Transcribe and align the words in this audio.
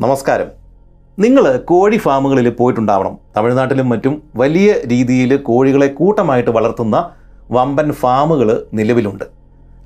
നമസ്കാരം. 0.00 0.48
നിങ്ങൾ 1.18 1.44
കോഴി 1.56 1.96
ഫാമുകളിൽ 1.96 2.50
പോയിട്ടുണ്ടാവണം. 2.50 3.18
തമിഴ്നാട്ടിലും 3.36 3.88
മറ്റും 3.88 4.14
വലിയ 4.36 4.72
രീതിയിൽ 4.86 5.36
കോഴികളെ 5.48 5.86
കൂട്ടമായിട്ട് 5.86 6.50
വളർത്തുന്ന 6.50 6.96
വമ്പൻ 7.50 7.92
ഫാമുകൾ 7.92 8.66
നിലവിലുണ്ട്. 8.74 9.24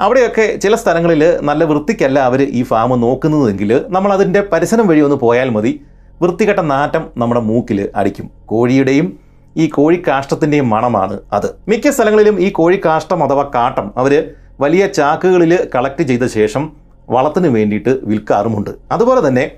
അവിടെയൊക്കെ 0.01 0.47
ചില 0.57 0.75
സ്ഥലങ്ങളിൽ 0.75 1.39
നല്ല 1.43 1.65
വൃത്തിക്കല്ല 1.65 2.19
അവർ 2.19 2.43
ഈ 2.43 2.63
ഫാം 2.63 3.01
നോക്കുന്നതെങ്കിൽ 3.01 3.85
നമ്മൾ 3.89 4.13
അതിന്റെ 4.13 4.43
പരിസരം 4.53 4.87
വഴി 4.87 5.01
ഒന്ന് 5.01 5.17
പോയാൽ 5.17 5.51
മതി. 5.51 5.74
വൃത്തികെട്ട 6.22 6.61
നാറ്റം 6.72 7.04
നമ്മുടെ 7.17 7.40
മൂക്കിൽ 7.40 7.88
അടിക്കും. 7.97 8.31
കോഴിയുടെയും 8.47 9.19
ഈ 9.56 9.67
കോഴിക്കാഷ്ടത്തിന്റെയും 9.67 10.71
മണമാണ് 10.71 11.19
അത്. 11.33 11.49
മിക്ക 11.69 11.90
സ്ഥലങ്ങളിലും 11.90 12.40
ഈ 12.40 12.51
കോഴിക്കാഷ്ടം 12.51 13.22
അഥവാ 13.22 13.51
കാട്ടം 13.54 13.93
അവർ 13.97 14.31
വലിയ 14.61 14.87
ചാക്കുകളിൽ 14.87 15.69
കളക്ട് 15.75 16.02
ചെയ്ത 16.02 16.27
ശേഷം 16.41 16.73
വളത്തിന് 17.11 17.48
വേണ്ടിയിട്ട് 17.48 17.98
വിൽക്കാറുമുണ്ട്. 18.05 18.70
അതുപോലെ 18.93 19.29
തന്നെ 19.29 19.51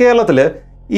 കേരളത്തിൽ 0.00 0.38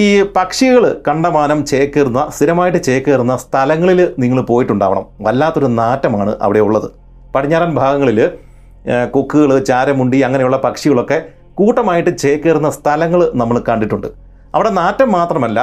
ഈ 0.04 0.06
പക്ഷികൾ 0.36 0.84
കണ്ടമാനം 1.06 1.59
ചേക്കേറുന്ന 1.70 2.20
സ്ഥിരമായിട്ട് 2.36 2.80
ചേക്കേറുന്ന 2.86 3.34
സ്ഥലങ്ങളിൽ 3.42 4.00
നിങ്ങൾ 4.23 4.38
പോയിട്ടുണ്ടാവണം. 4.48 5.04
വല്ലാത്തൊരു 5.24 5.68
നാറ്റമാണ് 5.80 6.32
അവിടെ 6.46 6.60
ഉള്ളത്. 6.66 6.88
പടിഞ്ഞാറൻ 7.34 7.70
ഭാഗങ്ങളിൽ 7.80 8.18
കൊക്കുകൾ 9.14 9.50
ചാരമുണ്ടി 9.70 10.18
അങ്ങനെയുള്ള 10.26 10.59
പക്ഷികളൊക്കെ 10.66 11.18
കൂട്ടമായിട്ട് 11.60 12.10
ചേക്കേറുന്ന 12.23 12.68
സ്ഥലങ്ങൾ 12.78 13.20
നമ്മൾ 13.40 13.56
കണ്ടിട്ടുണ്ട്. 13.68 14.09
അവിടെ 14.54 14.70
നാറ്റം 14.80 15.09
മാത്രമല്ല 15.18 15.59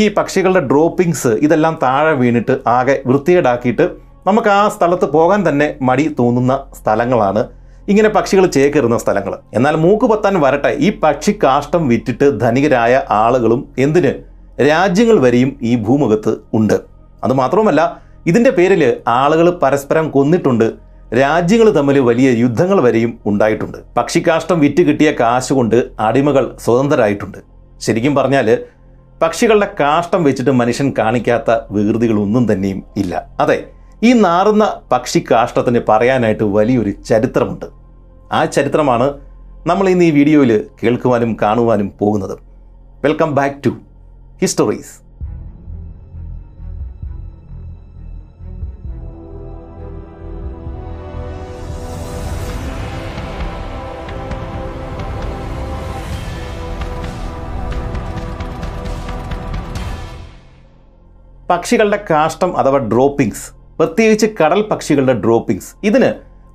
ഈ 0.00 0.02
പക്ഷികളുടെ 0.16 0.62
ഡ്രോപ്പിങ്സ് 0.70 1.32
ഇതെല്ലാം 1.46 1.76
താഴെ 1.84 2.12
വീണിട്ട് 2.22 2.54
ആകെ 2.76 2.96
വൃത്തികേടാക്കിയിട്ട് 3.08 3.86
നമുക്ക് 4.28 4.50
ആ 4.58 4.62
സ്ഥലത്ത് 4.74 5.06
പോകാൻ 5.16 5.40
തന്നെ 5.48 5.68
മടി 5.88 6.04
തോന്നുന്ന 6.18 6.54
സ്ഥലങ്ങളാണ് 6.78 7.42
ഇങ്ങനെ 7.88 8.08
പക്ഷികൾ 8.08 8.46
ചേക്കേറുന്ന 8.46 8.98
സ്ഥലങ്ങൾ. 8.98 9.34
എന്നാൽ 9.54 9.76
മൂക്ക് 9.76 10.06
പൊത്താൻ 10.06 10.40
വരട്ടെ 10.40 10.68
ഈ 10.68 10.90
പക്ഷി 10.90 11.32
കാഷ്ടം 11.42 11.88
വിറ്റിട്ട് 11.88 12.40
ധനികരായ 12.40 13.02
ആളുകളും 13.10 13.68
എന്തിന്? 13.78 14.12
രാജ്യങ്ങൾ 14.60 15.18
വരെയും 15.18 15.58
ഈ 15.62 15.76
ഭൂമുഖത്ത് 15.76 16.36
ഉണ്ട്. 16.52 16.80
അതുമാത്രവുമല്ല 17.24 18.02
ഇതിന്റെ 18.26 18.50
പേരിൽ 18.50 19.02
ആളുകൾ 19.08 19.58
പരസ്പരം 19.62 20.10
കൊന്നിട്ടുണ്ട് 20.10 20.72
രാജ്യങ്ങൾ 21.18 21.70
തമ്മിൽ 21.70 21.98
വലിയ 21.98 22.30
യുദ്ധങ്ങൾ 22.30 22.80
വരെയും 22.80 23.18
ഉണ്ടായിട്ടുണ്ട്. 23.26 23.78
പക്ഷിക്കാഷ്ടം 23.96 24.60
വിറ്റ് 24.60 24.82
കിട്ടിയ 24.82 25.10
കാശ് 25.20 25.52
കൊണ്ട് 25.52 25.90
അടിമകൾ 26.00 26.56
സ്വതന്ത്രരായിട്ടുണ്ട്. 26.64 27.38
ശരിക്കും 27.80 28.14
പറഞ്ഞാൽ 28.14 28.58
പക്ഷികളുടെ 29.22 29.68
കാഷ്ടം 29.80 30.24
വെച്ചിട്ട് 30.24 30.50
മനുഷ്യൻ 30.50 30.94
കാണിക്കാത്ത 30.98 31.50
വികൃതികളൊന്നും 31.70 32.52
തന്നെയും 32.52 32.82
ഇല്ല. 32.96 33.26
അതെ 33.40 33.58
ഈ 34.02 34.10
നാറുന്ന 34.12 34.64
പക്ഷി 34.92 35.20
കാഷ്ടത്തിന് 35.30 35.80
പറയാനായിട്ട് 35.88 36.44
വലിയൊരു 36.44 36.92
ചരിത്രമുണ്ട്. 37.08 37.66
ആ 38.32 38.44
ചരിത്രമാണ് 38.44 39.06
നമ്മൾ 39.66 39.88
ഇന്ന് 39.88 40.04
ഈ 40.04 40.10
വീഡിയോയിൽ 40.10 40.52
കേൾക്കുവാനും 40.82 41.36
കാണുവാനും 41.42 41.92
പോകുന്നത്. 42.00 42.34
വെൽക്കം 43.04 43.34
ബാക്ക് 43.34 43.62
ടു 43.66 43.72
ഹിസ്റ്ററീസ് 44.42 44.96
പക്ഷികളുടെ 61.50 62.04
കാഷ്ടം 62.10 62.50
അഥവാ 62.58 62.78
ഡ്രോപ്പിംഗ്സ് 62.78 63.59
പ്രത്യേകിച്ച് 63.80 64.26
കടൽ 64.40 64.60
പക്ഷികളുടെ 64.70 65.12
ഡ്രോപ്പിംഗ്സ്. 65.12 65.68
ഇതിന് 65.84 66.08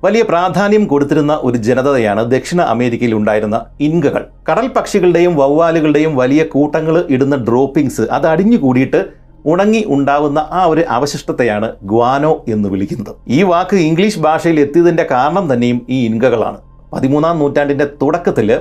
വലിയ 0.04 0.22
പ്രാധാന്യം 0.22 0.86
കൊടുത്തിരുന്ന 0.86 1.40
ഒരു 1.42 1.56
ജനതയാണ് 1.56 2.30
ദക്ഷിണ 2.30 2.60
അമേരിക്കയിൽ 2.60 3.14
ഉണ്ടായിരുന്ന 3.14 3.56
ഇൻകകൾ. 3.80 4.22
കടൽ 4.48 4.66
പക്ഷികളുടെയും 4.76 5.36
വവ്വാലുകളുടെയും 5.36 6.16
വലിയ 6.16 6.42
കൂട്ടങ്ങൾ 6.44 7.04
ഇടുന്ന 7.08 7.36
ഡ്രോപ്പിംഗ്സ് 7.36 8.00
അത് 8.00 8.26
അടിഞ്ഞു 8.26 8.56
കൂടിയിട്ട് 8.56 9.00
ഉണങ്ങി 9.46 9.84
ഉണ്ടാവുന്ന 9.88 10.38
ആ 10.50 10.64
ഒരു 10.64 10.84
അവശിഷ്ടത്തെയാണ് 10.88 11.70
ഗ്വാനോ 11.82 12.44
എന്ന് 12.48 12.68
വിളിക്കുന്നത്. 12.68 13.12
ഈ 13.28 13.42
വാക്ക് 13.42 13.76
ഇംഗ്ലീഷ് 13.76 14.18
ഭാഷയിൽ 14.18 14.60
എത്തിയതിന്റെ 14.60 15.06
കാരണം 15.10 15.54
തന്നെയും 15.54 15.86
ഈ 15.88 16.06
ഇൻകകളാണ്. 16.06 16.58
പതിമൂന്നാം 16.92 17.38
നൂറ്റാണ്ടിന്റെ 17.38 17.88
തുടക്കത്തിൽ 18.02 18.60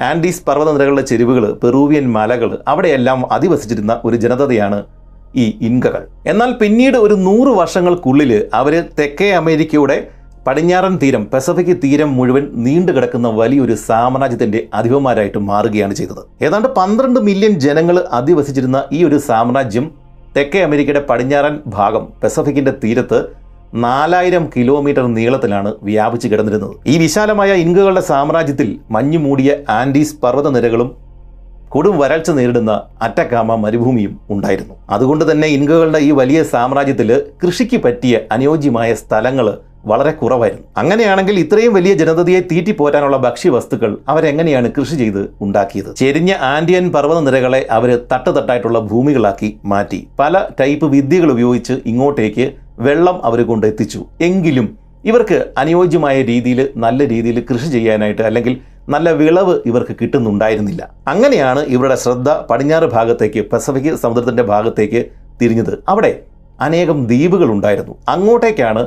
ആൻഡീസ് 0.00 0.44
പർവതനിരകളുടെ 0.48 1.02
ചെരുവുകൾ 1.02 1.44
പെറൂവിയൻ 1.62 2.12
മലകൾ 2.12 2.58
അവിടെയെല്ലാം 2.68 3.32
അധിവസിച്ചിരുന്ന 3.32 4.00
ഒരു 4.04 4.16
ജനതയാണ് 4.16 4.80
ഈ 5.36 5.58
ഇൻകകൾ. 5.60 6.06
എന്നാൽ 6.26 6.52
പിന്നീട് 6.52 6.96
ഒരു 6.96 7.14
നൂറ് 7.14 7.48
വർഷങ്ങൾക്കുള്ളിൽ 7.48 8.46
അവർ 8.54 8.84
തെക്കേ 8.98 9.30
അമേരിക്കയുടെ 9.30 10.08
പടിഞ്ഞാറൻ 10.46 10.98
തീരം 11.02 11.26
പസഫിക് 11.26 11.76
തീരം 11.84 12.16
മുഴുവൻ 12.16 12.50
നീണ്ടു 12.54 12.92
കിടക്കുന്ന 12.92 13.28
വലിയൊരു 13.28 13.74
സാമ്രാജ്യത്തിന്റെ 13.74 14.66
അധിപന്മാരായിട്ട് 14.74 15.38
മാറുകയാണ് 15.38 15.94
ചെയ്തത്. 15.94 16.44
ഏതാണ്ട് 16.44 16.68
പന്ത്രണ്ട് 16.68 17.20
മില്യൺ 17.20 17.60
ജനങ്ങൾ 17.60 17.98
അധിവസിച്ചിരുന്ന 17.98 18.84
ഈ 18.92 19.04
ഒരു 19.04 19.18
സാമ്രാജ്യം 19.18 19.90
തെക്കേ 20.36 20.60
അമേരിക്കയുടെ 20.60 21.00
പടിഞ്ഞാറൻ 21.00 21.60
ഭാഗം 21.66 22.08
പസഫിക്കിന്റെ 22.24 22.72
തീരത്ത് 22.84 23.26
നാലായിരം 23.74 24.50
കിലോമീറ്റർ 24.56 25.14
നീളത്തിലാണ് 25.14 25.74
വ്യാപിച്ചു 25.82 26.28
കിടന്നിരുന്നത്. 26.28 26.76
ഈ 26.86 26.98
വിശാലമായ 26.98 27.52
ഇൻകകളുടെ 27.52 28.00
സാമ്രാജ്യത്തിൽ 28.00 28.78
മഞ്ഞുമൂടിയ 28.90 29.56
ആൻഡീസ് 29.70 30.20
പർവതനിരകളും 30.22 31.03
കൊടും 31.74 31.94
വരൾച്ച 32.00 32.30
നേരിടുന്ന 32.38 32.72
അറ്റക്കാമ 33.02 33.54
മരുഭൂമിയും 33.64 34.12
ഉണ്ടായിരുന്നു. 34.34 34.74
അതുകൊണ്ട് 34.94 35.24
തന്നെ 35.30 35.46
ഇൻകകളുടെ 35.56 36.00
ഈ 36.08 36.10
വലിയ 36.18 36.40
സാമ്രാജ്യത്തിൽ 36.54 37.10
കൃഷിക്ക് 37.42 37.78
പറ്റിയ 37.84 38.20
അനുയോജ്യമായ 38.36 38.90
സ്ഥലങ്ങൾ 39.02 39.46
വളരെ 39.90 40.12
കുറവായിരുന്നു. 40.20 40.66
അങ്ങനെയാണെങ്കിൽ 40.80 41.36
ഇത്രയും 41.40 41.72
വലിയ 41.76 41.94
ജനതയെ 42.02 42.40
തീറ്റിപ്പോറ്റാനുള്ള 42.50 43.16
ഭക്ഷ്യവസ്തുക്കൾ 43.24 43.90
അവരെങ്ങനെയാണ് 44.12 44.68
കൃഷി 44.76 44.96
ചെയ്ത് 45.00 45.20
ഉണ്ടാക്കിയത്? 45.46 45.90
ചെരിഞ്ഞ 46.00 46.30
ആൻഡിയൻ 46.52 46.86
പർവത 46.94 47.18
നിരകളെ 47.26 47.60
അവർ 47.78 47.90
തട്ടുതട്ടായിട്ടുള്ള 48.12 48.80
ഭൂമികളാക്കി 48.92 49.50
മാറ്റി. 49.72 50.00
പല 50.20 50.44
ടൈപ്പ് 50.60 50.88
വിദ്യകൾ 50.94 51.30
ഉപയോഗിച്ച് 51.30 51.76
ഇങ്ങോട്ടേക്ക് 51.92 52.46
വെള്ളം 52.86 53.18
അവർ 53.24 53.42
കൊണ്ടെത്തിച്ചു. 53.50 54.00
എങ്കിലും 54.28 54.68
ഇവർക്ക് 55.10 55.38
അനുയോജ്യമായ 55.58 56.16
രീതിയിൽ 56.22 56.60
നല്ല 56.84 57.08
രീതിയിൽ 57.08 57.38
കൃഷി 57.50 57.68
ചെയ്യാനായിട്ട് 57.76 58.22
അല്ലെങ്കിൽ 58.22 58.54
നല്ല 58.88 59.10
വിളവ് 59.10 59.60
ഇവർക്ക് 59.66 59.94
കിട്ടുന്നുണ്ടായിരുന്നില്ല. 60.00 60.88
അങ്ങനെയാണ് 61.08 61.60
ഇവരുടെ 61.60 61.94
ശ്രദ്ധ 61.94 62.30
പടിഞ്ഞാറ് 62.30 62.84
ഭാഗത്തേക്ക് 62.84 63.50
പസഫിക് 63.52 63.94
സമുദ്രത്തിന്റെ 63.94 64.42
ഭാഗത്തേക്ക് 64.42 65.04
തിരിഞ്ഞത്. 65.40 65.82
അവിടെ 65.88 66.20
അനേകം 66.60 67.06
ദ്വീപുകൾ 67.06 67.50
ഉണ്ടായിരുന്നു. 67.50 67.94
അങ്ങോട്ടേക്കാണ് 68.08 68.82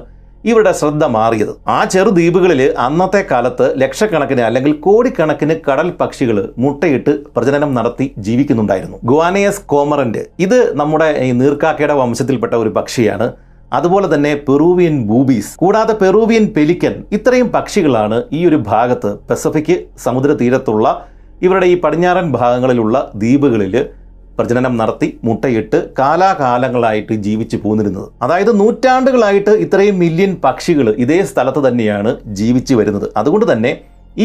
ഇവരുടെ 0.46 0.72
ശ്രദ്ധ 0.72 1.04
മാറിയത്. 1.06 1.52
ആ 1.68 1.84
ചെറു 1.84 2.10
ദ്വീപുകളിൽ 2.10 2.62
അന്നത്തെ 2.80 3.26
കാലത്ത് 3.32 3.74
ലക്ഷക്കണക്കിന് 3.82 4.42
അല്ലെങ്കിൽ 4.42 4.74
കോടിക്കണക്കിന് 4.74 5.56
കടൽ 5.70 5.90
പക്ഷികൾ 6.02 6.54
മുട്ടയിട്ട് 6.58 7.14
പ്രജനനം 7.36 7.74
നടത്തി 7.74 8.14
ജീവിക്കുന്നുണ്ടായിരുന്നു. 8.18 8.98
ഗുവാനയസ് 9.04 9.62
കോമറന്റ് 9.66 10.26
ഇത് 10.40 10.78
നമ്മുടെ 10.78 11.10
ഈ 11.26 11.32
നീർക്കാക്കയുടെ 11.32 11.94
വംശത്തിൽപ്പെട്ട 11.94 12.54
ഒരു 12.54 12.70
പക്ഷിയാണ്. 12.70 13.47
അതുപോലെ 13.76 14.08
തന്നെ 14.14 14.32
പെറൂവിയൻ 14.48 14.96
ബൂബീസ് 15.10 15.52
കൂടാതെ 15.62 15.94
പെറൂവിയൻ 16.02 16.46
പെലിക്കൻ 16.56 16.94
ഇത്രയും 17.18 17.48
പക്ഷികളാണ് 17.56 18.18
ഈ 18.38 18.42
ഒരു 18.50 18.58
ഭാഗത്ത് 18.72 19.10
പസഫിക് 19.30 19.76
സമുദ്ര 20.06 20.34
തീരത്തുള്ള 20.42 20.88
ഇവരുടെ 21.46 21.68
ഈ 21.74 21.76
പടിഞ്ഞാറൻ 21.84 22.28
ഭാഗങ്ങളിലുള്ള 22.32 22.98
ദ്വീപുകളിൽ 23.16 23.76
പ്രജനനം 24.38 24.74
നടത്തി 24.80 25.08
മുട്ടയിട്ട് 25.28 25.78
കാലാകാലങ്ങളായിട്ട് 26.00 27.14
ജീവിച്ചു 27.26 27.58
പോന്നിരുന്നത്. 27.64 28.08
അതായത് 28.22 28.52
നൂറ്റാണ്ടുകളായിട്ട് 28.60 29.54
ഇത്രയും 29.66 29.96
മില്യൺ 30.04 30.32
പക്ഷികൾ 30.44 30.88
ഇതേ 31.04 31.20
സ്ഥലത്ത് 31.32 31.62
തന്നെയാണ് 31.68 32.12
ജീവിച്ചു 32.40 32.74
വരുന്നത്. 32.76 33.08
അതുകൊണ്ട് 33.18 33.46
തന്നെ 33.52 33.72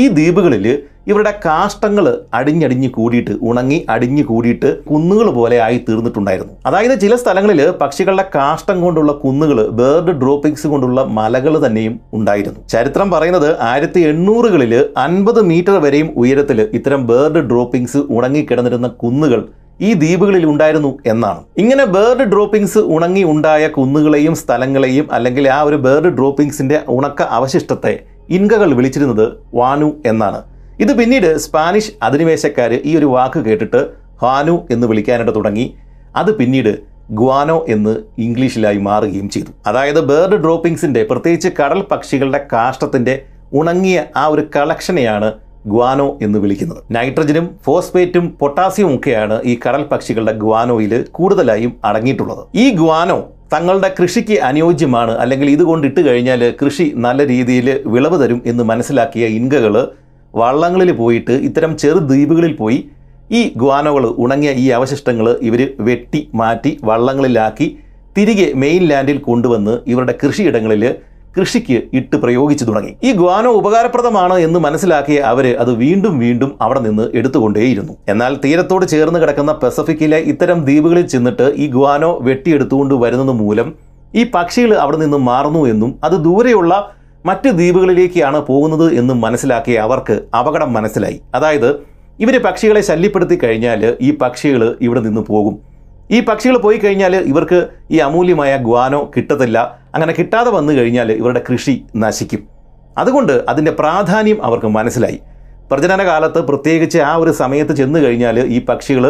ഈ 0.00 0.02
ദ്വീപുകളിൽ 0.16 0.66
ഇവരുടെ 1.08 1.32
കാഷ്ടങ്ങൾ 1.44 2.06
അടിഞ്ഞടിഞ്ഞ് 2.34 2.88
കൂടിയിട്ട് 2.96 3.34
ഉണങ്ങി 3.50 3.78
അടിഞ്ഞ് 3.94 4.24
കൂടിയിട്ട് 4.24 4.68
കുന്നുകൾ 4.90 5.28
പോലെ 5.38 5.56
ആയി 5.66 5.78
തീർന്നിട്ടുണ്ടായിരുന്നു. 5.88 6.52
അതായത് 6.66 6.94
ചില 7.00 7.14
സ്ഥലങ്ങളിൽ 7.22 7.60
പക്ഷികളുടെ 7.80 8.24
കാഷ്ടം 8.34 8.76
കൊണ്ടുള്ള 8.80 9.12
കുന്നുകൾ 9.22 9.58
ബേർഡ് 9.80 10.12
ഡ്രോപ്പിംഗ്സ് 10.22 10.66
കൊണ്ടുള്ള 10.66 11.02
മലകൾ 11.18 11.54
തന്നെയും 11.66 11.94
ഉണ്ടായിരുന്നു. 12.18 12.60
ചരിത്രം 12.74 13.10
പറയുന്നത് 13.14 13.48
ആയിരത്തി 13.70 14.02
എണ്ണൂറുകളിൽ 14.10 14.74
അൻപത് 15.06 15.42
മീറ്റർ 15.50 15.76
വരെയും 15.86 16.10
ഉയരത്തിൽ 16.16 16.60
ഇത്തരം 16.80 17.02
ബേർഡ് 17.06 17.42
ഡ്രോപ്പിംഗ്സ് 17.50 18.02
ഉണങ്ങിക്കിടന്നിരുന്ന 18.10 18.88
കുന്നുകൾ 19.02 19.42
ഈ 19.80 19.90
ദ്വീപുകളിൽ 19.94 20.44
ഉണ്ടായിരുന്നു 20.46 20.90
എന്നാണ്. 21.06 21.40
ഇങ്ങനെ 21.58 21.84
ബേർഡ് 21.96 22.24
ഡ്രോപ്പിംഗ്സ് 22.32 22.80
ഉണങ്ങി 22.94 23.22
ഉണ്ടായ 23.24 23.68
കുന്നുകളെയും 23.76 24.34
സ്ഥലങ്ങളെയും 24.42 25.06
അല്ലെങ്കിൽ 25.12 25.44
ആ 25.56 25.58
ഒരു 25.62 25.78
ബേർഡ് 25.86 26.10
ഡ്രോപ്പിംഗ്സിന്റെ 26.18 26.78
ഉണക്ക 26.88 27.22
അവശിഷ്ടത്തെ 27.38 27.94
ഇൻകകൾ 28.30 28.70
വിളിച്ചിരുന്നത് 28.78 29.26
വാനു 29.54 29.90
എന്നാണ്. 30.06 30.40
ഇത് 30.80 30.98
പിന്നീട് 30.98 31.38
സ്പാനിഷ് 31.38 31.92
അധിനിവേശക്കാർ 32.02 32.80
ഈ 32.84 32.96
ഒരു 32.96 33.06
വാക്ക് 33.06 33.38
കേട്ടിട്ട് 33.38 33.86
ഹാനു 34.22 34.66
എന്ന് 34.70 34.86
വിളിക്കാനായിട്ട് 34.86 35.34
തുടങ്ങി. 35.34 35.74
അത് 36.16 36.36
പിന്നീട് 36.36 36.78
ഗ്വാനോ 37.10 37.66
എന്ന് 37.68 37.96
ഇംഗ്ലീഷിലായി 38.18 38.78
മാറുകയും 38.78 39.28
ചെയ്തു. 39.28 39.46
അതായത് 39.66 40.00
ബേർഡ് 40.00 40.36
ഡ്രോപ്പിംഗ്സിന്റെ 40.36 41.06
പ്രത്യേകിച്ച് 41.10 41.48
കടൽ 41.62 41.82
പക്ഷികളുടെ 41.90 42.46
കാഷ്ടത്തിന്റെ 42.52 43.22
ഉണങ്ങിയ 43.52 44.04
ആ 44.16 44.26
ഒരു 44.26 44.46
കളക്ഷനെയാണ് 44.56 45.32
ഗ്വാനോ 45.66 46.18
എന്ന് 46.22 46.38
വിളിക്കുന്നത്. 46.38 46.82
നൈട്രജനും 46.90 47.50
ഫോസ്ഫേറ്റും 47.64 48.36
പൊട്ടാസ്യവും 48.40 48.94
ഒക്കെയാണ് 48.94 49.42
ഈ 49.42 49.58
കടൽ 49.68 49.82
പക്ഷികളുടെ 49.82 50.32
ഗ്വാനോയിൽ 50.32 51.04
കൂടുതലായും 51.10 51.72
അടങ്ങിയിട്ടുള്ളത്. 51.84 52.46
ഈ 52.54 52.70
ഗ്വാനോ 52.70 53.28
തങ്ങളുടെ 53.52 53.94
കൃഷിക്ക് 54.00 54.40
അനുയോജ്യമാണ്. 54.40 55.12
അല്ലെങ്കിൽ 55.12 55.50
ഇതുകൊണ്ട് 55.50 55.86
ഇട്ട് 55.86 56.00
കഴിഞ്ഞാൽ 56.00 56.54
കൃഷി 56.64 56.92
നല്ല 56.96 57.26
രീതിയിൽ 57.26 57.80
വിളവ് 57.86 58.24
തരും 58.24 58.42
എന്ന് 58.46 58.64
മനസ്സിലാക്കിയ 58.64 59.26
ഇൻകകൾ 59.26 59.88
വള്ളങ്ങളിൽ 60.34 60.90
പോയിട്ട് 60.92 61.34
ഇത്തരം 61.48 61.72
ചെറു 61.82 62.00
ദ്വീപുകളിൽ 62.10 62.52
പോയി 62.56 62.78
ഈ 63.38 63.40
ഗ്വാനോകൾ 63.60 64.04
ഉണങ്ങിയ 64.24 64.50
ഈ 64.62 64.66
അവശിഷ്ടങ്ങൾ 64.78 65.26
ഇവർ 65.48 65.60
വെട്ടി 65.88 66.20
മാറ്റി 66.40 66.72
വള്ളങ്ങളിലാക്കി 66.88 67.66
തിരികെ 68.16 68.48
മെയിൻ 68.62 68.82
ലാൻഡിൽ 68.90 69.18
കൊണ്ടുവന്ന് 69.28 69.74
ഇവരുടെ 69.92 70.14
കൃഷിയിടങ്ങളിൽ 70.22 70.82
കൃഷിക്ക് 71.36 71.76
ഇട്ട് 71.98 72.16
പ്രയോഗിച്ചു 72.22 72.64
തുടങ്ങി. 72.64 72.90
ഈ 73.08 73.10
ഗ്വാനോ 73.20 73.50
ഉപകാരപ്രദമാണ് 73.60 74.34
എന്ന് 74.46 74.58
മനസ്സിലാക്കിയ 74.64 75.18
അവർ 75.30 75.46
അത് 75.62 75.70
വീണ്ടും 75.82 76.14
വീണ്ടും 76.22 76.50
അവിടെ 76.64 76.80
നിന്ന് 76.86 77.04
എടുത്തുകൊണ്ടേയിരുന്നു. 77.18 77.94
എന്നാൽ 78.12 78.32
തീരത്തോട് 78.44 78.84
ചേർന്ന് 78.92 79.20
കിടക്കുന്ന 79.22 79.52
പസഫിക്കിലെ 79.62 80.18
ഇത്തരം 80.32 80.58
ദ്വീപുകളിൽ 80.66 81.06
ചെന്നിട്ട് 81.12 81.46
ഈ 81.62 81.68
ഗ്വാനോ 81.76 82.10
വെട്ടിയെടുത്തുകൊണ്ട് 82.28 82.94
വരുന്നത് 83.04 83.34
മൂലം 83.40 83.70
ഈ 84.14 84.24
പക്ഷികൾ 84.34 84.72
അവിടെ 84.84 84.98
നിന്ന് 85.04 85.18
മാറുന്നു 85.30 85.62
എന്നും 85.72 85.92
അത് 86.06 86.16
ദൂരെയുള്ള 86.24 86.72
മറ്റ് 87.24 87.48
ദ്വീപുകളിലേക്കാണ് 87.48 88.38
പോകുന്നത് 88.46 88.86
എന്ന് 89.00 89.14
മനസ്സിലാക്കിയ 89.14 89.76
അവർക്ക് 89.86 90.14
അപകടം 90.38 90.72
മനസ്സിലായി. 90.72 91.18
അതായത് 91.34 91.68
ഇവർ 92.20 92.34
പക്ഷികളെ 92.46 92.80
ശല്യപ്പെടുത്തി 92.80 93.36
കഴിഞ്ഞാൽ 93.42 93.96
ഈ 94.00 94.10
പക്ഷികൾ 94.22 94.62
ഇവിടെ 94.80 95.00
നിന്ന് 95.00 95.20
പോകും. 95.20 95.54
ഈ 96.10 96.20
പക്ഷികൾ 96.28 96.56
പോയി 96.56 96.78
കഴിഞ്ഞാൽ 96.78 97.14
ഇവർക്ക് 97.32 97.58
ഈ 97.90 97.98
അമൂല്യമായ 97.98 98.56
ഗ്വാനോ 98.56 99.00
കിട്ടത്തില്ല. 99.16 99.58
അങ്ങനെ 99.94 100.12
കിട്ടാതെ 100.18 100.50
വന്നു 100.50 100.72
കഴിഞ്ഞാൽ 100.72 101.12
ഇവരുടെ 101.12 101.42
കൃഷി 101.48 101.74
നശിക്കും. 101.96 102.42
അതുകൊണ്ട് 102.98 103.44
അതിന്റെ 103.48 103.72
പ്രാധാന്യം 103.72 104.38
അവർക്ക് 104.44 104.66
മനസ്സിലായി. 104.78 105.18
പ്രജനന 105.70 106.02
കാലത്ത് 106.04 106.40
പ്രത്യേകിച്ച് 106.48 106.98
ആ 107.10 107.12
ഒരു 107.16 107.30
സമയത്ത് 107.30 107.74
ചെന്നു 107.76 107.98
കഴിഞ്ഞാൽ 107.98 108.38
ഈ 108.56 108.58
പക്ഷികൾ 108.70 109.04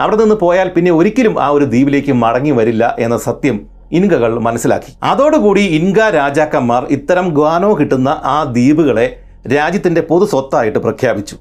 അവിടെ 0.00 0.16
നിന്ന് 0.16 0.34
പോയാൽ 0.34 0.68
പിന്നെ 0.68 0.90
ഒരിക്കലും 0.90 1.34
ആ 1.40 1.48
ഒരു 1.48 1.64
ദ്വീപിലേക്ക് 1.64 2.12
മടങ്ങി 2.12 2.50
വരില്ല 2.50 2.84
എന്ന 2.98 3.16
സത്യം 3.16 3.56
ഇൻകകൾ 3.92 4.38
മനസ്സിലാക്കി. 4.38 4.92
അതോടുകൂടി 5.02 5.60
ഇൻക 5.60 5.98
രാജാക്കന്മാർ 5.98 6.84
ഇത്തരം 6.90 7.28
ഗ്വാനോ 7.28 7.74
കിട്ടുന്ന 7.80 8.08
ആ 8.08 8.44
ദ്വീപുകളെ 8.44 9.06
രാജ്യത്തിന്റെ 9.54 10.00
പൊതു 10.00 10.24
സ്വത്തായിട്ട് 10.24 10.78
പ്രഖ്യാപിച്ചു. 10.78 11.36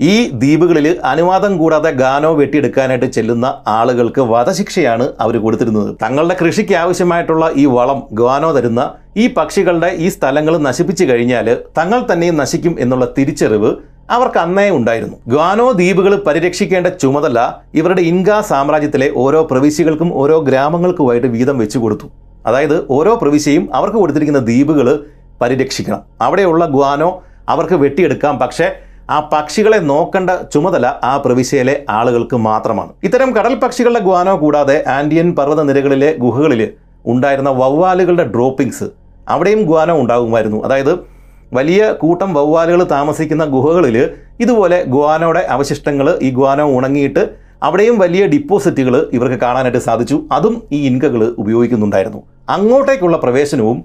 ഈ 0.00 0.30
ദ്വീപുകളിൽ 0.30 1.00
അനുവാദം 1.04 1.58
കൂടാതെ 1.58 1.90
ഗാനോ 1.90 2.34
വെട്ടിയെടുക്കാനായിട്ട് 2.34 3.06
ചെല്ലുന്ന 3.06 3.46
ആളുകൾക്ക് 3.66 4.20
വധശിക്ഷയാണ് 4.20 5.08
അവർ 5.20 5.36
കൊടുത്തിരുന്നത്. 5.38 5.96
തങ്ങളുടെ 6.02 6.36
കൃഷിക്ക് 6.40 6.74
ആവശ്യമായിട്ടുള്ള 6.74 7.50
ഈ 7.56 7.66
വളം 7.66 8.02
ഗ്വാനോ 8.12 8.52
തരുന്ന 8.52 8.94
ഈ 9.16 9.26
പക്ഷികളുടെ 9.34 9.96
ഈ 9.98 10.08
സ്ഥലങ്ങൾ 10.08 10.58
നശിപ്പിച്ചു 10.58 11.04
കഴിഞ്ഞാൽ 11.04 11.56
തങ്ങൾ 11.78 12.12
തന്നെയും 12.12 12.36
നശിക്കും 12.36 12.76
എന്നുള്ള 12.80 13.14
തിരിച്ചറിവ് 13.18 13.76
അവർക്ക് 14.10 14.38
അന്നേ 14.38 14.70
ഉണ്ടായിരുന്നു. 14.70 15.16
ഗ്വാനോ 15.28 15.72
ദ്വീപുകൾ 15.72 16.16
പരിരക്ഷിക്കേണ്ട 16.26 16.86
ചുമതല 16.86 17.38
ഇവരുടെ 17.74 18.02
ഇൻക 18.02 18.40
സാമ്രാജ്യത്തിലെ 18.40 19.12
ഓരോ 19.16 19.48
പ്രവിശ്യകൾക്കും 19.50 20.14
ഓരോ 20.14 20.38
ഗ്രാമങ്ങൾക്കുമായിട്ട് 20.38 21.26
വീതം 21.26 21.58
വെച്ചു 21.58 21.78
കൊടുത്തു. 21.78 22.06
അതായത് 22.46 22.86
ഓരോ 22.90 23.14
പ്രവിശ്യയും 23.14 23.74
അവർക്ക് 23.74 23.96
കൊടുത്തിരിക്കുന്ന 23.96 24.38
ദ്വീപുകൾ 24.38 25.04
പരിരക്ഷിക്കണം. 25.42 26.00
അവിടെയുള്ള 26.20 26.66
ഗ്വാനോ 26.66 27.22
അവർക്ക് 27.48 27.74
വെട്ടിയെടുക്കാം. 27.74 28.38
പക്ഷേ 28.38 28.72
ആ 29.10 29.20
പക്ഷികളെ 29.32 29.78
നോക്കേണ്ട 29.78 30.30
ചുമതല 30.54 30.86
ആ 31.04 31.16
പ്രവിശ്യയിലെ 31.16 31.84
ആളുകൾക്ക് 31.90 32.36
മാത്രമാണ്. 32.36 32.90
ഇത്തരം 33.02 33.36
കടൽ 33.36 33.54
പക്ഷികളുടെ 33.54 34.00
ഗ്വാനോ 34.00 34.36
കൂടാതെ 34.36 34.84
ആൻഡിയൻ 34.88 35.34
പർവത 35.36 35.62
നിരകളിലെ 35.62 36.16
ഗുഹകളിൽ 36.18 36.70
ഉണ്ടായിരുന്ന 37.06 37.50
വവ്വാലുകളുടെ 37.50 38.24
ഡ്രോപ്പിംഗ്സ് 38.24 38.84
അവിടെയും 39.28 39.62
ഗ്വാനോ 39.62 39.94
ഉണ്ടാകുമായിരുന്നു. 40.00 40.64
അതായത് 40.64 41.19
വലിയ 41.52 41.80
കൂട്ടം 42.00 42.30
വവ്വാലുകൾ 42.38 42.80
താമസിക്കുന്ന 42.96 43.44
ഗുഹകളിൽ 43.54 43.96
ഇതുപോലെ 44.40 44.78
ഗുവാനോടെ 44.94 45.42
അവശിഷ്ടങ്ങൾ 45.54 46.06
ഈ 46.26 46.30
ഗുവാനോ 46.38 46.66
ഉണങ്ങിയിട്ട് 46.78 47.22
അവിടെയും 47.66 47.96
വലിയ 47.98 48.22
ഡിപ്പോസിറ്റുകൾ 48.26 48.94
ഇവർക്ക് 49.16 49.38
കാണാനായിട്ട് 49.44 49.80
സാധിച്ചു. 49.86 50.16
അതും 50.32 50.54
ഈ 50.72 50.78
ഇൻകകൾ 50.90 51.22
ഉപയോഗിക്കുന്നുണ്ടായിരുന്നു. 51.42 52.20
അങ്ങോട്ടേക്കുള്ള 52.48 53.16
പ്രവേശനവും 53.24 53.78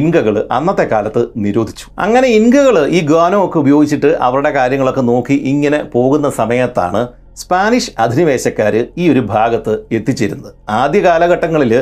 ഇൻകകൾ 0.00 0.34
അന്നത്തെ 0.56 0.84
കാലത്ത് 0.92 1.22
നിരോധിച്ചു. 1.36 1.86
അങ്ങനെ 1.98 2.28
ഇൻകകൾ 2.38 2.76
ഈ 2.98 3.00
ഗാനോ 3.10 3.38
ഒക്കെ 3.44 3.58
ഉപയോഗിച്ചിട്ട് 3.58 4.10
അവരുടെ 4.26 4.50
കാര്യങ്ങളൊക്കെ 4.50 5.00
നോക്കി 5.00 5.36
ഇങ്ങനെ 5.52 5.80
പോകുന്ന 5.94 6.30
സമയത്താണ് 6.40 7.02
സ്പാനിഷ് 7.42 7.92
അധിനിവേശക്കാർ 7.98 8.74
ഈ 8.98 9.06
ഒരു 9.12 9.22
ഭാഗത്ത് 9.34 9.72
എത്തിച്ചേരുന്നത്. 9.92 10.52
ആദ്യ 10.68 11.00
കാലഘട്ടങ്ങളിൽ 11.00 11.72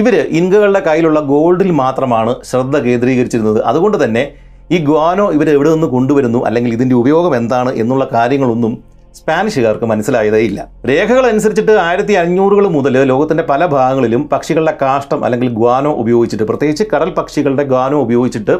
ഇവർ 0.00 0.14
ഇൻകകളുടെ 0.38 0.80
കയ്യിലുള്ള 0.86 1.20
ഗോൾഡിൽ 1.32 1.70
മാത്രമാണ് 1.82 2.34
ശ്രദ്ധ 2.50 2.76
കേന്ദ്രീകരിച്ചിരുന്നത്. 2.86 3.60
അതുകൊണ്ട് 3.62 3.98
തന്നെ 4.04 4.24
ഈ 4.72 4.78
ഗ്വാനോ 4.78 5.32
ഇവർ 5.32 5.50
എവിടെ 5.50 5.70
നിന്ന് 5.70 5.86
കൊണ്ടുവരുന്നു? 5.86 6.44
അല്ലെങ്കിൽ 6.44 6.72
ഇതിന്റെ 6.72 6.94
ഉപയോഗം 6.94 7.36
എന്താണ്? 7.36 7.72
എന്നുള്ള 7.72 8.08
കാര്യങ്ങളൊന്നും 8.12 8.84
സ്പാനിഷുകാർക്ക് 9.14 9.84
മനസ്സിലായതേ 9.84 10.38
ഇല്ല. 10.38 10.68
രേഖകൾ 10.88 11.26
അനുസരിച്ചിട്ട് 11.26 11.72
ആയിരത്തി 11.72 12.12
അഞ്ഞൂറുകൾ 12.12 12.68
മുതൽ 12.68 13.02
ലോകത്തിന്റെ 13.02 13.42
പല 13.42 13.66
ഭാഗങ്ങളിലും 13.66 14.28
പക്ഷികളുടെ 14.28 14.74
കാഷ്ടം 14.82 15.24
അല്ലെങ്കിൽ 15.24 15.48
ഗ്വാനോ 15.48 15.92
ഉപയോഗിച്ചിട്ട് 15.92 16.44
പ്രത്യേകിച്ച് 16.44 16.84
കടൽ 16.94 17.10
പക്ഷികളുടെ 17.10 17.62
ഗ്വാനോ 17.62 18.00
ഉപയോഗിച്ചിട്ട് 18.00 18.58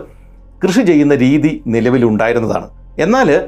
കൃഷി 0.65 0.81
ചെയ്യുന്ന 0.81 1.15
രീതി 1.15 1.63
നിലവിലുണ്ടായിരുന്നതാണ്. 1.67 2.69
എന്നാൽ 2.99 3.41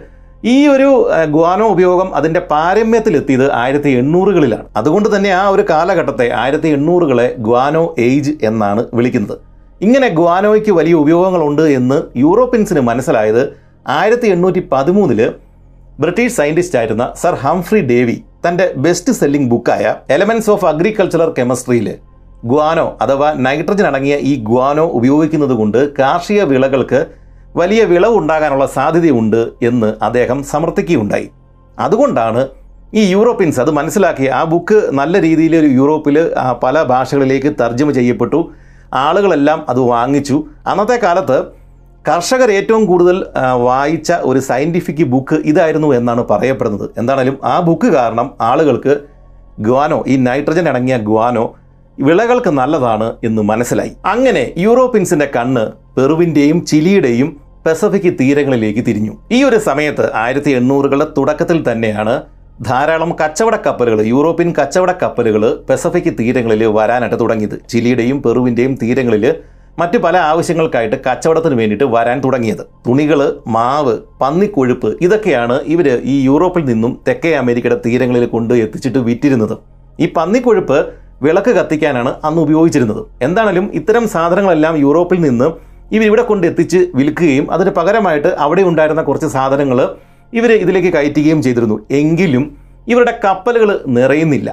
ഈ 0.44 0.66
ഒരു 0.66 1.10
ഗ്വാനോ 1.26 1.66
ഉപയോഗം 1.68 2.14
അതിന്റെ 2.14 2.40
പാരമ്യത്തിലെത്തിയത് 2.40 3.52
ആയിരത്തി 3.52 3.88
എണ്ണൂറുകളിലാണ്. 3.88 4.64
അതുകൊണ്ട് 4.76 5.16
തന്നെ 5.16 5.30
ആ 5.30 5.48
ഒരു 5.48 5.64
കാലഘട്ടത്തെ 5.70 6.32
ആയിരത്തി 6.32 6.68
എണ്ണൂറുകളെ 6.68 7.36
ഗ്വാനോ 7.38 7.94
ഏജ് 7.98 8.32
എന്നാണ് 8.42 8.84
വിളിക്കുന്നത്. 8.94 9.49
ഇങ്ങനെ 9.80 10.08
ഗ്വാനോയ്ക്ക് 10.16 10.72
വലിയ 10.78 10.94
ഉപയോഗങ്ങളുണ്ട് 11.02 11.62
എന്ന് 11.78 11.98
യൂറോപ്യൻസിന് 12.24 12.80
മനസ്സിലായത് 12.88 13.42
ആയിരത്തി 13.98 14.28
എണ്ണൂറ്റി 14.34 14.60
പതിമൂന്നിൽ 14.72 15.20
ബ്രിട്ടീഷ് 16.02 16.34
സയന്റിസ്റ്റ് 16.38 16.78
ആയിരുന്ന 16.80 17.04
സർ 17.22 17.34
ഹംഫ്രി 17.44 17.80
ഡേവി 17.90 18.16
തന്റെ 18.44 18.66
ബെസ്റ്റ് 18.84 19.14
സെല്ലിംഗ് 19.20 19.50
ബുക്കായ 19.52 19.94
എലമെന്റ്സ് 20.16 20.50
ഓഫ് 20.54 20.66
അഗ്രികൾച്ചറൽ 20.72 21.30
കെമിസ്ട്രിയിൽ 21.38 21.88
ഗ്വാനോ 22.50 22.86
അഥവാ 23.04 23.28
നൈട്രജൻ 23.46 23.86
അടങ്ങിയ 23.90 24.14
ഈ 24.30 24.34
ഗ്വാനോ 24.50 24.86
ഉപയോഗിക്കുന്നത് 24.98 25.54
കൊണ്ട് 25.60 25.80
കാർഷിക 25.98 26.42
വിളകൾക്ക് 26.52 27.00
വലിയ 27.56 27.80
വിളവ് 27.92 28.14
ഉണ്ടാകാനുള്ള 28.20 28.66
സാധ്യതയുണ്ട് 28.76 29.42
എന്ന് 29.68 29.88
അദ്ദേഹം 30.06 30.38
സമർത്ഥിക്കുകയുണ്ടായി. 30.52 31.28
അതുകൊണ്ടാണ് 31.78 32.42
ഈ 33.00 33.02
യൂറോപ്യൻസ് 33.14 33.60
അത് 33.64 33.70
മനസ്സിലാക്കി 33.78 34.26
ആ 34.38 34.40
ബുക്ക് 34.52 34.78
നല്ല 35.00 35.14
രീതിയിൽ 35.26 35.54
യൂറോപ്പിൽ 35.80 36.16
പല 36.64 36.82
ഭാഷകളിലേക്ക് 36.92 37.50
തർജമ 37.60 37.90
ചെയ്യപ്പെട്ടു. 37.98 38.40
ആളുകളെല്ലാം 38.92 39.64
അത് 39.68 39.80
വാങ്ങിച്ചു. 39.80 40.44
അന്നത്തെ 40.66 40.96
കാലത്ത് 40.96 41.38
കർഷകർ 42.08 42.50
ഏറ്റവും 42.50 42.86
കൂടുതൽ 42.86 43.26
വായിച്ച 43.56 44.12
ഒരു 44.12 44.38
സയന്റിഫിക് 44.38 45.04
ബുക്ക് 45.04 45.34
ഇതായിരുന്നു 45.34 45.94
എന്നാണ് 45.94 46.22
പറയപ്പെടുന്നത്. 46.30 46.90
എന്താണേലും 46.98 47.38
ആ 47.44 47.60
ബുക്ക് 47.60 47.86
കാരണം 47.86 48.30
ആളുകൾക്ക് 48.40 49.00
ഗ്വാനോ 49.60 50.04
ഈ 50.06 50.16
നൈട്രജൻ 50.16 50.68
അടങ്ങിയ 50.68 50.96
ഗ്വാനോ 50.96 51.54
വിളകൾക്ക് 52.00 52.50
നല്ലതാണ് 52.50 53.12
എന്ന് 53.24 53.42
മനസ്സിലായി. 53.42 53.92
അങ്ങനെ 54.04 54.52
യൂറോപ്യൻസിന്റെ 54.56 55.26
കണ്ണ് 55.36 55.64
പെറുവിന്റെയും 55.96 56.66
ചിലിയുടെയും 56.66 57.40
പസഫിക് 57.66 58.12
തീരങ്ങളിലേക്ക് 58.20 58.86
തിരിഞ്ഞു. 58.86 59.12
ഈ 59.32 59.42
ഒരു 59.42 59.58
സമയത്ത് 59.58 60.14
ആയിരത്തി 60.14 60.50
എണ്ണൂറുകളുടെ 60.50 61.06
തുടക്കത്തിൽ 61.16 61.72
തന്നെയാണ് 61.72 62.22
ധാരാളം 62.66 63.10
കച്ചവട 63.20 63.56
കപ്പലുകൾ 63.66 63.98
യൂറോപ്യൻ 64.12 64.48
കച്ചവട 64.58 64.90
കപ്പലുകൾ 65.02 65.42
പെസഫിക് 65.68 66.08
തീരങ്ങളിൽ 66.18 66.62
വരാനായിട്ട് 66.78 67.18
തുടങ്ങിയത്. 67.20 67.54
ചിലിയുടെയും 67.70 68.18
പെറുവിന്റെയും 68.24 68.72
തീരങ്ങളിൽ 68.82 69.24
മറ്റ് 69.78 69.98
പല 70.04 70.16
ആവശ്യങ്ങൾക്കായിട്ട് 70.30 70.96
കച്ചവടത്തിന് 71.06 71.56
വേണ്ടിയിട്ട് 71.60 71.86
വരാൻ 71.94 72.18
തുടങ്ങിയത്. 72.24 72.62
തുണികൾ 72.86 73.20
മാവ് 73.54 73.94
പന്നിക്കൊഴുപ്പ് 74.22 74.90
ഇതൊക്കെയാണ് 75.06 75.56
ഇവർ 75.74 75.88
ഈ 76.14 76.16
യൂറോപ്പിൽ 76.26 76.64
നിന്നും 76.64 76.92
തെക്കേ 77.08 77.32
അമേരിക്കയുടെ 77.42 77.78
തീരങ്ങളിൽ 77.86 78.26
കൊണ്ട് 78.34 78.54
എത്തിച്ചിട്ട് 78.64 78.98
വിറ്റിരുന്നത്. 79.08 79.56
ഈ 80.00 80.08
പന്നിക്കൊഴുപ്പ് 80.18 80.78
വിളക്ക് 81.22 81.54
കത്തിക്കാനാണ് 81.60 82.12
അന്ന് 82.26 82.40
ഉപയോഗിച്ചിരുന്നത്. 82.46 83.02
എന്താണേലും 83.22 83.66
ഇത്തരം 83.80 84.04
സാധനങ്ങളെല്ലാം 84.16 84.76
യൂറോപ്പിൽ 84.84 85.20
നിന്ന് 85.28 85.48
ഇവരിവിടെ 85.96 86.22
കൊണ്ട് 86.22 86.44
എത്തിച്ച് 86.50 86.80
വിൽക്കുകയും 86.98 87.46
അതിന് 87.52 87.70
പകരമായിട്ട് 87.80 88.30
അവിടെ 88.44 88.62
ഉണ്ടായിരുന്ന 88.62 89.02
കുറച്ച് 89.02 89.28
സാധനങ്ങൾ 89.38 89.80
ഇവർ 90.32 90.50
ഇതിലേക്ക് 90.52 90.90
കയറ്റുകയും 90.96 91.42
ചെയ്തിരുന്നു. 91.42 91.76
എങ്കിലും 91.90 92.44
ഇവരുടെ 92.88 93.14
കപ്പലുകൾ 93.24 93.70
നിറയുന്നില്ല. 93.96 94.50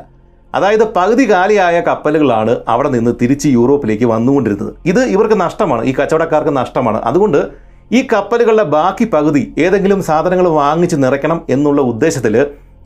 അതായത് 0.56 0.84
പകുതി 0.98 1.30
കാലിയായ 1.30 1.78
കപ്പലുകളാണ് 1.88 2.54
അവിടെ 2.74 2.90
നിന്ന് 2.90 3.12
തിരിച്ച് 3.22 3.48
യൂറോപ്പിലേക്ക് 3.48 4.06
വന്നുകൊണ്ടിരുന്നത്. 4.06 4.72
ഇത് 4.86 5.02
ഇവർക്ക് 5.16 5.38
നഷ്ടമാണ്. 5.42 5.82
ഈ 5.90 5.94
കച്ചവടക്കാർക്ക് 6.00 6.54
നഷ്ടമാണ്. 6.58 7.02
അതുകൊണ്ട് 7.04 7.40
ഈ 7.98 8.00
കപ്പലുകളുടെ 8.14 8.64
ബാക്കി 8.78 9.06
പകുതി 9.06 9.54
ഏതെങ്കിലും 9.58 10.00
സാധനങ്ങൾ 10.04 10.48
വാങ്ങിച്ച് 10.62 10.96
നിറയ്ക്കണം 11.04 11.42
എന്നുള്ള 11.50 11.82
ഉദ്ദേശത്തിൽ 11.82 12.36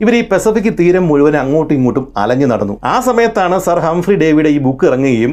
ഇവർ 0.02 0.14
ഈ 0.14 0.20
പെസഫിക് 0.32 0.72
തീരം 0.78 1.04
മുഴുവൻ 1.08 1.36
അങ്ങോട്ടും 1.36 1.74
ഇങ്ങോട്ടും 1.74 2.04
അലഞ്ഞു 2.16 2.46
നടന്നു. 2.46 2.74
ആ 2.84 3.00
സമയത്താണ് 3.00 3.58
സർ 3.58 3.78
ഹംഫ്രി 3.78 4.14
ഡേവിയുടെ 4.22 4.48
ഈ 4.48 4.58
ബുക്ക് 4.58 4.84
ഇറങ്ങുകയും 4.86 5.32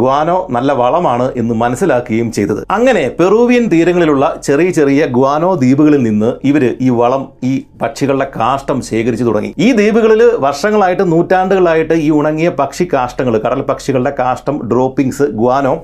ഗ്വാനോ 0.00 0.36
നല്ല 0.56 0.70
വളമാണ് 0.80 1.26
എന്ന് 1.40 1.54
മനസ്സിലാക്കുകയും 1.62 2.28
ചെയ്തത്. 2.36 2.60
അങ്ങനെ 2.76 3.04
പെറൂവിയൻ 3.18 3.64
തീരങ്ങളിലുള്ള 3.74 4.24
ചെറിയ 4.46 4.70
ചെറിയ 4.78 5.06
ഗ്വാനോ 5.16 5.50
ദ്വീപുകളിൽ 5.62 6.02
നിന്ന് 6.08 6.30
ഇവർ 6.50 6.64
ഈ 6.86 6.88
വളം 7.00 7.22
ഈ 7.50 7.52
പക്ഷികളുടെ 7.82 8.26
കാഷ്ടം 8.38 8.80
ശേഖരിച്ചു 8.90 9.26
തുടങ്ങി. 9.28 9.50
ഈ 9.66 9.68
ദ്വീപുകളിൽ 9.80 10.22
വർഷങ്ങളായിട്ട് 10.46 11.06
നൂറ്റാണ്ടുകളായിട്ട് 11.12 11.96
ഈ 12.06 12.10
ഉണങ്ങിയ 12.18 12.50
പക്ഷി 12.62 12.86
കാഷ്ടങ്ങൾ 12.94 13.36
കടൽ 13.46 13.62
പക്ഷികളുടെ 13.70 14.14
കാഷ്ടം 14.22 14.58
ഡ്രോപ്പിംഗ്സ് 14.72 15.28
ഗ്വാനോ 15.40 15.74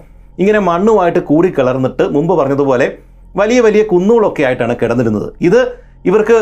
ഇങ്ങനെ 0.43 0.61
മണ്ണുമായിട്ട് 0.71 1.21
കൂടിക്കലർന്നിട്ട് 1.31 2.05
മുമ്പ് 2.17 2.35
പറഞ്ഞതുപോലെ 2.41 2.89
വലിയ 3.41 3.59
വലിയ 3.67 3.83
കുന്നുകളൊക്കെ 3.91 4.43
ആയിട്ടാണ് 4.47 4.75
കിടന്നിരുന്നത്. 4.81 5.29
ഇത് 5.49 5.61
ഇവർക്ക് 6.09 6.37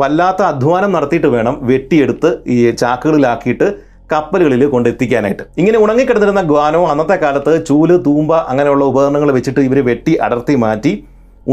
വല്ലാത്ത 0.00 0.40
അധ്വാനം 0.52 0.90
നടത്തിയിട്ട് 0.96 1.28
വേണം 1.34 1.54
വെട്ടിയെടുത്ത് 1.70 2.30
ഈ 2.54 2.56
ചാക്കുകളിലാക്കിയിട്ട് 2.80 3.68
കപ്പലുകളിൽ 4.12 4.66
കൊണ്ടെത്തിക്കാനായിട്ട്. 4.66 5.42
ഇങ്ങനെ 5.58 5.78
ഉണങ്ങിക്കിടന്നിരുന്ന 5.78 6.42
ഗ്വാനോ 6.42 6.80
അന്നത്തെ 6.86 7.16
കാലത്ത് 7.16 7.66
ചൂൽ 7.66 7.90
തൂമ്പ 8.06 8.32
അങ്ങനെയുള്ള 8.50 8.84
ഉപകരണങ്ങൾ 8.84 9.30
വെച്ചിട്ട് 9.32 9.60
ഇവർ 9.60 9.78
വെട്ടി 9.84 10.14
അടർത്തി 10.14 10.54
മാറ്റി 10.64 10.92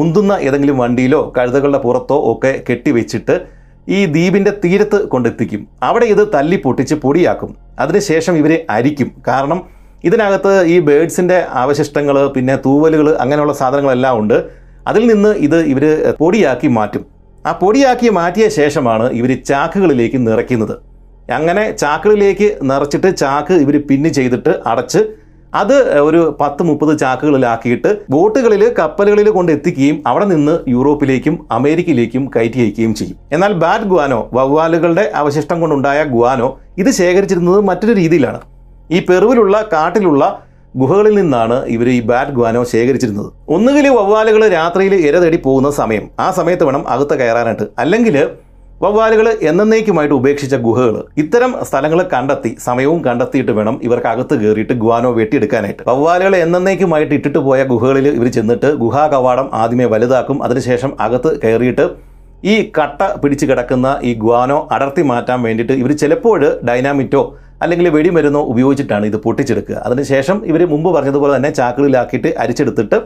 ഉന്തുന്ന 0.02 0.38
ഏതെങ്കിലും 0.42 0.78
വണ്ടിയിലോ 0.78 1.34
കഴുതകളുടെ 1.38 1.78
പുറത്തോ 1.78 2.18
ഒക്കെ 2.32 2.52
കെട്ടിവെച്ചിട്ട് 2.70 3.36
ഈ 3.90 4.06
ദ്വീപിന്റെ 4.06 4.52
തീരത്ത് 4.64 5.00
കൊണ്ടെത്തിക്കും. 5.08 5.68
അവിടെ 5.84 6.06
ഇത് 6.06 6.24
തല്ലി 6.34 6.56
പൊട്ടിച്ച് 6.56 6.96
പൊടിയാക്കും. 6.96 7.56
അതിനുശേഷം 7.80 8.38
ഇവരെ 8.38 8.66
അരിക്കും. 8.70 9.10
കാരണം 9.28 9.60
ഇതിനകത്ത് 10.04 10.54
ഈ 10.74 10.80
ബേഡ്സിന്റെ 10.80 11.38
അവശിഷ്ടങ്ങൾ 11.64 12.28
പിന്നെ 12.28 12.56
തൂവലുകൾ 12.66 13.08
അങ്ങനെയുള്ള 13.24 13.54
സാധനങ്ങളെല്ലാം 13.54 14.20
ഉണ്ട്. 14.20 14.38
അതിൽ 14.88 15.04
നിന്ന് 15.14 15.32
ഇത് 15.48 15.60
ഇവർ 15.74 15.84
പൊടിയാക്കി 16.20 16.68
മാറ്റും. 16.68 17.04
ആ 17.48 17.52
പൊടിയാക്കി 17.52 18.10
മാറ്റിയ 18.10 18.50
ശേഷമാണ് 18.50 19.06
ഇവർ 19.20 19.32
ചാക്കുകളിലേക്ക് 19.50 20.28
നിറയ്ക്കുന്നത്. 20.28 20.76
അങ്ങനെ 21.30 21.72
ചാക്കുകളിലേക്ക് 21.72 22.48
നിറച്ചിട്ട് 22.70 23.18
ചാക്ക് 23.18 23.54
ഇവർ 23.54 23.76
പിന്ന് 23.90 24.10
ചെയ്തിട്ട് 24.10 24.54
അടച്ച് 24.66 25.02
അത് 25.60 25.76
ഒരു 26.08 26.38
പത്ത് 26.40 26.64
മുപ്പത് 26.64 27.00
ചാക്കുകളിലാക്കിയിട്ട് 27.00 27.90
ബോട്ടുകളിൽ 28.10 28.64
കപ്പലുകളിൽ 28.80 29.30
കൊണ്ട് 29.30 29.52
എത്തിക്കുകയും 29.52 29.98
അവിടെ 30.08 30.26
നിന്ന് 30.26 30.60
യൂറോപ്പിലേക്കും 30.68 31.36
അമേരിക്കയിലേക്കും 31.52 32.24
കയറ്റി 32.36 32.60
അയക്കുകയും 32.64 32.94
ചെയ്യും. 33.00 33.18
എന്നാൽ 33.32 33.54
ബാറ്റ് 33.64 33.84
ഗുവാനോ 33.84 34.30
വവ്വാലുകളുടെ 34.34 35.12
അവശിഷ്ടം 35.16 35.60
കൊണ്ടുണ്ടായ 35.64 36.04
ഗുവാനോ 36.04 36.48
ഇത് 36.78 36.90
ശേഖരിച്ചിരുന്നത് 37.02 37.60
മറ്റൊരു 37.70 37.94
രീതിയിലാണ്. 38.02 38.42
ഈ 38.92 39.00
പെറുവിലുള്ള 39.10 39.58
കാട്ടിലുള്ള 39.74 40.24
ഗുഹകളിൽ 40.82 41.14
നിന്നാണ് 41.20 41.66
ഇവർ 41.76 41.88
ഈ 41.90 42.00
ബാറ്റ് 42.02 42.32
ഗുവാനോ 42.32 42.64
ശേഖരിച്ചിരുന്നത്. 42.72 43.30
ഒന്നുകിൽ 43.56 43.88
വവ്വാലുകൾ 43.90 44.44
രാത്രിയിൽ 44.48 44.94
ഇര 45.08 45.18
തേടി 45.24 45.38
പോകുന്ന 45.38 45.72
സമയം 45.72 46.10
ആ 46.20 46.32
സമയത്ത് 46.32 46.64
വേണം 46.64 46.84
അകത്ത് 46.96 47.16
കയറാനായിട്ട്. 47.20 47.68
അല്ലെങ്കിൽ 47.80 48.18
വവ്വാലുകൾ 48.84 49.28
എന്നേക്കുമായിട്ട് 49.50 50.16
ഉപേക്ഷിച്ച 50.20 50.56
ഗുഹകൾ 50.66 50.96
ഇത്തരം 51.22 51.52
സ്ഥലങ്ങൾ 51.70 52.00
കണ്ടെത്തി 52.14 52.52
സമയവും 52.66 53.00
കണ്ടെത്തിയിട്ട് 53.06 53.54
വേണം 53.58 53.76
ഇവർക്ക് 53.88 54.10
അകത്ത് 54.12 54.36
കയറിയിട്ട് 54.42 54.76
ഗുവാനോ 54.84 55.10
വെട്ടിയെടുക്കാനായിട്ട്. 55.18 55.84
വവ്വാലുകൾ 55.90 56.34
എന്നേക്കുമായിട്ട് 56.46 57.14
ഇട്ടിട്ട് 57.18 57.40
പോയ 57.48 57.60
ഗുഹകളിൽ 57.72 58.08
ഇവർ 58.18 58.28
ചെന്നിട്ട് 58.38 58.72
ഗുഹാ 58.84 59.04
കവാടം 59.14 59.48
ആദ്യമേ 59.62 59.88
വലുതാക്കും 59.94 60.38
അതിനുശേഷം 60.48 60.94
അകത്ത് 61.06 61.32
കയറിയിട്ട് 61.44 61.86
ഈ 62.54 62.56
കട്ട 62.78 63.02
പിടിച്ച് 63.22 63.46
കിടക്കുന്ന 63.50 63.88
ഈ 64.10 64.14
ഗുവാനോ 64.24 64.60
അടർത്തി 64.76 65.04
മാറ്റാൻ 65.12 65.40
വേണ്ടിയിട്ട് 65.48 65.76
ഇവർ 65.82 65.92
ചിലപ്പോൾ 66.04 66.42
ഡൈനാമിറ്റോ 66.70 67.24
അല്ലെങ്കിൽ 67.64 67.88
വെടിമരുന്നോ 67.96 68.42
ഉപയോഗിച്ചിട്ടാണ് 68.52 69.06
ഇത് 69.12 69.18
പൊട്ടിച്ചെടുക്കുക. 69.26 69.76
അതിനുശേഷം 69.88 70.38
ഇവർ 70.52 70.62
മുമ്പ് 70.72 70.90
പറഞ്ഞതുപോലെ 70.96 71.34
തന്നെ 71.38 71.52
ചാക്കുകളിലാക്കിയിട്ട് 71.60 72.32
അരിച്ചെടുത്തിട്ട് 72.44 72.98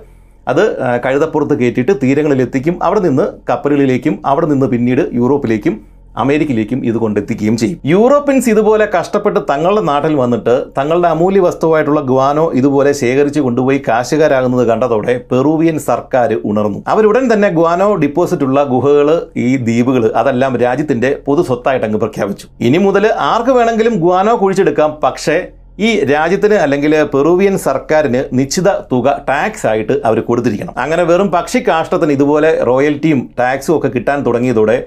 അത് 0.53 0.63
കഴുതപ്പുറത്ത് 1.05 1.57
കയറ്റിയിട്ട് 1.59 1.95
തീരങ്ങളിൽ 2.03 2.41
എത്തിക്കും 2.47 2.77
അവിടെ 2.87 3.03
നിന്ന് 3.09 3.27
കപ്പലുകളിലേക്കും 3.51 4.15
അവിടെ 4.33 4.49
നിന്ന് 4.53 4.69
പിന്നീട് 4.73 5.05
യൂറോപ്പിലേക്കും 5.19 5.75
അമേരിക്കയിലേക്കും 6.21 6.79
ഇത് 6.89 6.95
കൊണ്ടെത്തിക്കുകയും 7.01 7.55
ചെയ്യും. 7.61 7.79
യൂറോപ്യൻസ് 7.91 8.47
ഇതുപോലെ 8.51 8.85
കഷ്ടപ്പെട്ട് 8.95 9.39
തങ്ങളുടെ 9.49 9.81
നാട്ടിൽ 9.89 10.13
വന്നിട്ട് 10.21 10.55
തങ്ങളുടെ 10.77 11.07
അമൂല്യ 11.15 11.41
വസ്തുവായിട്ടുള്ള 11.45 12.01
ഗ്വാനോ 12.11 12.45
ഇതുപോലെ 12.59 12.91
ശേഖരിച്ച് 13.01 13.41
കൊണ്ടുപോയി 13.47 13.79
കാശുകാരാകുന്നത് 13.87 14.63
കണ്ടതോടെ 14.69 15.13
പെറൂവിയൻ 15.31 15.77
സർക്കാർ 15.89 16.31
ഉണർന്നു. 16.51 16.79
അവരുടൻ 16.93 17.25
തന്നെ 17.33 17.49
ഗ്വാനോ 17.59 17.89
ഡിപ്പോസിറ്റ് 18.03 18.47
ഉള്ള 18.47 18.63
ഗുഹകൾ 18.73 19.09
ഈ 19.45 19.47
ദ്വീപുകൾ 19.67 20.05
അതെല്ലാം 20.21 20.55
രാജ്യത്തിന്റെ 20.65 21.11
പൊതു 21.27 21.43
സ്വത്തായിട്ട് 21.49 21.85
അങ്ങ് 21.89 22.01
പ്രഖ്യാപിച്ചു. 22.05 22.47
ഇനി 22.69 22.81
മുതൽ 22.87 23.05
ആർക്ക് 23.31 23.55
വേണമെങ്കിലും 23.59 23.95
ഗ്വാനോ 24.05 24.35
കുഴിച്ചെടുക്കാം 24.43 24.91
പക്ഷേ 25.05 25.37
ഈ 25.85 25.89
രാജ്യത്തിന് 26.09 26.55
അല്ലെങ്കിൽ 26.65 26.93
പെറുവിയൻ 27.13 27.55
സർക്കാരിന് 27.65 28.21
നിശ്ചിത 28.37 28.69
തുക 28.91 29.07
ടാക്സ് 29.27 29.65
ആയിട്ട് 29.71 29.95
അവർ 30.07 30.19
കൊടുത്തിരിക്കണം. 30.29 30.73
അങ്ങനെ 30.83 31.03
വെറും 31.09 31.27
പക്ഷി 31.35 31.59
കാഷ്ടത്തിന് 31.67 32.13
ഇതുപോലെ 32.17 32.49
റോയൽറ്റിയും 32.69 33.19
ടാക്സും 33.39 33.73
ഒക്കെ 33.77 33.89
കിട്ടാൻ 33.95 34.19
തുടങ്ങിയതോടെ 34.27 34.77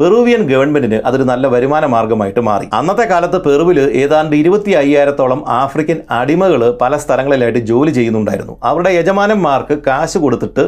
പെറുവിയൻ 0.00 0.42
ഗവൺമെന്റിന് 0.50 0.98
അതൊരു 1.08 1.24
നല്ല 1.30 1.46
വരുമാന 1.54 1.84
മാർഗമായിട്ട് 1.94 2.42
മാറി. 2.48 2.66
അന്നത്തെ 2.78 3.04
കാലത്ത് 3.12 3.38
പെറുവിൽ 3.46 3.78
ഏതാണ്ട് 4.02 4.34
ഇരുപത്തി 4.40 4.72
അയ്യായിരത്തോളം 4.80 5.40
ആഫ്രിക്കൻ 5.60 5.98
അടിമകൾ 6.18 6.62
പല 6.82 6.96
സ്ഥലങ്ങളിലായിട്ട് 7.04 7.62
ജോലി 7.70 7.94
ചെയ്യുന്നുണ്ടായിരുന്നു. 7.98 8.54
അവരുടെ 8.70 8.92
യജമാനന്മാർക്ക് 8.98 9.76
കാശ് 9.88 10.20
കൊടുത്തിട്ട് 10.24 10.64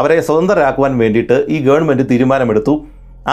അവരെ 0.00 0.18
സ്വതന്ത്രരാക്കുവാൻ 0.26 0.92
വേണ്ടിയിട്ട് 1.02 1.38
ഈ 1.54 1.60
ഗവൺമെന്റ് 1.68 2.06
തീരുമാനമെടുത്തു. 2.10 2.74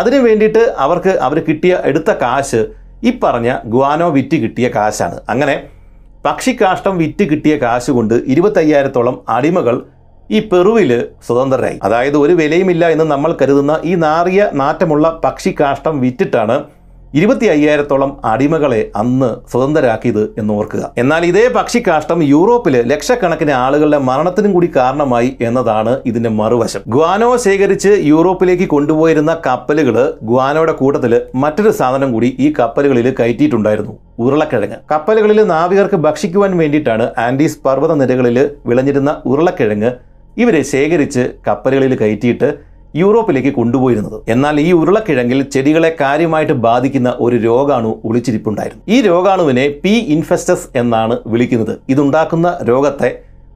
അതിനു 0.02 0.22
വേണ്ടിയിട്ട് 0.28 0.64
അവർക്ക് 0.86 1.14
അവർ 1.28 1.40
കിട്ടിയ 1.50 1.76
എടുത്ത 1.92 2.10
കാശ് 2.24 2.62
ഈ 3.08 3.12
പറഞ്ഞ 3.26 3.50
ഗ്വാനോ 3.76 4.08
വിറ്റ് 4.18 4.40
കിട്ടിയ 4.46 4.70
കാശാണ്. 4.78 5.20
അങ്ങനെ 5.30 5.58
പക്ഷിക്കാഷ്ടം 6.26 6.96
വിറ്റ് 7.02 7.26
കിട്ടിയ 7.30 7.54
കാശ് 7.62 7.92
കൊണ്ട് 7.98 8.16
ഇരുപത്തയ്യായിരത്തോളം 8.34 9.16
അടിമകൾ 9.36 9.76
ഈ 10.30 10.40
പെറുവിൽ 10.50 10.92
സ്വതന്ത്രരായി. 11.28 11.78
അതായത് 11.86 12.18
ഒരു 12.24 12.34
വിലയുമില്ല 12.40 12.86
എന്ന് 12.94 13.06
നമ്മൾ 13.12 13.32
കരുതുന്ന 13.42 13.74
ഈ 13.92 13.94
നാറിയ 14.04 14.50
നാറ്റമുള്ള 14.62 15.08
പക്ഷിക്കാഷ്ടം 15.24 15.96
വിറ്റിട്ടാണ് 16.04 16.58
ഇരുപത്തി 17.18 17.46
അയ്യായിരത്തോളം 17.52 18.12
അടിമകളെ 18.32 18.80
അന്ന് 19.02 19.30
സ്വതന്ത്രരാക്കിയത് 19.52 20.22
എന്ന് 20.40 20.52
ഓർക്കുക. 20.54 20.84
എന്നാൽ 21.02 21.22
ഇതേ 21.30 21.46
പക്ഷിക്കാഷ്ടം 21.56 22.20
യൂറോപ്പിൽ 22.34 22.76
ലക്ഷക്കണക്കിന് 22.92 23.54
ആളുകളുടെ 23.62 24.00
മരണത്തിനും 24.10 24.52
കൂടി 24.56 24.68
കാരണമായി 24.76 25.30
എന്നതാണ് 25.48 25.94
ഇതിന്റെ 26.12 26.32
മറുവശം. 26.40 26.84
ഗ്വാനോ 26.96 27.30
ശേഖരിച്ച് 27.46 27.94
യൂറോപ്പിലേക്ക് 28.12 28.68
കൊണ്ടുപോയിരുന്ന 28.76 29.34
കപ്പലുകൾ 29.48 29.98
ഗ്വാനോയുടെ 30.32 30.76
കൂട്ടത്തിൽ 30.82 31.16
മറ്റൊരു 31.46 31.72
സാധനം 31.80 32.12
കൂടി 32.14 32.30
ഈ 32.40 32.50
കപ്പലുകളിൽ 32.60 33.10
കയറ്റിയിട്ടുണ്ടായിരുന്നു. 33.20 33.96
ഉരുളക്കിഴങ്ങ്. 34.26 34.80
കപ്പലുകളിൽ 34.92 35.42
നാവികർക്ക് 35.56 36.00
ഭക്ഷിക്കുവാൻ 36.08 36.54
വേണ്ടിയിട്ടാണ് 36.62 37.08
ആൻഡീസ് 37.26 37.62
പർവത 37.66 37.94
നിരകളിൽ 38.04 38.40
വിളഞ്ഞിരുന്ന 38.70 39.12
ഉരുളക്കിഴങ്ങ് 39.26 39.92
ഇവരെ 40.38 40.64
ശേഖരിച്ച് 40.74 41.24
കപ്പലുകളിൽ 41.48 41.94
കയറ്റിയിട്ട് 42.00 42.50
യൂറോപ്പിലേക്ക് 42.96 43.54
കൊണ്ടുപോയിരുന്നത്. 43.54 44.22
എന്നാൽ 44.28 44.60
ഈ 44.60 44.72
ഉരുളക്കിഴങ്ങിൽ 44.72 45.42
ചെടികളെ 45.44 45.96
കാര്യമായിട്ട് 46.02 46.54
ബാധിക്കുന്ന 46.54 47.16
ഒരു 47.20 47.36
രോഗാണു 47.36 48.02
ഒളിച്ചിരിപ്പുണ്ടായിരുന്നു. 48.06 48.84
ഈ 48.88 49.02
രോഗാണുവിനെ 49.02 49.68
പി 49.84 49.90
ഇൻഫെസ്റ്റസ് 49.90 50.68
എന്നാണ് 50.76 51.18
വിളിക്കുന്നത്. 51.28 51.78
ഇതുണ്ടാക്കുന്ന 51.90 52.60
രോഗത്തെ 52.64 53.12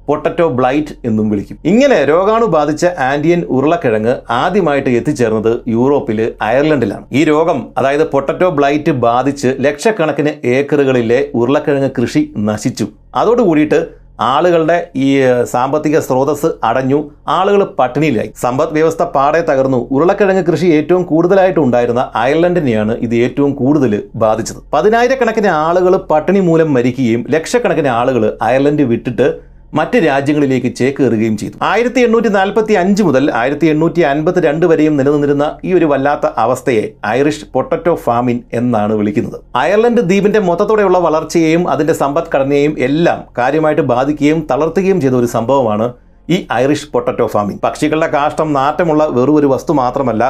പൊട്ടറ്റോ 0.08 0.48
ബ്ലൈറ്റ് 0.48 0.94
എന്നും 1.06 1.30
വിളിക്കും. 1.30 1.58
ഇങ്ങനെ 1.66 2.06
രോഗാണു 2.06 2.46
ബാധിച്ച 2.46 2.86
ആന്റിയൻ 2.86 3.42
ഉരുളക്കിഴങ്ങ് 3.50 4.16
ആദ്യമായിട്ട് 4.30 4.90
എത്തിച്ചേർന്നത് 4.90 5.62
യൂറോപ്പിൽ 5.68 6.34
അയർലൻഡിലാണ്. 6.42 7.06
ഈ 7.12 7.24
രോഗം 7.24 7.68
അതായത് 7.78 8.08
പൊട്ടറ്റോ 8.08 8.50
ബ്ലൈറ്റ് 8.50 8.92
ബാധിച്ച് 8.92 9.56
ലക്ഷക്കണക്കിന് 9.60 10.34
ഏക്കറുകളിലെ 10.46 11.32
ഉരുളക്കിഴങ്ങ് 11.34 11.90
കൃഷി 12.00 12.34
നശിച്ചു. 12.38 12.88
അതോടുകൂടിയിട്ട് 13.16 14.03
ആളുകളുടെ 14.20 14.78
ഈ 14.96 15.08
സാമ്പത്തിക 15.52 16.00
സ്രോതസ് 16.00 16.50
അടഞ്ഞു 16.64 17.00
ആളുകൾ 17.28 17.64
പട്ടിണിയിലായി. 17.80 18.32
സമ്പദ് 18.36 18.74
വ്യവസ്ഥ 18.74 19.04
പാടെ 19.04 19.42
തകർന്നു. 19.50 19.88
ഉരുളക്കിഴങ്ങ് 19.92 20.44
കൃഷി 20.50 20.68
ഏറ്റവും 20.78 21.04
കൂടുതലായിട്ട് 21.04 21.60
ഉണ്ടായിരുന്ന 21.60 22.12
അയർലൻഡിനെയാണ് 22.16 22.96
ഇത് 22.98 23.16
ഏറ്റവും 23.16 23.54
കൂടുതൽ 23.54 24.04
ബാധിച്ചത്. 24.16 24.60
പതിനായിരക്കണക്കിന് 24.74 25.48
ആളുകൾ 25.48 25.96
പട്ടിണി 26.12 26.40
മൂലം 26.40 26.74
മരിക്കുകയും 26.74 27.26
ലക്ഷക്കണക്കിന് 27.30 27.88
ആളുകൾ 27.88 28.38
അയർലൻഡ് 28.42 28.84
വിട്ടിട്ട് 28.84 29.53
മറ്റ് 29.78 29.98
രാജ്യങ്ങളിലേക്ക് 30.08 30.70
ചേക്കേറുകയും 30.80 31.36
ചെയ്തു. 31.42 31.56
ആയിരത്തി 31.70 32.02
എണ്ണൂറ്റി 32.06 32.30
നാൽപ്പത്തി 32.36 32.74
അഞ്ച് 32.82 33.04
മുതൽ 33.08 33.24
ആയിരത്തി 33.40 33.68
എണ്ണൂറ്റി 33.74 34.02
അൻപത്തി 34.10 34.42
രണ്ട് 34.46 34.66
വരെയും 34.72 34.94
നിലനിന്നിരുന്ന 35.00 35.46
ഈ 35.68 35.70
ഒരു 35.78 35.88
വല്ലാത്ത 35.92 36.26
അവസ്ഥയെ 36.44 36.84
ഐറിഷ് 37.14 37.48
പൊട്ടറ്റോ 37.56 37.94
ഫാമിൻ 38.06 38.38
എന്നാണ് 38.60 38.94
വിളിക്കുന്നത്. 39.00 39.38
അയർലൻഡ് 39.64 40.04
ദ്വീപിന്റെ 40.10 40.42
മൊത്തത്തോടെയുള്ള 40.50 41.00
വളർച്ചയെയും 41.08 41.66
അതിന്റെ 41.74 41.96
സമ്പദ്ഘടനയെയും 42.02 42.74
എല്ലാം 42.88 43.20
കാര്യമായിട്ട് 43.42 43.86
ബാധിക്കുകയും 43.94 44.42
തളർത്തുകയും 44.54 45.00
ചെയ്ത 45.06 45.18
ഒരു 45.24 45.30
സംഭവമാണ് 45.36 45.88
ഈ 46.30 46.40
ഐറിഷ് 46.62 46.90
പൊട്ടറ്റോ 46.94 47.28
ഫാമിംഗ് 47.36 47.62
പക്ഷികളുടെ 47.68 48.10
കാഷ്ടം 48.18 48.50
നാറ്റമുള്ള 48.60 49.04
വെറും 49.20 49.38
ഒരു 49.40 49.48
വസ്തു 49.54 49.74
മാത്രമല്ല 49.84 50.24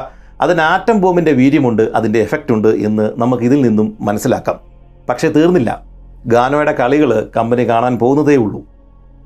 അതിന് 0.43 0.63
ആറ്റം 0.73 0.97
വീര്യമുണ്ട് 1.41 1.83
അതിന്റെ 1.97 2.19
എഫക്റ്റ് 2.27 2.53
ഉണ്ട് 2.55 2.71
എന്ന് 2.88 3.07
നമുക്ക് 3.23 3.43
ഇതിൽ 3.50 3.59
നിന്നും 3.67 3.89
മനസ്സിലാക്കാം. 4.07 4.57
പക്ഷേ 5.09 5.27
തീർന്നില്ല. 5.38 5.71
ഗാനോയുടെ 6.33 6.73
കളികൾ 6.79 7.12
കമ്പനി 7.35 7.63
കാണാൻ 7.71 7.93
പോകുന്നതേ 8.03 8.35
ഉള്ളൂ 8.43 8.59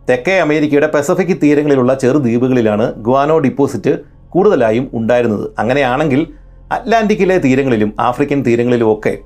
തെക്കേ 0.10 0.40
അമേരിക്കയുടെ 0.40 0.88
പസഫിക് 0.88 1.38
തീരങ്ങളിലുള്ള 1.44 1.94
ചെറുദ്വീപുകളിലാണ് 1.94 2.94
ഗ്വാനോ 2.96 3.40
ഡിപ്പോസിറ്റ് 3.40 3.94
കൂടുതലായും 4.30 4.90
ഉണ്ടായിരുന്നത്. 4.94 5.52
അങ്ങനെയാണെങ്കിൽ 5.60 6.28
അറ്റ്ലാന്റിക്കിലെ 6.72 7.38
തീരങ്ങളിലും 7.38 7.94
ആഫ്രിക്കൻ 8.00 8.44
തീരങ്ങളിലും 8.44 8.94
ഒക്കെ 8.94 9.18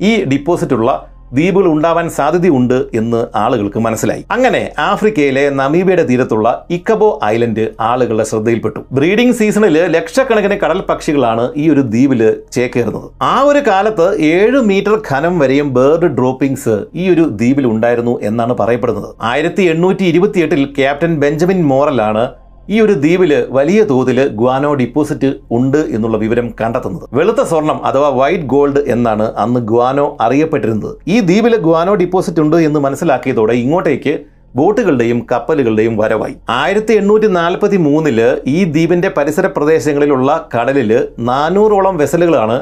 ഈ 0.00 0.24
ഡിപ്പോസിറ്റുള്ള 0.24 0.90
ദ്വീപുകൾ 1.36 1.66
ഉണ്ടാവാൻ 1.72 2.06
സാധ്യതയുണ്ട് 2.16 2.78
എന്ന് 3.00 3.20
ആളുകൾക്ക് 3.42 3.80
മനസ്സിലായി. 3.86 4.22
അങ്ങനെ 4.36 4.62
ആഫ്രിക്കയിലെ 4.78 5.44
നമീബിയയുടെ 5.60 6.04
തീരത്തുള്ള 6.10 6.48
ഇക്കബോ 6.76 7.10
ഐലൻഡ് 7.32 7.64
ആളുകളുടെ 7.90 8.26
ശ്രദ്ധയിൽപ്പെട്ടു. 8.30 8.80
ബ്രീഡിംഗ് 8.98 9.36
സീസണിൽ 9.40 9.76
ലക്ഷക്കണക്കിന് 9.96 10.56
കടൽ 10.64 10.80
പക്ഷികളാണ് 10.90 11.44
ഈ 11.62 11.66
ഒരു 11.74 11.84
ദ്വീപിൽ 11.92 12.22
ചേക്കേറുന്നത്. 12.56 13.08
ആ 13.32 13.34
ഒരു 13.50 13.62
കാലത്ത് 13.70 14.08
ഏഴ് 14.32 14.60
മീറ്റർ 14.70 14.96
ഖനം 15.10 15.36
വരെയും 15.44 15.70
ബേർഡ് 15.78 16.10
ഡ്രോപ്പിംഗ്സ് 16.18 16.76
ഈ 17.02 17.06
ഒരു 17.14 17.26
ദ്വീപിൽ 17.40 17.66
ഉണ്ടായിരുന്നു 17.74 18.16
എന്നാണ് 18.30 18.56
പറയപ്പെടുന്നത്. 18.62 19.08
ആയിരത്തി 19.32 19.62
എണ്ണൂറ്റി 19.74 20.04
ഇരുപത്തിയെട്ടിൽ 20.12 20.64
ക്യാപ്റ്റൻ 20.78 21.14
ബെഞ്ചമിൻ 21.24 21.60
മോറലാണ് 21.72 22.24
ഈ 22.74 22.76
ഒരു 22.82 22.94
ദ്വീപിൽ 23.02 23.32
വലിയ 23.56 23.80
തോതിൽ 23.90 24.18
ഗ്വാനോ 24.40 24.68
ഡിപ്പോസിറ്റ് 24.80 25.28
ഉണ്ട് 25.56 25.78
എന്നുള്ള 25.96 26.16
വിവരം 26.24 26.48
കണ്ടെത്തുന്നത്. 26.60 27.04
വെളുത്ത 27.18 27.42
സ്വർണം 27.50 27.78
അഥവാ 27.88 28.08
വൈറ്റ് 28.18 28.48
ഗോൾഡ് 28.52 28.80
എന്നാണ് 28.94 29.26
അന്ന് 29.44 29.60
ഗ്വാനോ 29.70 30.04
അറിയപ്പെട്ടിരുന്നത്. 30.26 30.92
ഈ 31.14 31.16
ദ്വീപിൽ 31.28 31.54
ഗ്വാനോ 31.66 31.94
ഡിപ്പോസിറ്റ് 32.02 32.42
ഉണ്ട് 32.44 32.58
എന്ന് 32.68 32.80
മനസ്സിലാക്കിയതോടെ 32.86 33.56
ഇങ്ങോട്ടേക്ക് 33.64 34.14
ബോട്ടുകളുടെയും 34.58 35.18
കപ്പലുകളുടെയും 35.32 35.96
വരവായി. 36.02 36.34
ആയിരത്തി 36.60 36.92
എണ്ണൂറ്റി 37.00 37.28
നാൽപ്പത്തി 37.40 37.78
മൂന്നിൽ 37.88 38.20
ഈ 38.56 38.58
ദ്വീപിന്റെ 38.74 39.10
പരിസര 39.18 39.46
പ്രദേശങ്ങളിലുള്ള 39.56 40.30
കടലിൽ 40.54 40.92
നാനൂറോളം 41.30 41.96
വെസലുകളാണ് 42.02 42.58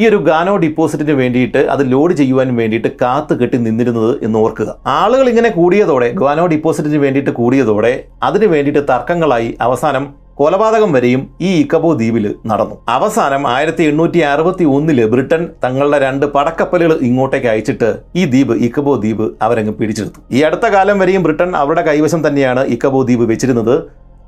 ഈ 0.00 0.04
ഒരു 0.08 0.18
ഗാനോ 0.26 0.52
ഡിപ്പോസിറ്റിന് 0.62 1.14
വേണ്ടിയിട്ട് 1.20 1.60
അത് 1.72 1.80
ലോഡ് 1.92 2.14
ചെയ്യുവാൻ 2.18 2.48
വേണ്ടിയിട്ട് 2.58 2.90
കാത്തു 3.00 3.34
കെട്ടി 3.40 3.58
നിന്നിരുന്നത് 3.64 4.12
എന്ന് 4.26 4.36
ഓർക്കുക. 4.42 4.70
ആളുകൾ 5.00 5.26
ഇങ്ങനെ 5.32 5.50
കൂടിയതോടെ 5.56 6.08
ഗാനോ 6.20 6.44
ഡിപ്പോസിറ്റിന് 6.52 6.98
വേണ്ടിയിട്ട് 7.04 7.32
കൂടിയതോടെ 7.40 7.92
അതിന് 8.28 8.48
വേണ്ടിയിട്ട് 8.54 8.82
തർക്കങ്ങളായി 8.92 9.50
അവസാനം 9.66 10.06
കൊലപാതകം 10.40 10.90
വരെയും 10.96 11.22
ഈ 11.46 11.50
ഇക്കബോ 11.62 11.90
ദ്വീപിൽ 12.00 12.26
നടന്നു. 12.50 12.74
അവസാനം 12.96 13.42
ആയിരത്തി 13.54 13.84
എണ്ണൂറ്റി 13.90 14.20
അറുപത്തി 14.32 14.64
ഒന്നിൽ 14.76 14.98
ബ്രിട്ടൻ 15.14 15.42
തങ്ങളുടെ 15.64 15.98
രണ്ട് 16.06 16.26
പടക്കപ്പലുകൾ 16.34 16.92
ഇങ്ങോട്ടേക്ക് 17.08 17.48
അയച്ചിട്ട് 17.52 17.88
ഈ 18.20 18.24
ദ്വീപ് 18.32 18.54
ഇക്കബോ 18.66 18.94
ദ്വീപ് 19.04 19.26
അവരങ്ങ് 19.46 19.74
പിടിച്ചെടുത്തു. 19.80 20.20
ഈ 20.36 20.40
അടുത്ത 20.48 20.68
കാലം 20.76 20.98
വരെയും 21.04 21.24
ബ്രിട്ടൻ 21.26 21.50
അവരുടെ 21.62 21.84
കൈവശം 21.88 22.22
തന്നെയാണ് 22.28 22.64
ഇക്കബോ 22.76 23.00
ദ്വീപ് 23.08 23.26
വെച്ചിരുന്നത്. 23.32 23.76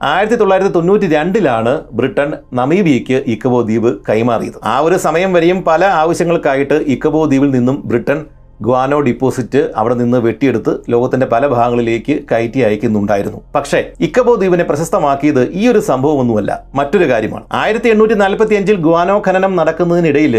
ആയിരത്തി 0.08 0.36
തൊള്ളായിരത്തി 0.40 0.72
തൊണ്ണൂറ്റി 0.74 1.06
രണ്ടിലാണ് 1.14 1.72
ബ്രിട്ടൻ 1.96 2.28
നമീബിയയ്ക്ക് 2.58 3.16
ഇക്കബോ 3.32 3.58
ദ്വീപ് 3.68 3.88
കൈമാറിയത്. 4.08 4.56
ആ 4.72 4.76
ഒരു 4.86 4.96
സമയം 5.06 5.30
വരെയും 5.36 5.58
പല 5.66 5.82
ആവശ്യങ്ങൾക്കായിട്ട് 6.02 6.76
ഇക്കബോ 6.94 7.22
ദ്വീപിൽ 7.30 7.50
നിന്നും 7.56 7.76
ബ്രിട്ടൻ 7.90 8.18
ഗ്വാനോ 8.66 8.98
ഡിപ്പോസിറ്റ് 9.08 9.60
അവിടെ 9.80 9.94
നിന്ന് 10.00 10.18
വെട്ടിയെടുത്ത് 10.26 10.72
ലോകത്തിന്റെ 10.92 11.26
പല 11.34 11.42
ഭാഗങ്ങളിലേക്ക് 11.54 12.14
കയറ്റി 12.30 12.60
അയക്കുന്നുണ്ടായിരുന്നു. 12.68 13.40
പക്ഷേ 13.56 13.80
ഇക്കബോ 14.06 14.34
ദ്വീപിനെ 14.40 14.64
പ്രശസ്തമാക്കിയത് 14.70 15.42
ഈ 15.60 15.64
ഒരു 15.72 15.80
സംഭവമൊന്നുമല്ല 15.90 16.50
മറ്റൊരു 16.80 17.08
കാര്യമാണ്. 17.12 17.44
ആയിരത്തി 17.62 17.90
എണ്ണൂറ്റി 17.94 18.16
നാൽപ്പത്തി 18.24 18.56
അഞ്ചിൽ 18.60 18.78
ഗ്വാനോ 18.86 19.16
ഖനനം 19.26 19.54
നടക്കുന്നതിനിടയിൽ 19.60 20.36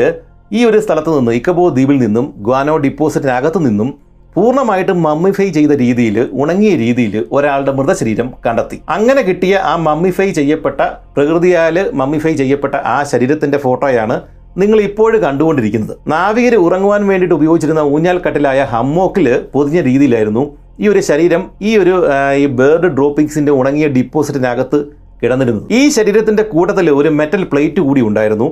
ഈ 0.58 0.62
ഒരു 0.70 0.80
സ്ഥലത്ത് 0.86 1.12
നിന്ന് 1.18 1.34
ഇക്കബോ 1.40 1.66
ദ്വീപിൽ 1.76 2.00
നിന്നും 2.06 2.26
ഗ്വാനോ 2.48 2.74
ഡിപ്പോസിറ്റിനകത്തു 2.86 3.62
നിന്നും 3.68 3.92
പൂർണമായിട്ടും 4.36 4.98
മമ്മിഫൈ 5.06 5.46
ചെയ്ത 5.56 5.74
രീതിയിൽ 5.82 6.18
ഉണങ്ങിയ 6.42 6.74
രീതിയിൽ 6.82 7.16
ഒരാളുടെ 7.36 7.72
മൃതശരീരം 7.78 8.28
കണ്ടെത്തി. 8.46 8.78
അങ്ങനെ 8.96 9.22
കിട്ടിയ 9.30 9.54
ആ 9.72 9.74
മമ്മിഫൈ 9.88 10.28
ചെയ്യപ്പെട്ട 10.38 10.80
പ്രകൃതിയാൽ 11.16 11.78
മമ്മിഫൈ 12.02 12.34
ചെയ്യപ്പെട്ട 12.42 12.76
ആ 12.94 12.98
ശരീരത്തിന്റെ 13.12 13.58
ഫോട്ടോയാണ് 13.66 14.18
നിങ്ങൾ 14.62 14.78
ഇപ്പോഴും 14.88 15.20
കണ്ടുകൊണ്ടിരിക്കുന്നത്. 15.26 15.94
നാവികർ 16.14 16.56
ഉറങ്ങുവാൻ 16.68 17.02
വേണ്ടിയിട്ട് 17.10 17.36
ഉപയോഗിച്ചിരുന്ന 17.40 17.84
ഊഞ്ഞാൽ 17.96 18.18
കട്ടിലായ 18.26 18.62
ഹമ്മോക്കിൽ 18.74 19.28
പൊതിഞ്ഞ 19.54 19.80
രീതിയിലായിരുന്നു 19.90 20.44
ഈ 20.84 20.88
ഒരു 20.94 21.02
ശരീരം 21.10 21.42
ഈ 21.70 21.72
ഒരു 21.84 21.96
ഈ 22.42 22.46
ബേർഡ് 22.60 22.90
ഡ്രോപ്പിംഗ്സിന്റെ 22.98 23.52
ഉണങ്ങിയ 23.60 23.88
ഡിപ്പോസിറ്റിനകത്ത് 23.98 24.80
കിടന്നിരുന്നു 25.22 25.64
ഈ 25.80 25.82
ശരീരത്തിന്റെ 25.96 26.44
കൂട്ടത്തിൽ 26.54 26.88
ഒരു 27.00 27.10
മെറ്റൽ 27.20 27.42
പ്ലേറ്റ് 27.52 27.82
കൂടി 27.88 28.02
ഉണ്ടായിരുന്നു. 28.10 28.48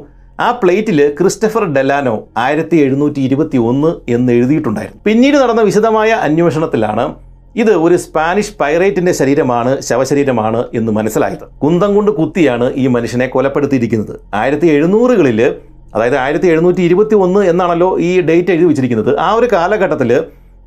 ആ 0.45 0.49
പ്ലേറ്റിൽ 0.59 0.99
ക്രിസ്റ്റഫർ 1.17 1.63
ഡെലാനോ 1.75 2.13
ആയിരത്തി 2.43 2.77
എഴുന്നൂറ്റി 2.83 3.21
ഇരുപത്തി 3.27 3.57
ഒന്ന് 3.69 3.89
എന്ന് 4.15 4.31
എഴുതിയിട്ടുണ്ടായിരുന്നു. 4.37 4.99
പിന്നീട് 5.07 5.37
നടന്ന 5.41 5.61
വിശദമായ 5.69 6.11
അന്വേഷണത്തിലാണ് 6.27 7.05
ഇത് 7.61 7.71
ഒരു 7.85 7.95
സ്പാനിഷ് 8.03 8.53
പൈറേറ്റിന്റെ 8.61 9.13
ശരീരമാണ് 9.19 9.71
ശവശരീരമാണ് 9.87 10.61
എന്ന് 10.79 10.91
മനസ്സിലായത്. 10.97 11.45
കുന്തം 11.63 11.91
കൊണ്ട് 11.97 12.11
കുത്തിയാണ് 12.19 12.67
ഈ 12.83 12.85
മനുഷ്യനെ 12.95 13.27
കൊലപ്പെടുത്തിയിരിക്കുന്നത്. 13.35 14.13
ആയിരത്തി 14.41 14.67
എഴുന്നൂറുകളിൽ 14.75 15.39
അതായത് 15.95 16.17
ആയിരത്തി 16.23 16.47
എഴുന്നൂറ്റി 16.53 16.81
ഇരുപത്തി 16.87 17.15
ഒന്ന് 17.25 17.43
എന്നാണല്ലോ 17.51 17.91
ഈ 18.07 18.11
ഡേറ്റ് 18.27 18.51
എഴുതി 18.55 18.67
വെച്ചിരിക്കുന്നത് 18.71 19.13
ആ 19.27 19.29
ഒരു 19.37 19.47
കാലഘട്ടത്തിൽ 19.53 20.11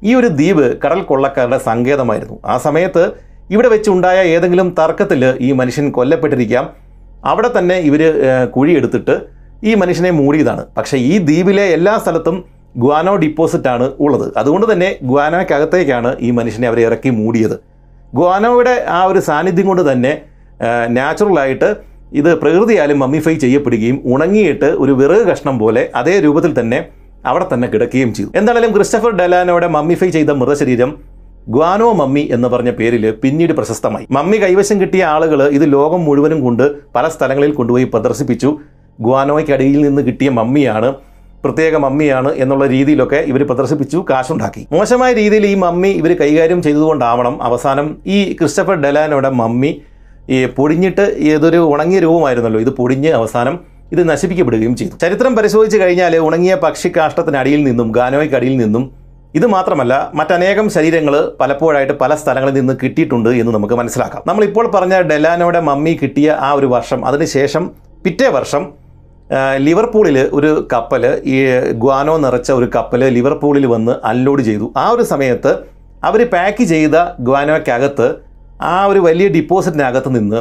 ഈ 0.08 0.12
ഒരു 0.20 0.28
ദ്വീപ് 0.38 0.66
കടൽ 0.82 1.00
കൊള്ളക്കാരുടെ 1.10 1.58
സങ്കേതമായിരുന്നു. 1.68 2.36
ആ 2.52 2.56
സമയത്ത് 2.66 3.04
ഇവിടെ 3.54 3.68
വെച്ചുണ്ടായ 3.74 4.18
ഏതെങ്കിലും 4.36 4.68
തർക്കത്തിൽ 4.78 5.22
ഈ 5.46 5.50
മനുഷ്യൻ 5.60 5.86
കൊല്ലപ്പെട്ടിരിക്കാം. 5.98 6.66
അവിടെ 7.30 7.50
തന്നെ 7.56 7.76
ഇവർ 7.88 8.02
കുഴിയെടുത്തിട്ട് 8.54 9.14
ഈ 9.68 9.72
മനുഷ്യനെ 9.80 10.10
മൂടിയതാണ്. 10.20 10.62
പക്ഷേ 10.76 10.96
ഈ 11.10 11.14
ദ്വീപിലെ 11.28 11.64
എല്ലാ 11.76 11.94
സ്ഥലത്തും 12.02 12.36
ഗ്വാനോ 12.82 13.12
ഡിപ്പോസിറ്റ് 13.22 13.68
ആണ് 13.74 13.86
ഉള്ളത്. 14.04 14.26
അതുകൊണ്ട് 14.40 14.66
തന്നെ 14.72 14.88
ഗ്വാനോയ്ക്കകത്തേക്കാണ് 15.10 16.10
ഈ 16.26 16.30
മനുഷ്യനെ 16.38 16.66
അവരെ 16.70 16.82
ഇറക്കി 16.88 17.10
മൂടിയത്. 17.20 17.56
ഗ്വാനോയുടെ 18.18 18.74
ആ 18.96 19.00
ഒരു 19.10 19.20
സാന്നിധ്യം 19.28 19.66
കൊണ്ട് 19.70 19.84
തന്നെ 19.90 20.12
നാച്ചുറലായിട്ട് 20.96 21.68
ഇത് 22.20 22.30
പ്രകൃതിയാലും 22.40 22.98
മമ്മിഫൈ 23.02 23.34
ചെയ്യപ്പെടുകയും 23.44 23.96
ഉണങ്ങിയിട്ട് 24.14 24.68
ഒരു 24.82 24.92
വിറക് 24.98 25.24
കഷ്ണം 25.30 25.56
പോലെ 25.62 25.82
അതേ 26.00 26.16
രൂപത്തിൽ 26.24 26.52
തന്നെ 26.58 26.78
അവിടെ 27.30 27.46
തന്നെ 27.52 27.66
കിടക്കുകയും 27.72 28.10
ചെയ്തു. 28.16 28.30
എന്തായാലും 28.38 28.72
ക്രിസ്റ്റഫർ 28.76 29.12
ഡെലാനോയുടെ 29.20 29.68
മമ്മിഫൈ 29.76 30.08
ചെയ്ത 30.16 30.30
മൃതശരീരം 30.40 30.90
ഗ്വാനോ 31.54 31.88
മമ്മി 32.00 32.22
എന്ന് 32.34 32.48
പറഞ്ഞ 32.52 32.70
പേരിൽ 32.78 33.04
പിന്നീട് 33.22 33.52
പ്രശസ്തമായി. 33.58 34.04
മമ്മി 34.16 34.38
കൈവശം 34.42 34.76
കിട്ടിയ 34.82 35.02
ആളുകൾ 35.14 35.40
ഇത് 35.56 35.64
ലോകം 35.72 36.00
മുഴുവനും 36.08 36.40
കൊണ്ട് 36.46 36.64
പല 36.96 37.04
സ്ഥലങ്ങളിൽ 37.14 37.52
കൊണ്ടുപോയി 37.58 37.86
പ്രദർശിപ്പിച്ചു. 37.94 38.50
ഗ്വാനോയ്ക്കടിയിൽ 39.06 39.80
നിന്ന് 39.86 40.02
കിട്ടിയ 40.08 40.30
മമ്മിയാണ് 40.38 40.90
പ്രത്യേക 41.44 41.76
മമ്മിയാണ് 41.84 42.30
എന്നുള്ള 42.42 42.64
രീതിയിലൊക്കെ 42.72 43.20
ഇവർ 43.30 43.42
പ്രദർശിപ്പിച്ചു 43.50 43.98
കാശുണ്ടാക്കി. 44.10 44.62
മോശമായ 44.74 45.10
രീതിയിൽ 45.20 45.44
ഈ 45.52 45.54
മമ്മി 45.62 45.90
ഇവർ 46.00 46.12
കൈകാര്യം 46.20 46.60
ചെയ്തുകൊണ്ടാവണം 46.66 47.34
അവസാനം 47.48 47.86
ഈ 48.16 48.18
ക്രിസ്റ്റഫർ 48.40 48.76
ഡെലാനോയുടെ 48.84 49.30
മമ്മി 49.40 49.70
ഈ 50.34 50.38
പൊടിഞ്ഞിട്ട് 50.56 51.04
ഏതൊരു 51.32 51.60
ഉണങ്ങിയ 51.72 52.00
രൂപമായിരുന്നല്ലോ 52.06 52.58
ഇത് 52.64 52.72
പൊടിഞ്ഞ് 52.80 53.10
അവസാനം 53.20 53.54
ഇത് 53.94 54.02
നശിപ്പിക്കപ്പെടുകയും 54.10 54.74
ചെയ്തു. 54.80 54.94
ചരിത്രം 55.04 55.32
പരിശോധിച്ച് 55.38 55.78
കഴിഞ്ഞാൽ 55.82 56.14
ഉണങ്ങിയ 56.26 56.54
പക്ഷിക്കാഷ്ടത്തിനടിയിൽ 56.64 57.62
നിന്നും 57.68 57.88
ഗാനോയ്ക്കടിയിൽ 57.96 58.54
നിന്നും 58.62 58.84
ഇത് 59.38 59.46
മാത്രമല്ല 59.54 59.94
മറ്റനേകം 60.18 60.66
ശരീരങ്ങൾ 60.76 61.14
പലപ്പോഴായിട്ട് 61.40 61.94
പല 62.02 62.14
സ്ഥലങ്ങളിൽ 62.22 62.54
നിന്ന് 62.58 62.74
കിട്ടിയിട്ടുണ്ട് 62.82 63.30
എന്ന് 63.40 63.52
നമുക്ക് 63.56 63.76
മനസ്സിലാക്കാം. 63.80 64.22
നമ്മളിപ്പോൾ 64.30 64.66
പറഞ്ഞ 64.76 64.94
ഡെലാനോയുടെ 65.10 65.60
മമ്മി 65.70 65.92
കിട്ടിയ 66.02 66.28
ആ 66.46 66.50
ഒരു 66.60 66.68
വർഷം 66.74 67.00
അതിനുശേഷം 67.10 67.66
പിറ്റേ 68.04 68.28
വർഷം 68.38 68.62
ലിവർപൂളിൽ 69.66 70.16
ഒരു 70.38 70.50
കപ്പൽ 70.72 71.02
ഈ 71.34 71.36
ഗ്വാനോ 71.82 72.14
നിറച്ച 72.24 72.48
ഒരു 72.58 72.66
കപ്പൽ 72.74 73.02
ലിവർപൂളിൽ 73.16 73.64
വന്ന് 73.66 73.92
അൺലോഡ് 74.10 74.42
ചെയ്തു. 74.48 74.66
ആ 74.82 74.84
ഒരു 74.94 75.04
സമയത്ത് 75.12 75.52
അവർ 76.08 76.20
പാക്ക് 76.34 76.64
ചെയ്ത 76.72 76.96
ഗ്വാനോയ്ക്കകത്ത് 77.28 78.08
ആ 78.72 78.74
ഒരു 78.90 79.00
വലിയ 79.06 79.26
ഡിപ്പോസിറ്റിനകത്ത് 79.36 80.10
നിന്ന് 80.16 80.40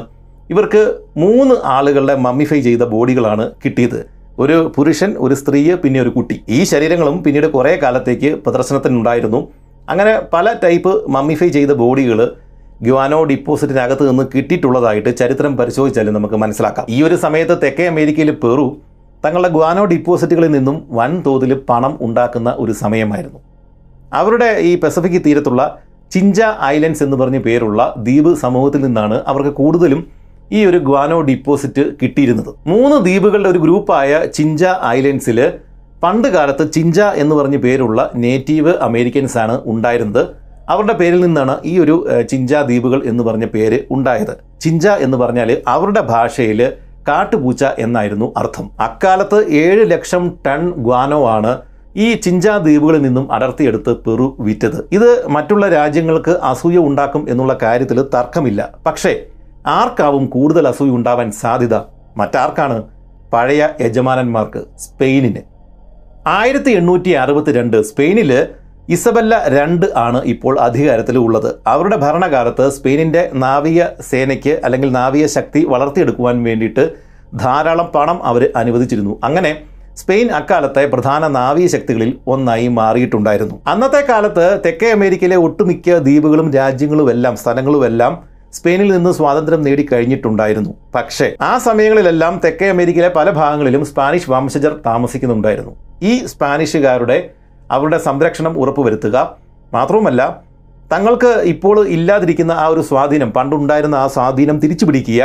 ഇവർക്ക് 0.54 0.82
മൂന്ന് 1.24 1.56
ആളുകളുടെ 1.76 2.16
മമ്മിഫൈ 2.26 2.60
ചെയ്ത 2.68 2.84
ബോഡികളാണ് 2.94 3.46
കിട്ടിയത്. 3.64 4.00
ഒരു 4.40 4.58
പുരുഷൻ 4.76 5.12
ഒരു 5.26 5.36
സ്ത്രീ 5.42 5.62
പിന്നെ 5.84 6.00
ഒരു 6.02 6.12
കുട്ടി. 6.18 6.36
ഈ 6.50 6.60
ശരീരങ്ങളും 6.72 7.18
പിന്നീട് 7.24 7.48
കുറേ 7.56 7.74
കാലത്തേക്ക് 7.84 8.30
പ്രദർശനത്തിനുണ്ടായിരുന്നു. 8.46 9.42
അങ്ങനെ 9.90 10.14
പല 10.34 10.48
ടൈപ്പ് 10.64 10.94
മമ്മിഫൈ 11.16 11.50
ചെയ്ത 11.58 11.72
ബോഡികൾ 11.84 12.20
ഗ്വാനോ 12.86 13.24
ഡിപ്പോസിറ്റിനകത്ത് 13.24 14.10
നിന്ന് 14.10 14.24
കിട്ടിയിട്ടുള്ളതായിട്ട് 14.36 15.18
ചരിത്രം 15.18 15.58
പരിശോധിച്ചാലും 15.58 16.14
നമുക്ക് 16.14 16.36
മനസ്സിലാക്കാം. 16.36 16.86
ഈ 16.90 17.04
ഒരു 17.04 17.16
സമയത്ത് 17.16 17.58
തെക്കേ 17.64 17.86
അമേരിക്കയിൽ 17.88 18.32
പെറു 18.44 18.66
തങ്ങളുടെ 19.26 19.50
ഗ്വാനോ 19.50 19.86
ഡിപ്പോസിറ്റുകളിൽ 19.86 20.52
നിന്നും 20.52 20.78
വൻതോതിൽ 20.90 21.54
പണം 21.70 21.98
ഉണ്ടാക്കുന്ന 22.02 22.56
ഒരു 22.58 22.72
സമയമായിരുന്നു. 22.72 23.40
അവരുടെ 24.14 24.50
ഈ 24.60 24.80
പസഫിക് 24.80 25.22
തീരത്തുള്ള 25.26 25.62
ചിഞ്ച 26.12 26.42
ഐലൻഡ്സ് 26.64 27.04
എന്ന് 27.04 27.18
പറഞ്ഞ 27.18 27.40
പേരുള്ള 27.40 27.94
ദ്വീപ് 27.98 28.32
സമൂഹത്തിൽ 28.36 28.82
നിന്നാണ് 28.82 29.22
അവർക്ക് 29.28 29.50
കൂടുതലും 29.50 30.02
ഈ 30.52 30.66
ഒരു 30.66 30.78
ഗ്വാനോ 30.78 31.22
ഡിപ്പോസിറ്റ് 31.22 31.84
കിട്ടിയിരുന്നത്. 32.02 32.54
മൂന്ന് 32.68 32.98
ദ്വീപുകളുടെ 33.06 33.50
ഒരു 33.50 33.60
ഗ്രൂപ്പായ 33.60 34.26
ചിഞ്ച 34.34 34.64
ഐലൻഡ്സിൽ 34.88 35.40
പണ്ട് 36.04 36.28
കാലത്ത് 36.28 36.72
ചിഞ്ച 36.72 37.00
എന്ന് 37.00 37.36
പറഞ്ഞ 37.36 37.58
പേരുള്ള 37.58 38.12
നേറ്റീവ് 38.16 38.74
അമേരിക്കൻസ് 38.88 39.38
ആണ് 39.38 39.62
ഉണ്ടായിരുന്നത്. 39.66 40.41
അവരുടെ 40.72 40.94
പേരിൽ 41.00 41.20
നിന്നാണ് 41.26 41.54
ഈ 41.72 41.74
ഒരു 41.84 41.96
ചിഞ്ച 42.32 42.54
ദ്വീപുകൾ 42.70 43.00
എന്ന് 43.12 43.24
പറഞ്ഞ 43.28 43.46
പേര് 43.56 43.80
ഉണ്ടായത്. 43.96 44.34
ചിഞ്ച 44.62 44.88
എന്ന് 45.06 45.18
പറഞ്ഞാൽ 45.22 45.50
അവരുടെ 45.74 46.02
ഭാഷയിൽ 46.14 46.62
കാട്ടുപൂച്ച 47.08 47.64
എന്നായിരുന്നു 47.86 48.28
അർത്ഥം. 48.38 48.66
അക്കാലത്ത് 48.88 49.40
ഏഴ് 49.64 49.84
ലക്ഷം 49.92 50.24
ടൺ 50.48 50.62
ഗ്വാനോ 50.86 51.20
ആണ് 51.36 51.52
ഈ 51.96 52.08
ചിഞ്ച 52.26 52.48
ദ്വീപുകളിൽ 52.66 53.02
നിന്നും 53.02 53.26
അടർത്തിയെടുത്ത് 53.36 53.92
പെറു 54.06 54.28
വിറ്റത്. 54.40 54.78
ഇത് 54.98 55.10
മറ്റുള്ള 55.36 55.66
രാജ്യങ്ങൾക്ക് 55.78 56.34
അസൂയ 56.52 56.78
ഉണ്ടാക്കും 56.90 57.24
എന്നുള്ള 57.32 57.54
കാര്യത്തിൽ 57.64 57.98
തർക്കമില്ല. 58.16 58.62
പക്ഷേ 58.86 59.14
ആർക്കാവും 59.80 60.26
കൂടുതൽ 60.36 60.68
അസൂയ 60.68 60.92
ഉണ്ടാവാൻ 61.00 61.30
സാധ്യത 61.42 61.76
മറ്റാർക്കാണ്? 62.20 62.78
പഴയ 63.34 63.64
യജമാനന്മാർക്ക് 63.82 64.62
സ്പെയിനിന്. 64.86 65.42
ആയിരത്തി 66.40 66.72
എണ്ണൂറ്റി 66.80 67.12
അറുപത്തിരണ്ട് 67.24 67.78
സ്പെയിനിൽ 67.90 68.32
ഇസബല്ല 68.96 69.34
രണ്ട് 69.48 69.86
ആണ് 69.96 70.20
ഇപ്പോൾ 70.26 70.60
അധികാരത്തിൽ 70.60 71.18
ഉള്ളത് 71.18 71.50
അവരുടെ 71.68 71.98
ഭരണകാലത്ത് 71.98 72.66
സ്പെയിനിന്റെ 72.70 73.22
നാവിക 73.34 73.82
സേനയ്ക്ക് 74.10 74.54
അല്ലെങ്കിൽ 74.64 74.90
നാവിക 74.92 75.26
ശക്തി 75.26 75.66
വളർത്തിയെടുക്കുവാൻ 75.70 76.44
വേണ്ടിയിട്ട് 76.44 76.86
ധാരാളം 77.36 77.88
പണം 77.96 78.18
അവർ 78.24 78.44
അനുവദിച്ചിരുന്നു. 78.56 79.20
അങ്ങനെ 79.24 79.52
സ്പെയിൻ 79.98 80.28
അക്കാലത്തെ 80.32 80.86
പ്രധാന 80.86 81.28
നാവിക 81.28 81.68
ശക്തികളിൽ 81.68 82.12
ഒന്നായി 82.28 82.68
മാറിയിട്ടുണ്ടായിരുന്നു. 82.68 83.56
അന്നത്തെ 83.68 84.02
കാലത്ത് 84.10 84.46
തെക്കേ 84.66 84.90
അമേരിക്കയിലെ 84.92 85.36
ഒട്ടുമിക്ക 85.36 85.98
ദ്വീപുകളും 85.98 86.54
രാജ്യങ്ങളുമെല്ലാം 86.54 87.36
സ്ഥലങ്ങളുമെല്ലാം 87.38 88.14
സ്പെയിനിൽ 88.54 88.90
നിന്ന് 88.96 89.12
സ്വാതന്ത്ര്യം 89.12 89.62
നേടിക്കഴിഞ്ഞിട്ടുണ്ടായിരുന്നു. 89.64 90.72
പക്ഷേ 90.96 91.28
ആ 91.42 91.58
സമയങ്ങളിലെല്ലാം 91.58 92.42
തെക്കേ 92.46 92.70
അമേരിക്കയിലെ 92.70 93.12
പല 93.16 93.30
ഭാഗങ്ങളിലും 93.30 93.86
സ്പാനിഷ് 93.86 94.32
വംശജർ 94.32 94.74
താമസിക്കുന്നുണ്ടായിരുന്നു. 94.86 95.74
ഈ 96.04 96.26
സ്പാനിഷുകാരുടെ 96.26 97.18
അവരുടെ 97.76 98.00
സംരക്ഷണം 98.08 98.54
ഉറപ്പുവരുത്തുക. 98.62 99.18
മാത്രവുമല്ല 99.74 100.22
തങ്ങൾക്ക് 100.94 101.32
ഇപ്പോൾ 101.54 101.78
ഇല്ലാതിരിക്കുന്ന 101.96 102.54
ആ 102.64 102.66
ഒരു 102.74 102.82
സ്വാധീനം 102.90 103.30
പണ്ടുണ്ടായിരുന്ന 103.38 103.96
ആ 104.04 104.08
സ്വാധീനം 104.16 104.58
തിരിച്ചു 104.64 104.86
പിടിക്കുക 104.86 105.22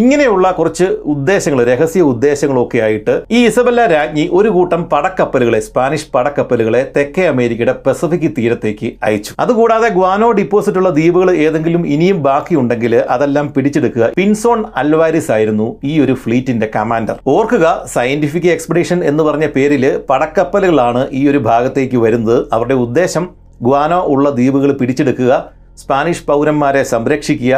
ഇങ്ങനെയുള്ള 0.00 0.46
കുറച്ച് 0.56 0.86
ഉദ്ദേശങ്ങൾ 1.12 1.60
രഹസ്യ 1.68 2.00
ഉദ്ദേശങ്ങളൊക്കെ 2.12 2.78
ആയിട്ട് 2.86 3.12
ഈ 3.36 3.38
ഇസബല്ല 3.50 3.80
രാജ്ഞി 3.92 4.24
ഒരു 4.38 4.48
കൂട്ടം 4.56 4.80
പടക്കപ്പലുകളെ 4.90 5.60
സ്പാനിഷ് 5.66 6.08
പടക്കപ്പലുകളെ 6.14 6.82
തെക്കേ 6.96 7.24
അമേരിക്കയുടെ 7.32 7.74
പസഫിക് 7.86 8.26
തീരത്തേക്ക് 8.38 8.88
അയച്ചു. 9.08 9.32
അതുകൂടാതെ 9.44 9.88
ഗ്വാനോ 9.96 10.28
ഡിപ്പോസിറ്റ് 10.40 10.80
ഉള്ള 10.80 10.90
ദ്വീപുകൾ 10.98 11.30
ഏതെങ്കിലും 11.44 11.82
ഇനിയും 11.94 12.18
ബാക്കിയുണ്ടെങ്കിൽ 12.26 12.94
അതെല്ലാം 13.14 13.46
പിടിച്ചെടുക്കുക 13.54 14.10
പിൻസോൺ 14.18 14.60
അൽവാരിസ് 14.82 15.30
ആയിരുന്നു 15.36 15.68
ഈ 15.90 15.94
ഒരു 16.04 16.16
ഫ്ലീറ്റിന്റെ 16.24 16.68
കമാൻഡർ. 16.76 17.16
ഓർക്കുക 17.36 17.66
സയന്റിഫിക് 17.94 18.50
എക്സ്പെഡീഷൻ 18.56 19.00
എന്ന് 19.12 19.24
പറഞ്ഞ 19.28 19.48
പേരിൽ 19.56 19.86
പടക്കപ്പലുകളാണ് 20.10 21.04
ഈ 21.20 21.22
ഒരു 21.32 21.40
ഭാഗത്തേക്ക് 21.48 22.00
വരുന്നത്. 22.04 22.38
അവരുടെ 22.56 22.78
ഉദ്ദേശം 22.86 23.26
ഗ്വാനോ 23.68 24.02
ഉള്ള 24.14 24.28
ദ്വീപുകൾ 24.40 24.72
പിടിച്ചെടുക്കുക 24.82 25.32
സ്പാനിഷ് 25.82 26.26
പൗരന്മാരെ 26.28 26.84
സംരക്ഷിക്കുക 26.92 27.54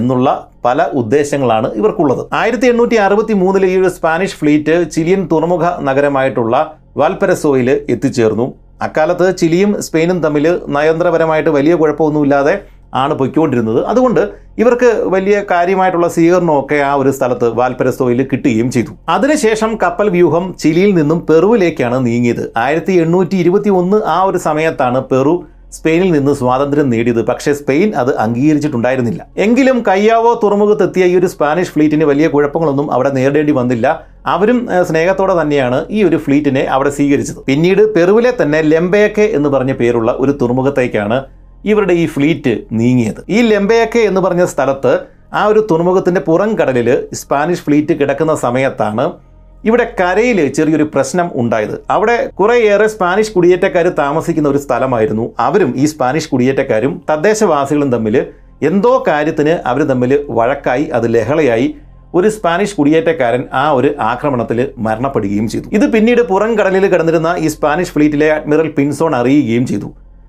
എന്നുള്ള 0.00 0.28
പല 0.66 0.86
ഉദ്ദേശങ്ങളാണ് 1.00 1.68
ഇവർക്കുള്ളത്. 1.80 2.22
ആയിരത്തി 2.40 2.66
എണ്ണൂറ്റി 2.72 2.96
അറുപത്തി 3.06 3.34
മൂന്നിലെ 3.42 3.68
ഈ 3.74 3.76
ഒരു 3.82 3.90
സ്പാനിഷ് 3.96 4.38
ഫ്ലീറ്റ് 4.40 4.76
ചിലിയൻ 4.96 5.22
തുറമുഖ 5.32 5.64
നഗരമായിട്ടുള്ള 5.88 6.56
വാൽപരസോയിൽ 7.00 7.70
എത്തിച്ചേർന്നു. 7.94 8.46
അക്കാലത്ത് 8.86 9.26
ചിലിയും 9.40 9.72
സ്പെയിനും 9.86 10.20
തമ്മിൽ 10.22 10.46
നയതന്ത്രപരമായിട്ട് 10.76 11.50
വലിയ 11.56 11.74
കുഴപ്പമൊന്നുമില്ലാതെ 11.80 12.54
ആണ് 13.02 13.14
പൊയ്ക്കൊണ്ടിരുന്നത്. 13.18 13.78
അതുകൊണ്ട് 13.90 14.22
ഇവർക്ക് 14.62 14.88
വലിയ 15.14 15.36
കാര്യമായിട്ടുള്ള 15.50 16.08
സ്വീകരണമൊക്കെ 16.14 16.78
ആ 16.88 16.90
ഒരു 17.02 17.10
സ്ഥലത്ത് 17.18 17.46
വാൽപരസോയിൽ 17.58 18.20
കിട്ടുകയും 18.30 18.68
ചെയ്തു. 18.74 18.92
അതിനുശേഷം 19.14 19.70
കപ്പൽ 19.82 20.08
വ്യൂഹം 20.16 20.44
ചിലിയിൽ 20.62 20.90
നിന്നും 20.98 21.20
പെറുവിലേക്കാണ് 21.28 21.98
നീങ്ങിയത്. 22.06 22.44
ആയിരത്തി 22.64 22.94
എണ്ണൂറ്റി 23.04 23.36
ഇരുപത്തി 23.44 23.70
ഒന്ന് 23.80 24.00
ആ 24.16 24.18
ഒരു 24.30 24.38
സമയത്താണ് 24.48 25.00
പെറു 25.12 25.34
സ്പെയിനിൽ 25.76 26.10
നിന്ന് 26.16 26.32
സ്വാതന്ത്ര്യം 26.40 26.88
നേടിയത്. 26.94 27.20
പക്ഷേ 27.30 27.52
സ്പെയിൻ 27.60 27.88
അത് 28.02 28.10
അംഗീകരിച്ചിട്ടുണ്ടായിരുന്നില്ല. 28.24 29.22
എങ്കിലും 29.46 29.78
കയ്യാവോ 29.88 30.32
തുറമുഖത്തെത്തിയ 30.44 31.04
ഈ 31.12 31.14
ഒരു 31.20 31.28
സ്പാനിഷ് 31.34 31.72
ഫ്ലീറ്റിന് 31.74 32.06
വലിയ 32.10 32.26
കുഴപ്പങ്ങളൊന്നും 32.34 32.88
അവിടെ 32.96 33.10
നേരിടേണ്ടി 33.18 33.54
വന്നില്ല. 33.60 33.86
അവരും 34.34 34.58
സ്നേഹത്തോടെ 34.88 35.36
തന്നെയാണ് 35.40 35.78
ഈ 35.96 36.00
ഒരു 36.08 36.18
ഫ്ലീറ്റിനെ 36.26 36.64
അവിടെ 36.74 36.90
സ്വീകരിച്ചത്. 36.98 37.40
പിന്നീട് 37.50 37.82
പെറുവിലെ 37.94 38.32
തന്നെ 38.42 38.60
ലെംബയക്കെ 38.72 39.26
എന്ന് 39.38 39.50
പറഞ്ഞ 39.56 39.74
പേരുള്ള 39.80 40.12
ഒരു 40.24 40.34
തുറമുഖത്തേക്കാണ് 40.42 41.18
ഇവരുടെ 41.70 41.94
ഈ 42.02 42.06
ഫ്ലീറ്റ് 42.14 42.54
നീങ്ങിയത്. 42.80 43.20
ഈ 43.36 43.40
ലെംബയക്കെ 43.50 44.00
എന്ന് 44.10 44.20
പറഞ്ഞ 44.20 44.44
സ്ഥലത്ത് 44.54 44.94
ആ 45.40 45.42
ഒരു 45.50 45.60
തുറമുഖത്തിന്റെ 45.70 46.20
പുറം 46.20 46.50
കടലിൽ 46.58 46.88
സ്പാനിഷ് 47.20 47.62
ഫ്ലീറ്റ് 47.66 47.92
കിടക്കുന്ന 48.00 48.32
സമയത്താണ് 48.46 49.04
ഇവിടെ 49.64 49.84
കരയിൽ 50.00 50.38
ചെറിയൊരു 50.56 50.86
പ്രശ്നം 50.94 51.26
ഉണ്ടായത്. 51.40 51.74
അവിടെ 51.90 52.16
കുറേയേറെ 52.38 52.86
സ്പാനിഷ് 52.94 53.32
കുടിയേറ്റക്കാർ 53.32 53.86
താമസിക്കുന്ന 53.98 54.48
ഒരു 54.48 54.60
സ്ഥലമായിരുന്നു. 54.64 55.24
അവരും 55.46 55.70
ഈ 55.76 55.84
സ്പാനിഷ് 55.92 56.30
കുടിയേറ്റക്കാരും 56.32 56.94
തദ്ദേശവാസികളും 57.10 57.90
തമ്മിൽ 57.92 58.16
എന്തോ 58.70 58.92
കാര്യത്തിന് 59.08 59.54
അവർ 59.68 59.82
തമ്മിൽ 59.90 60.12
വഴക്കായി 60.38 60.84
അത് 60.96 61.06
ലഹളയായി 61.14 61.68
ഒരു 62.14 62.28
സ്പാനിഷ് 62.28 62.76
കുടിയേറ്റക്കാരൻ 62.78 63.42
ആ 63.60 63.64
ഒരു 63.70 63.90
ആക്രമണത്തിൽ 64.12 64.58
മരണപ്പെടുകയും 64.86 65.46
ചെയ്തു. 65.52 65.68
ഇത് 65.76 65.86
പിന്നീട് 65.92 66.22
പുറം 66.22 66.50
കടലിൽ 66.58 66.86
കിടന്നിരുന്ന 66.86 67.30
ഈ 67.38 67.50
സ്പാനിഷ് 67.54 67.92
ഫ്ലീറ്റിലെ 67.94 68.28
അഡ്മിറൽ 68.38 68.68
പിൻസോൺ 68.78 69.14
അറിയുകയും 69.20 69.66
ചെയ്തു. 69.66 69.88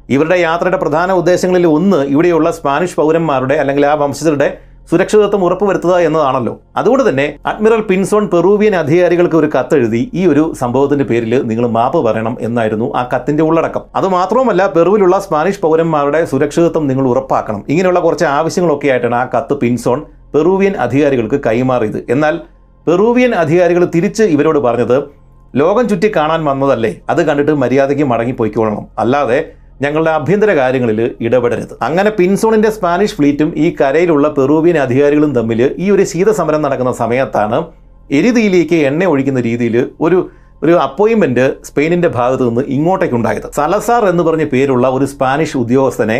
ഇവരുടെ 0.09 0.37
യാത്രയുടെ 0.39 0.79
പ്രധാന 0.83 1.11
ഉദ്ദേശങ്ങളിൽ 1.21 1.65
ഒന്ന് 1.77 1.99
ഇവിടെയുള്ള 2.13 2.51
സ്പാനിഷ് 2.51 2.95
പൗരന്മാരുടെ 3.01 3.55
അല്ലെങ്കിൽ 3.63 3.85
ആ 3.85 3.93
വംശജരുടെ 4.03 4.47
സുരക്ഷിതത്വം 4.91 5.43
ഉറപ്പുവരുത്തുക 5.45 5.93
എന്നതാണല്ലോ. 5.97 6.53
അതുകൊണ്ട് 6.77 7.09
തന്നെ 7.09 7.25
അഡ്മിറൽ 7.45 7.81
പിൻസോൺ 7.81 8.27
പെറൂവിയൻ 8.33 8.75
അധികാരികൾക്ക് 8.75 9.35
ഒരു 9.35 9.49
കത്തെഴുതി 9.55 10.11
ഈ 10.13 10.23
ഒരു 10.25 10.53
സംഭവത്തിന്റെ 10.61 11.05
പേരിൽ 11.11 11.33
നിങ്ങൾ 11.49 11.67
മാപ്പ് 11.67 11.99
പറയണം 12.07 12.37
എന്നായിരുന്നു 12.41 12.95
ആ 12.95 13.09
കത്തിന്റെ 13.13 13.43
ഉള്ളടക്കം. 13.43 13.81
അത് 13.95 14.03
അതുമാത്രവുമല്ല 14.03 14.67
പെറുവിലുള്ള 14.67 15.19
സ്പാനിഷ് 15.19 15.61
പൗരന്മാരുടെ 15.61 16.25
സുരക്ഷിതത്വം 16.25 16.87
നിങ്ങൾ 16.87 17.05
ഉറപ്പാക്കണം. 17.07 17.61
ഇങ്ങനെയുള്ള 17.69 17.99
കുറച്ച് 17.99 18.25
ആവശ്യങ്ങളൊക്കെ 18.25 18.87
ആയിട്ടാണ് 18.87 19.15
ആ 19.15 19.29
കത്ത് 19.35 19.53
പിൻസോൺ 19.53 19.99
പെറൂവിയൻ 20.35 20.73
അധികാരികൾക്ക് 20.75 21.41
കൈമാറിയത്. 21.47 21.99
എന്നാൽ 22.09 22.41
പെറൂവിയൻ 22.87 23.35
അധികാരികൾ 23.35 23.83
തിരിച്ച് 23.95 24.23
ഇവരോട് 24.23 24.59
പറഞ്ഞത് 24.59 24.97
ലോകം 25.55 25.89
ചുറ്റി 25.89 26.11
കാണാൻ 26.15 26.45
വന്നതല്ലേ? 26.45 26.95
അത് 27.09 27.21
കണ്ടിട്ട് 27.27 27.51
മര്യാദയ്ക്ക് 27.51 28.03
മടങ്ങി 28.03 28.35
അല്ലാതെ 28.99 29.39
ഞങ്ങളുടെ 29.81 30.11
ആഭ്യന്തര 30.11 30.51
കാര്യങ്ങളിൽ 30.59 30.99
ഇടപെടരുത്. 31.25 31.73
അങ്ങനെ 31.87 32.09
പിൻസോണിന്റെ 32.09 32.69
സ്പാനിഷ് 32.69 33.15
ഫ്ലീറ്റും 33.17 33.49
ഈ 33.57 33.67
കരയിലുള്ള 33.79 34.27
പെറൂവിയൻ 34.37 34.77
അധികാരികളും 34.77 35.33
തമ്മിൽ 35.37 35.61
ഈ 35.77 35.89
ഒരു 35.91 36.03
ശീതസമരം 36.03 36.61
നടക്കുന്ന 36.61 36.91
സമയത്താണ് 36.91 37.59
എരിതിയിലേക്ക് 38.19 38.75
എണ്ണ 38.89 39.03
ഒഴിക്കുന്ന 39.05 39.41
രീതിയിൽ 39.41 39.75
ഒരു 40.05 40.19
ഒരു 40.63 40.73
അപ്പോയിൻമെന്റ് 40.87 41.45
സ്പെയിനിന്റെ 41.67 42.07
ഭാഗത്ത് 42.07 42.43
നിന്ന് 42.47 42.61
ഇങ്ങോട്ടേക്ക് 42.75 43.15
ഉണ്ടായത് 43.15 43.47
സലസാർ 43.55 44.03
എന്ന് 44.11 44.23
പറഞ്ഞ 44.23 44.43
പേരുള്ള 44.43 44.87
ഒരു 44.89 45.05
സ്പാനിഷ് 45.05 45.57
ഉദ്യോഗസ്ഥനെ 45.57 46.19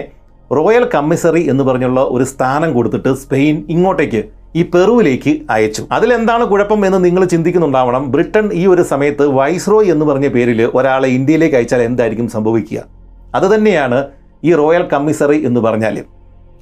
റോയൽ 0.52 0.84
കമ്മിസറി 0.96 1.44
എന്ന് 1.52 1.64
പറഞ്ഞുള്ള 1.64 2.02
ഒരു 2.16 2.24
സ്ഥാനം 2.24 2.74
കൊടുത്തിട്ട് 2.74 3.14
സ്പെയിൻ 3.14 3.56
ഇങ്ങോട്ടേക്ക് 3.70 4.22
ഈ 4.56 4.64
പെറുവിലേക്ക് 4.64 5.32
അയച്ചു. 5.50 5.84
അതിലെന്താണ് 5.92 6.44
കുഴപ്പം 6.46 6.86
എന്ന് 6.88 7.00
നിങ്ങൾ 7.06 7.26
ചിന്തിക്കുന്നുണ്ടാവണം. 7.26 8.12
ബ്രിട്ടൻ 8.12 8.54
ഈ 8.54 8.66
ഒരു 8.66 8.82
സമയത്ത് 8.82 9.28
വൈസ്രോയ് 9.38 9.92
എന്ന് 9.94 10.06
പറഞ്ഞ 10.06 10.28
പേരിൽ 10.28 10.62
ഒരാളെ 10.80 11.08
ഇന്ത്യയിലേക്ക് 11.08 11.56
അയച്ചാൽ 11.56 11.82
എന്തായിരിക്കും 11.82 12.28
സംഭവിക്കുക? 12.36 13.03
അത് 13.36 13.48
തന്നെയാണ് 13.54 14.00
ഈ 14.48 14.52
റോയൽ 14.62 14.84
കമ്മിസറി 14.94 15.40
എന്ന് 15.50 15.60
പറഞ്ഞാൽ 15.68 15.98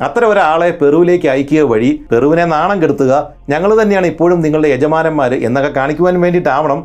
അത്തരം 0.05 0.29
ഒരാളെ 0.34 0.69
പെറുവിലേക്ക് 0.79 1.27
അയക്കുക 1.31 1.63
വഴി 1.71 1.89
പെറുവിനെ 2.12 2.45
നാണം 2.53 2.77
കെടുത്തുക 2.84 3.13
ഞങ്ങൾ 3.49 3.71
തന്നെയാണ് 3.81 4.07
ഇപ്പോഴും 4.13 4.39
നിങ്ങളുടെ 4.45 4.69
യജമാനന്മാർ 4.73 5.31
എന്നൊക്കെ 5.47 5.71
കാണിക്കുവാൻ 5.79 6.15
വേണ്ടിയിട്ടാവണം 6.23 6.79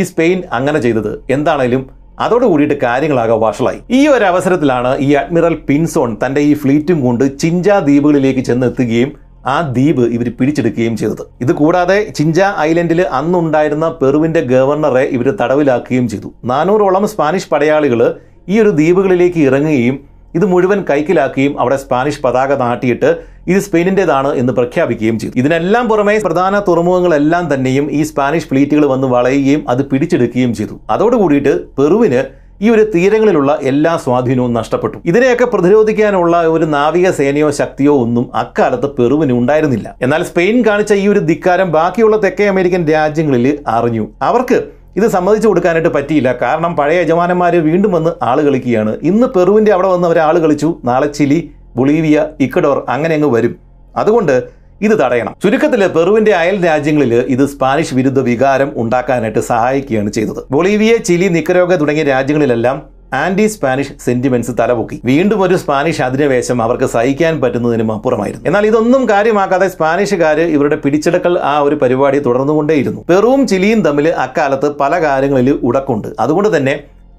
ഈ 0.00 0.04
സ്പെയിൻ 0.10 0.38
അങ്ങനെ 0.58 0.78
ചെയ്തത്. 0.86 1.10
എന്താണേലും 1.36 1.82
അതോട് 2.24 2.44
കൂടിയിട്ട് 2.50 2.76
കാര്യങ്ങളാകെ 2.84 3.36
വഷളായി. 3.42 3.80
ഈ 3.98 4.00
ഒരു 4.14 4.24
അവസരത്തിലാണ് 4.30 4.90
ഈ 5.06 5.08
അഡ്മിറൽ 5.20 5.54
പിൻസോൺ 5.68 6.10
തന്റെ 6.22 6.40
ഈ 6.50 6.54
ഫ്ലീറ്റും 6.62 6.98
കൊണ്ട് 7.06 7.24
ചിഞ്ച 7.42 7.68
ദ്വീപുകളിലേക്ക് 7.88 8.42
ചെന്നെത്തുകയും 8.48 9.12
ആ 9.52 9.56
ദ്വീപ് 9.76 10.02
ഇവർ 10.16 10.28
പിടിച്ചെടുക്കുകയും 10.38 10.96
ചെയ്തത്. 11.00 11.22
ഇത് 11.44 11.52
കൂടാതെ 11.60 11.98
ചിഞ്ച 12.18 12.40
ഐലൻഡിൽ 12.68 13.00
അന്നുണ്ടായിരുന്ന 13.20 13.86
പെറുവിന്റെ 14.00 14.40
ഗവർണറെ 14.52 15.04
ഇവർ 15.16 15.28
തടവിലാക്കുകയും 15.40 16.06
ചെയ്തു. 16.12 16.28
നാനൂറോളം 16.52 17.06
സ്പാനിഷ് 17.14 17.50
പടയാളികൾ 17.52 18.02
ഈ 18.48 18.60
ഒരു 18.60 18.70
ദ്വീപുകളിലേക്ക് 18.70 19.38
ഇറങ്ങുകയും 19.38 20.12
ഇത് 20.34 20.44
മുഴുവൻ 20.44 20.84
കൈക്കലാക്കുകയും 20.90 21.60
അവിടെ 21.60 21.76
സ്പാനിഷ് 21.76 22.22
പതാക 22.24 22.52
നാട്ടിയിട്ട് 22.54 23.16
ഇത് 23.48 23.58
സ്പെയിനിന്റെതാണ് 23.58 24.34
എന്ന് 24.34 24.52
പ്രഖ്യാപിക്കുകയും 24.52 25.18
ചെയ്തു. 25.18 25.38
ഇതിനെല്ലാം 25.38 25.88
പുറമെ 25.88 26.18
പ്രധാന 26.18 26.58
തുറമുഖങ്ങളെല്ലാം 26.68 27.54
തന്നെയും 27.54 27.90
ഈ 27.90 28.02
സ്പാനിഷ് 28.02 28.48
ഫ്ലീറ്റുകൾ 28.48 28.86
വന്ന് 28.86 29.06
വളയുകയും 29.06 29.68
അത് 29.68 29.82
പിടിച്ചെടുക്കുകയും 29.90 30.54
ചെയ്തു. 30.54 30.80
അതോടുകൂടിയിട്ട് 30.90 31.52
പെറുവിന് 31.78 32.22
ഈ 32.62 32.70
ഒരു 32.70 32.82
തീരങ്ങളിലുള്ള 32.94 33.58
എല്ലാ 33.62 33.96
സ്വാധീനവും 33.96 34.52
നഷ്ടപ്പെട്ടു. 34.52 34.98
ഇതിനെയൊക്കെ 35.04 35.44
പ്രതിരോധിക്കാനുള്ള 35.44 36.42
ഒരു 36.46 36.64
നാവിക 36.64 37.10
സേനയോ 37.10 37.50
ശക്തിയോ 37.50 37.94
ഒന്നും 38.02 38.30
അക്കാലത്ത് 38.34 38.96
പെറുവിന് 38.96 39.32
ഉണ്ടായിരുന്നില്ല. 39.32 39.96
എന്നാൽ 40.02 40.22
സ്പെയിൻ 40.22 40.66
കാണിച്ച 40.66 40.92
ഈ 40.92 41.08
ഒരു 41.08 41.18
ധിക്കാരം 41.18 41.72
ബാക്കിയുള്ള 41.72 42.16
തെക്കേ 42.16 42.46
അമേരിക്കൻ 42.46 42.88
രാജ്യങ്ങളിൽ 42.88 43.58
അറിഞ്ഞു. 43.66 44.08
അവർക്ക് 44.22 44.81
ഇത് 44.96 45.06
സമ്മതിച്ചു 45.08 45.48
കൊടുക്കാനായിട്ട് 45.48 45.88
പറ്റിയില്ല. 45.88 46.32
കാരണം 46.42 46.76
പഴയ 46.76 47.00
യജമാനന്മാർ 47.00 47.56
വീണ്ടും 47.56 47.92
വന്ന് 47.92 48.10
ആൾ 48.22 48.40
കളിക്കുകയാണ്. 48.40 48.98
ഇന്ന് 49.02 49.26
പെറുവിന്റെ 49.26 49.72
അവിടെ 49.72 49.88
വന്ന് 49.88 50.06
അവർ 50.08 50.18
ആൾ 50.18 50.38
കളിച്ചു. 50.38 50.76
നാളെ 50.84 51.06
ചിലി 51.06 51.50
ബൊളീവിയ 51.76 52.26
ഇക്കഡോർ 52.40 52.84
അങ്ങനെ 52.88 53.14
അങ്ങ് 53.14 53.28
വരും. 53.28 53.56
അതുകൊണ്ട് 53.96 54.62
ഇത് 54.80 54.92
തടയണം. 54.92 55.34
ചുരുക്കത്തിൽ 55.42 55.86
പെറുവിന്റെ 55.86 56.32
അയൽ 56.32 56.64
രാജ്യങ്ങളിൽ 56.66 57.14
ഇത് 57.14 57.46
സ്പാനിഷ് 57.46 57.94
വിരുദ്ധ 57.94 58.20
വികാരം 58.20 58.72
ഉണ്ടാക്കാനായിട്ട് 58.76 59.38
സഹായിക്കുകയാണ് 59.38 60.10
ചെയ്തത്. 60.10 60.40
ബൊളീവിയ 60.50 60.96
ചിലി 60.96 61.28
നിക്കരോഗ 61.28 61.74
തുടങ്ങിയ 61.74 62.04
രാജ്യങ്ങളിലെല്ലാം 62.04 62.82
ആന്റി 63.20 63.46
സ്പാനിഷ് 63.54 63.94
സെന്റിമെന്റ്സ് 64.04 64.52
തലപൊക്കി. 64.60 64.96
വീണ്ടും 65.10 65.40
ഒരു 65.46 65.56
സ്പാനിഷ് 65.62 66.02
അധിനിവേശം 66.06 66.58
അവർക്ക് 66.66 66.86
സഹിക്കാൻ 66.94 67.34
പറ്റുന്നതിനും 67.42 67.90
അപ്പുറമായിരുന്നു. 67.96 68.44
എന്നാൽ 68.48 68.66
ഇതൊന്നും 68.70 69.02
കാര്യമാക്കാതെ 69.12 69.68
സ്പാനിഷുകാർ 69.74 70.40
ഇവരുടെ 70.56 70.78
പിടിച്ചെടുക്കൽ 70.84 71.34
ആ 71.52 71.54
ഒരു 71.66 71.78
പരിപാടി 71.82 72.20
തുടർന്നുകൊണ്ടേയിരുന്നു. 72.26 73.02
പെറുവും 73.10 73.42
ചിലിയും 73.52 73.82
തമ്മിൽ 73.88 74.08
അക്കാലത്ത് 74.26 74.70
പല 74.82 75.02
കാര്യങ്ങളിൽ 75.06 75.50
ഉടക്കുണ്ട്. 75.70 76.08
അതുകൊണ്ട് 76.24 76.50
തന്നെ 76.56 76.76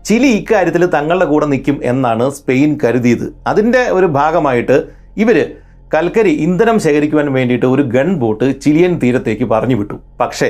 ചിലി 0.09 0.29
ഇക്കാര്യത്തിൽ 0.39 0.83
തങ്ങളുടെ 0.97 1.25
കൂടെ 1.25 1.45
നിൽക്കും 1.51 1.77
എന്നാണ് 1.91 2.25
സ്പെയിൻ 2.37 2.71
കരുതിയത്. 2.83 3.27
അതിന്റെ 3.47 3.83
ഒരു 3.97 4.07
ഭാഗമായിട്ട് 4.19 4.77
ഇവർ 5.23 5.37
കൽക്കരി 5.93 6.31
ഇന്ധനം 6.45 6.77
ശേഖരിക്കുവാൻ 6.83 7.27
വേണ്ടിയിട്ട് 7.33 7.65
ഒരു 7.65 7.83
ഗൺ 7.95 8.07
ബോട്ട് 8.21 8.45
ചിലിയൻ 8.63 8.93
തീരത്തേക്ക് 9.01 9.45
പറഞ്ഞു 9.51 9.75
വിട്ടു 9.75 9.95
പക്ഷേ 10.19 10.47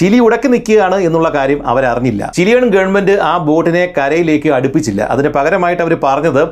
ചിലി 0.00 0.18
ഉടക്കി 0.26 0.48
നിൽക്കുകയാണ് 0.54 0.96
എന്നുള്ള 1.08 1.28
കാര്യം 1.36 1.60
അവരറിഞ്ഞില്ല. 1.70 2.30
ചിലിയൻ 2.34 2.64
ഗവൺമെന്റ് 2.74 3.14
ആ 3.30 3.34
ബോട്ടിനെ 3.48 3.84
കരയിലേക്ക് 3.98 4.48
അടുപ്പിച്ചില്ല. 4.48 5.02
അതിന് 5.02 5.28
പകരമായിട്ട് 5.28 5.82
അവർ 5.82 5.94
പറഞ്ഞത് 6.06 6.42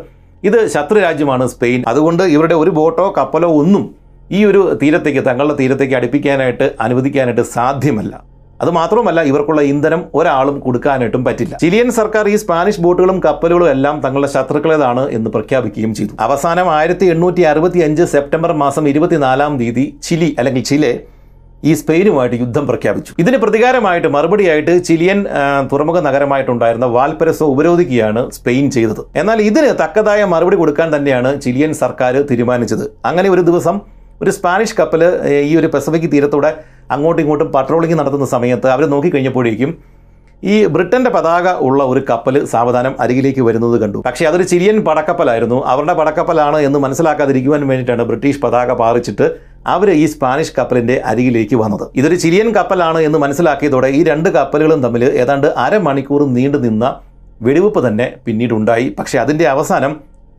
ഇത് 0.45 0.59
ശത്രു 0.75 0.99
രാജ്യമാണ് 1.07 1.45
സ്പെയിൻ. 1.49 1.81
അതുകൊണ്ട് 1.89 2.23
ഇവരുടെ 2.23 2.57
ഒരു 2.63 2.71
ബോട്ടോ 2.71 3.15
കപ്പലോ 3.19 3.51
ഒന്നും 3.61 3.85
ഈ 4.37 4.45
ഒരു 4.45 4.61
തീരത്തേക്ക് 4.83 5.23
തങ്ങളുടെ 5.29 5.55
തീരത്തേക്ക് 5.61 5.95
അടുപ്പിക്കാനായിട്ട് 5.95 6.67
അനുവദിക്കാനായിട്ട് 6.81 7.43
സാധ്യമല്ല. 7.57 8.15
അത് 8.63 8.71
മാത്രമല്ല 8.71 9.21
ഇവർക്കുള്ള 9.31 9.63
ഇന്ധനം 9.73 10.03
ഒരാളും 10.19 10.61
കൊടുക്കാനായിട്ടും 10.61 11.25
പറ്റില്ല. 11.25 11.55
ചിലിയൻ 11.63 11.89
സർക്കാർ 11.91 12.29
ഈ 12.29 12.37
സ്പാനിഷ് 12.37 12.81
ബോട്ടുകളും 12.81 13.19
കപ്പലുകളും 13.27 13.71
എല്ലാം 13.71 13.97
തങ്ങളുടെ 14.05 14.31
ശത്രുക്കളേതാണ് 14.35 15.11
എന്ന് 15.17 15.31
പ്രഖ്യാപിക്കുകയും 15.31 15.93
ചെയ്തു. 15.95 16.15
അവസാനം 16.21 16.69
ആയിരത്തി 16.77 18.07
സെപ്റ്റംബർ 18.15 18.53
മാസം 18.53 18.89
ഇരുപത്തിനാലാം 18.89 19.59
തീയതി 19.61 19.87
ചിലി 20.03 20.31
അല്ലെങ്കിൽ 20.39 20.65
ചിലെ 20.65 20.93
ഈ 21.62 21.73
സ്പെയിനുമായിട്ട് 21.81 22.37
യുദ്ധം 22.42 22.64
പ്രഖ്യാപിച്ചു. 22.71 23.12
ഇതിന് 23.23 23.38
പ്രതികാരമായിട്ട് 23.42 24.09
മറുപടിയായിട്ട് 24.16 24.73
ചിലിയൻ 24.88 25.19
തുറമുഖ 25.73 26.01
നഗരമായിട്ടുണ്ടായിരുന്ന 26.09 26.87
വാൽപരസോ 26.97 27.47
ഉപരോധിക്കുകയാണ് 27.55 28.23
സ്പെയിൻ 28.37 28.66
ചെയ്തത്. 28.77 29.03
എന്നാൽ 29.23 29.40
ഇതിന് 29.49 29.71
തക്കതായ 29.83 30.25
മറുപടി 30.35 30.59
കൊടുക്കാൻ 30.62 30.90
തന്നെയാണ് 30.97 31.33
ചിലിയൻ 31.47 31.73
സർക്കാർ 31.83 32.16
തീരുമാനിച്ചത്. 32.31 32.87
അങ്ങനെ 33.11 33.31
ഒരു 33.35 33.45
ദിവസം 33.51 33.79
ഒരു 34.23 34.31
സ്പാനിഷ് 34.37 34.77
കപ്പൽ 34.79 35.03
ഈ 35.49 35.53
ഒരു 35.61 35.69
പസഫിക് 35.75 36.09
തീരത്തൂടെ 36.12 36.51
അങ്ങോട്ടും 36.95 37.23
ഇങ്ങോട്ടും 37.23 37.49
പട്രോളിംഗ് 37.57 37.97
നടത്തുന്ന 38.01 38.27
സമയത്ത് 38.37 38.69
അവർ 38.75 38.85
നോക്കിക്കഴിഞ്ഞപ്പോഴേക്കും 38.95 39.71
ഈ 40.53 40.55
ബ്രിട്ടന്റെ 40.75 41.11
പതാക 41.16 41.47
ഉള്ള 41.66 41.81
ഒരു 41.92 42.01
കപ്പൽ 42.09 42.35
സാവധാനം 42.53 42.95
അരികിലേക്ക് 43.03 43.42
വരുന്നത് 43.49 43.77
കണ്ടു. 43.83 43.99
പക്ഷേ 44.07 44.25
അതൊരു 44.31 44.45
ചിലിയൻ 44.51 44.77
പടക്കപ്പലായിരുന്നു. 44.88 45.59
അവരുടെ 45.73 45.95
പടക്കപ്പലാണ് 46.01 46.59
എന്ന് 46.66 46.79
മനസ്സിലാക്കാതിരിക്കുവാൻ 46.85 47.62
വേണ്ടിയിട്ടാണ് 47.71 48.05
ബ്രിട്ടീഷ് 48.11 48.40
പതാക 48.45 48.73
പാറിച്ചിട്ട് 48.81 49.27
അവർ 49.74 49.88
ഈ 50.02 50.05
സ്പാനിഷ് 50.14 50.55
കപ്പലിന്റെ 50.59 50.96
അരികിലേക്ക് 51.11 51.57
വന്നത്. 51.62 51.85
ഇതൊരു 52.00 52.16
ചിലിയൻ 52.24 52.48
കപ്പലാണ് 52.57 53.00
എന്ന് 53.07 53.18
മനസ്സിലാക്കിയതോടെ 53.24 53.88
ഈ 53.98 54.02
രണ്ട് 54.11 54.29
കപ്പലുകളും 54.37 54.83
തമ്മിൽ 54.87 55.05
ഏതാണ്ട് 55.22 55.48
അരമണിക്കൂർ 55.64 56.22
നീണ്ടു 56.37 56.59
നിന്ന 56.66 56.85
വെടിവെപ്പ് 57.46 57.81
തന്നെ 57.87 58.07
പിന്നീടുണ്ടായി. 58.26 58.88
പക്ഷേ 58.98 59.18
അതിന്റെ 59.24 59.46
അവസാനം 59.55 59.94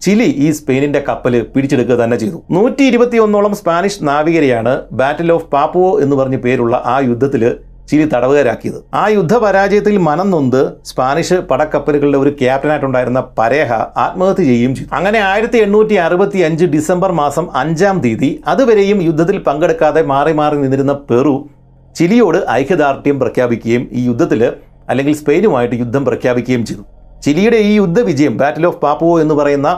ചിലി 0.06 0.28
ഈ 0.46 0.48
സ്പെയിനിന്റെ 0.58 1.00
കപ്പൽ 1.08 1.34
പിടിച്ചെടുക്കുക 1.54 1.96
തന്നെ 2.04 2.18
ചെയ്തു. 2.24 2.38
നൂറ്റി 2.56 2.84
ഇരുപത്തിയൊന്നോളം 2.90 3.54
സ്പാനിഷ് 3.60 4.04
നാവികരെയാണ് 4.10 4.74
ബാറ്റിൽ 5.00 5.32
ഓഫ് 5.36 5.48
പാപ്പുവോ 5.54 5.92
എന്ന് 6.04 6.16
പറഞ്ഞ 6.16 6.38
പേരുള്ള 6.46 6.76
ആ 6.86 6.98
യുദ്ധത്തിൽ 7.10 7.44
ചിലി 7.90 8.06
തടവുകാരാക്കിയത്. 8.14 8.80
ആ 8.94 9.04
യുദ്ധപരാജയത്തിൽ 9.08 9.98
മനം 10.08 10.30
നൊന്ത് 10.32 10.62
സ്പാനിഷ് 10.86 11.38
പടക്കപ്പലുകളുടെ 11.50 12.18
ഒരു 12.18 12.32
ക്യാപ്റ്റനായിട്ടുണ്ടായിരുന്ന 12.42 13.22
പരേഹ 13.40 13.72
ആത്മഹത്യ 14.06 14.44
ചെയ്യുകയും 14.50 14.76
ചെയ്തു. 14.76 14.90
അങ്ങനെ 14.96 15.20
ആയിരത്തി 15.20 15.58
എണ്ണൂറ്റി 15.58 15.96
അറുപത്തി 16.06 16.40
അഞ്ച് 16.48 16.66
ഡിസംബർ 16.66 17.12
മാസം 17.22 17.48
അഞ്ചാം 17.56 18.00
തീയതി 18.06 18.32
അതുവരെയും 18.48 19.02
യുദ്ധത്തിൽ 19.02 19.40
പങ്കെടുക്കാതെ 19.48 20.04
മാറി 20.14 20.34
മാറി 20.34 20.58
നിന്നിരുന്ന 20.58 20.96
പെറു 21.12 21.36
ചിലിയോട് 21.96 22.40
ഐക്യദാർഢ്യം 22.60 23.20
പ്രഖ്യാപിക്കുകയും 23.20 23.84
ഈ 23.92 24.04
യുദ്ധത്തിൽ 24.06 24.42
അല്ലെങ്കിൽ 24.90 25.14
സ്പെയിനുമായിട്ട് 25.22 25.76
യുദ്ധം 25.76 26.04
പ്രഖ്യാപിക്കുകയും 26.06 26.66
ചെയ്തു. 26.66 26.84
ചിലിയുടെ 27.24 27.60
ഈ 27.70 27.72
യുദ്ധവിജയം 27.76 28.34
ബാറ്റിൽ 28.38 28.66
ഓഫ് 28.66 28.82
പാപ്പുവോ 28.84 29.16
എന്ന് 29.22 29.36
പറയുന്ന 29.36 29.70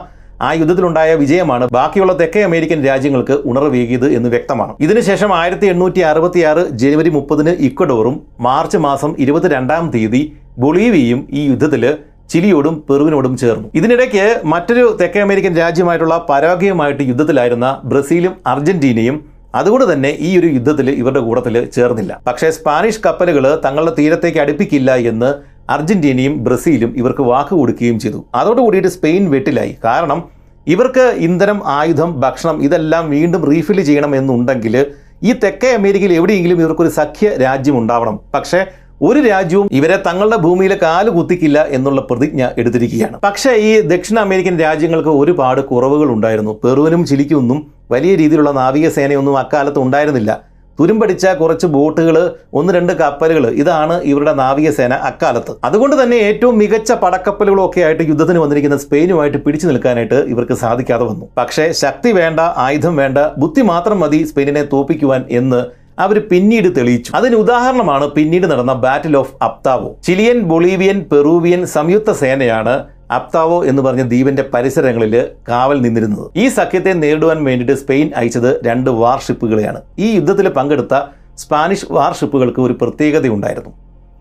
ആ 0.48 0.50
യുദ്ധത്തിലുണ്ടായ 0.60 1.12
വിജയമാണ് 1.22 1.66
ബാക്കിയുള്ള 1.78 2.14
തെക്കേ 2.20 2.42
അമേരിക്കൻ 2.50 2.80
രാജ്യങ്ങൾക്ക് 2.90 3.36
ഉണർവേകിയത് 3.52 4.06
എന്ന് 4.18 4.30
വ്യക്തമാണ്. 4.36 4.74
ഇതിനുശേഷം 4.86 5.32
ആയിരത്തി 5.40 5.68
എണ്ണൂറ്റി 5.74 6.04
അറുപത്തിയാറ് 6.12 6.64
ജനുവരി 6.82 7.12
മുപ്പതിന് 7.18 7.54
ഇക്വഡോറും 7.70 8.16
മാർച്ച് 8.48 8.80
മാസം 8.88 9.12
ഇരുപത്തിരണ്ടാം 9.26 9.88
തീയതി 9.96 10.22
ബൊളീവിയയും 10.64 11.20
ഈ 11.40 11.44
യുദ്ധത്തിൽ 11.50 11.84
ചിലിയോടും 12.32 12.76
പെറുവിനോടും 12.88 13.34
ചേർന്നു. 13.42 13.68
ഇതിനിടയ്ക്ക് 13.80 14.26
മറ്റൊരു 14.54 14.86
തെക്കേ 15.02 15.22
അമേരിക്കൻ 15.26 15.54
രാജ്യമായിട്ടുള്ള 15.64 16.16
പരാഗയമായിട്ട് 16.32 17.04
യുദ്ധത്തിലായിരുന്ന 17.12 17.68
ബ്രസീലും 17.92 18.34
അർജന്റീനയും 18.54 19.18
അതുകൊണ്ട് 19.60 19.86
തന്നെ 19.92 20.10
ഈ 20.28 20.32
ഒരു 20.40 20.48
യുദ്ധത്തിൽ 20.56 20.88
ഇവരുടെ 21.02 21.22
കൂട്ടത്തിൽ 21.28 21.56
ചേർന്നില്ല. 21.76 22.12
പക്ഷേ 22.28 22.48
സ്പാനിഷ് 22.58 23.02
കപ്പലുകൾ 23.06 23.46
തങ്ങളുടെ 23.64 23.94
തീരത്തേക്ക് 24.00 24.40
അടുപ്പിക്കില്ല 24.44 24.92
എന്ന് 25.12 25.30
അർജന്റീനയും 25.70 26.44
ബ്രസീലും 26.44 26.98
ഇവർക്ക് 26.98 27.22
വാക്ക് 27.22 27.50
കൊടുക്കുകയും 27.50 28.00
ചെയ്തു. 28.00 28.26
അതോടുകൂടിയിട്ട് 28.36 28.88
സ്പെയിൻ 28.88 29.30
വെട്ടിലായി. 29.30 29.78
കാരണം 29.86 30.24
ഇവർക്ക് 30.68 31.16
ഇന്ധനം 31.28 31.62
ആയുധം 31.66 32.22
ഭക്ഷണം 32.22 32.64
ഇതെല്ലാം 32.64 33.10
വീണ്ടും 33.10 33.52
റീഫിൽ 33.52 33.82
ചെയ്യണം 33.82 34.16
എന്നുണ്ടെങ്കിൽ 34.16 34.86
ഈ 35.24 35.34
തെക്കേ 35.34 35.72
അമേരിക്കയിൽ 35.72 36.14
എവിടെയെങ്കിലും 36.14 36.62
ഇവർക്കൊരു 36.62 36.90
സഖ്യ 36.90 37.30
രാജ്യം 37.30 37.78
ഉണ്ടാവണം. 37.78 38.20
പക്ഷേ 38.34 38.66
ഒരു 39.02 39.20
രാജ്യവും 39.20 39.70
ഇവരെ 39.72 40.04
തങ്ങളുടെ 40.08 40.38
ഭൂമിയിലെ 40.38 40.78
കാൽ 40.82 41.10
കുത്തിക്കില്ല 41.10 41.60
എന്നുള്ള 41.70 42.02
പ്രതിജ്ഞ 42.02 42.50
എടുത്തിരിക്കുകയാണ്. 42.58 43.20
പക്ഷേ 43.24 43.52
ഈ 43.52 43.82
ദക്ഷിണ 43.82 44.20
അമേരിക്കൻ 44.20 44.60
രാജ്യങ്ങൾക്ക് 44.60 45.10
ഒരുപാട് 45.10 45.62
കുറവുകൾ 45.62 46.12
ഉണ്ടായിരുന്നു. 46.12 46.60
പെറുവിനും 46.64 47.06
ചിലിക്കൊന്നും 47.06 47.60
വലിയ 47.92 48.16
രീതിയിലുള്ള 48.16 48.52
നാവികസേനയൊന്നും 48.52 49.38
അക്കാലത്ത് 49.38 49.80
ഉണ്ടായിരുന്നില്ല. 49.80 50.49
തുരുമ്പടിച്ച 50.80 51.26
കുറച്ച് 51.42 51.68
ബോട്ടുകൾ 51.76 52.16
ഒന്ന് 52.60 52.74
രണ്ട് 52.78 52.94
കപ്പലുകൾ. 53.02 53.46
ഇതാണ് 53.62 53.96
ഇവരുടെ 54.12 54.34
നാവികസേന 54.42 54.94
അക്കാലത്ത്. 55.10 55.56
അതുകൊണ്ട് 55.70 55.96
തന്നെ 56.02 56.20
ഏറ്റവും 56.30 56.56
മികച്ച 56.62 56.92
പടക്കപ്പലുകളൊക്കെ 57.04 57.82
ആയിട്ട് 57.88 58.04
യുദ്ധത്തിന് 58.12 58.42
വന്നിരിക്കുന്ന 58.44 58.78
സ്പെയിനുമായിട്ട് 58.86 59.40
പിടിച്ചു 59.48 59.68
നിൽക്കാനായിട്ട് 59.72 60.20
ഇവർക്ക് 60.34 60.58
സാധിക്കാതെ 60.64 61.06
വന്നു. 61.12 61.28
പക്ഷേ 61.42 61.68
ശക്തി 61.84 62.12
വേണ്ട 62.22 62.40
ആയുധം 62.68 62.96
വേണ്ട 63.02 63.18
ബുദ്ധി 63.44 63.66
മാത്രം 63.74 64.00
മതി 64.06 64.22
സ്പെയിനിനെ 64.32 64.64
തോപ്പിക്കുവാൻ 64.74 65.24
എന്ന് 65.40 65.62
അവർ 66.04 66.18
പിന്നീട് 66.32 66.68
തെളിയിച്ചു. 66.76 67.10
അതിന് 67.18 67.36
ഉദാഹരണമാണ് 67.44 68.06
പിന്നീട് 68.18 68.46
നടന്ന 68.52 68.74
battle 68.86 69.16
of 69.22 69.34
Abtao 69.48 69.90
Chilean 70.08 70.38
Bolivian 70.52 71.00
Peruvian 71.12 71.62
സംയുക്ത 71.76 72.12
സേനയാണ് 72.22 72.76
അപ്താവോ 73.18 73.66
എന്ന് 73.66 73.82
പറഞ്ഞ 73.82 74.04
ദ്വീപിന്റെ 74.04 74.44
പരിസരങ്ങളിൽ 74.54 75.14
കാവൽ 75.50 75.78
നിന്നിരുന്നത്. 75.82 76.26
ഈ 76.36 76.48
സഖ്യത്തെ 76.48 76.94
നേരിടുവാൻ 76.94 77.44
വേണ്ടിയിട്ട് 77.44 77.76
സ്പെയിൻ 77.82 78.10
അയച്ചത് 78.16 78.52
രണ്ട് 78.68 78.90
വാർഷിപ്പുകളെയാണ്. 78.90 79.82
ഈ 80.00 80.10
യുദ്ധത്തിൽ 80.16 80.50
പങ്കെടുത്ത 80.50 80.96
സ്പാനിഷ് 81.38 81.88
വാർഷിപ്പുകൾക്ക് 81.92 82.60
ഒരു 82.60 82.74
പ്രത്യേകതയുണ്ടായിരുന്നു. 82.82 83.72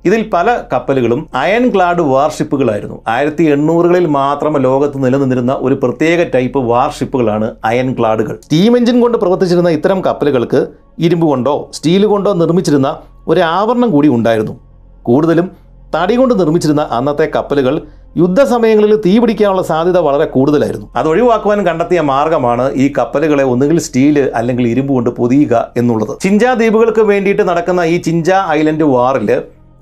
ഇതിൽ 0.04 0.20
പല 0.32 0.48
കപ്പലുകളും 0.72 1.20
അയൺ 1.34 1.64
ക്ലാഡ് 1.74 2.00
വാർഷിപ്പുകളായിരുന്നു. 2.00 2.96
ആയിരത്തി 3.08 3.44
എണ്ണൂറുകളിൽ 3.54 4.06
മാത്രം 4.06 4.56
ലോകത്ത് 4.66 5.04
നിലനിന്നിരുന്ന 5.04 5.52
ഒരു 5.60 5.74
പ്രത്യേക 5.74 6.22
ടൈപ്പ് 6.34 6.58
വാർഷിപ്പുകളാണ് 6.58 7.46
അയൺ 7.64 7.88
ക്ലാഡുകൾ 7.98 8.36
സ്റ്റീം 8.44 8.76
എഞ്ചിൻ 8.76 9.00
കൊണ്ട് 9.00 9.18
പ്രവർത്തിച്ചിരുന്ന 9.18 9.68
ഇത്തരം 9.68 10.00
കപ്പലുകൾക്ക് 10.04 10.60
ഇരുമ്പ് 10.98 11.26
കൊണ്ടോ 11.26 11.70
സ്റ്റീൽ 11.74 12.06
കൊണ്ടോ 12.06 12.32
നിർമ്മിച്ചിരുന്ന 12.32 12.98
ഒരു 13.28 13.40
ആവരണം 13.40 13.90
കൂടി 13.90 14.08
ഉണ്ടായിരുന്നു. 14.08 14.54
കൂടുതലും 15.02 15.67
തടി 15.94 16.14
കൊണ്ട് 16.16 16.40
നിർമ്മിച്ചിരുന്ന 16.40 16.82
അന്നത്തെ 16.90 17.26
കപ്പലുകൾ 17.34 17.74
യുദ്ധസമയങ്ങളിൽ 18.16 18.92
തീ 19.06 19.18
പിടിക്കാനുള്ള 19.18 19.62
സാധ്യത 19.62 19.98
വളരെ 19.98 20.24
കൂടുതലായിരുന്നു. 20.24 20.86
അത് 20.96 21.08
ഒഴിവാക്കുവാൻ 21.08 21.66
കണ്ടെത്തിയ 21.66 22.00
മാർഗമാണ് 22.00 22.64
ഈ 22.72 22.92
കപ്പലുകളെ 22.98 23.44
ഒന്നുകിൽ 23.44 23.78
സ്റ്റീൽ 23.78 24.18
അല്ലെങ്കിൽ 24.34 24.68
ഇരുമ്പ് 24.68 24.92
കൊണ്ട് 24.92 25.10
പൊതിയുക 25.10 25.72
എന്നുള്ളത്. 25.76 26.18
ചിഞ്ച 26.20 26.44
ദ്വീപുകൾക്ക് 26.44 27.00
വേണ്ടിയിട്ട് 27.00 27.48
നടക്കുന്ന 27.48 27.80
ഈ 27.80 27.96
ചിഞ്ച 28.00 28.30
ഐലൻഡ് 28.48 28.84
വാറിൽ 28.94 29.30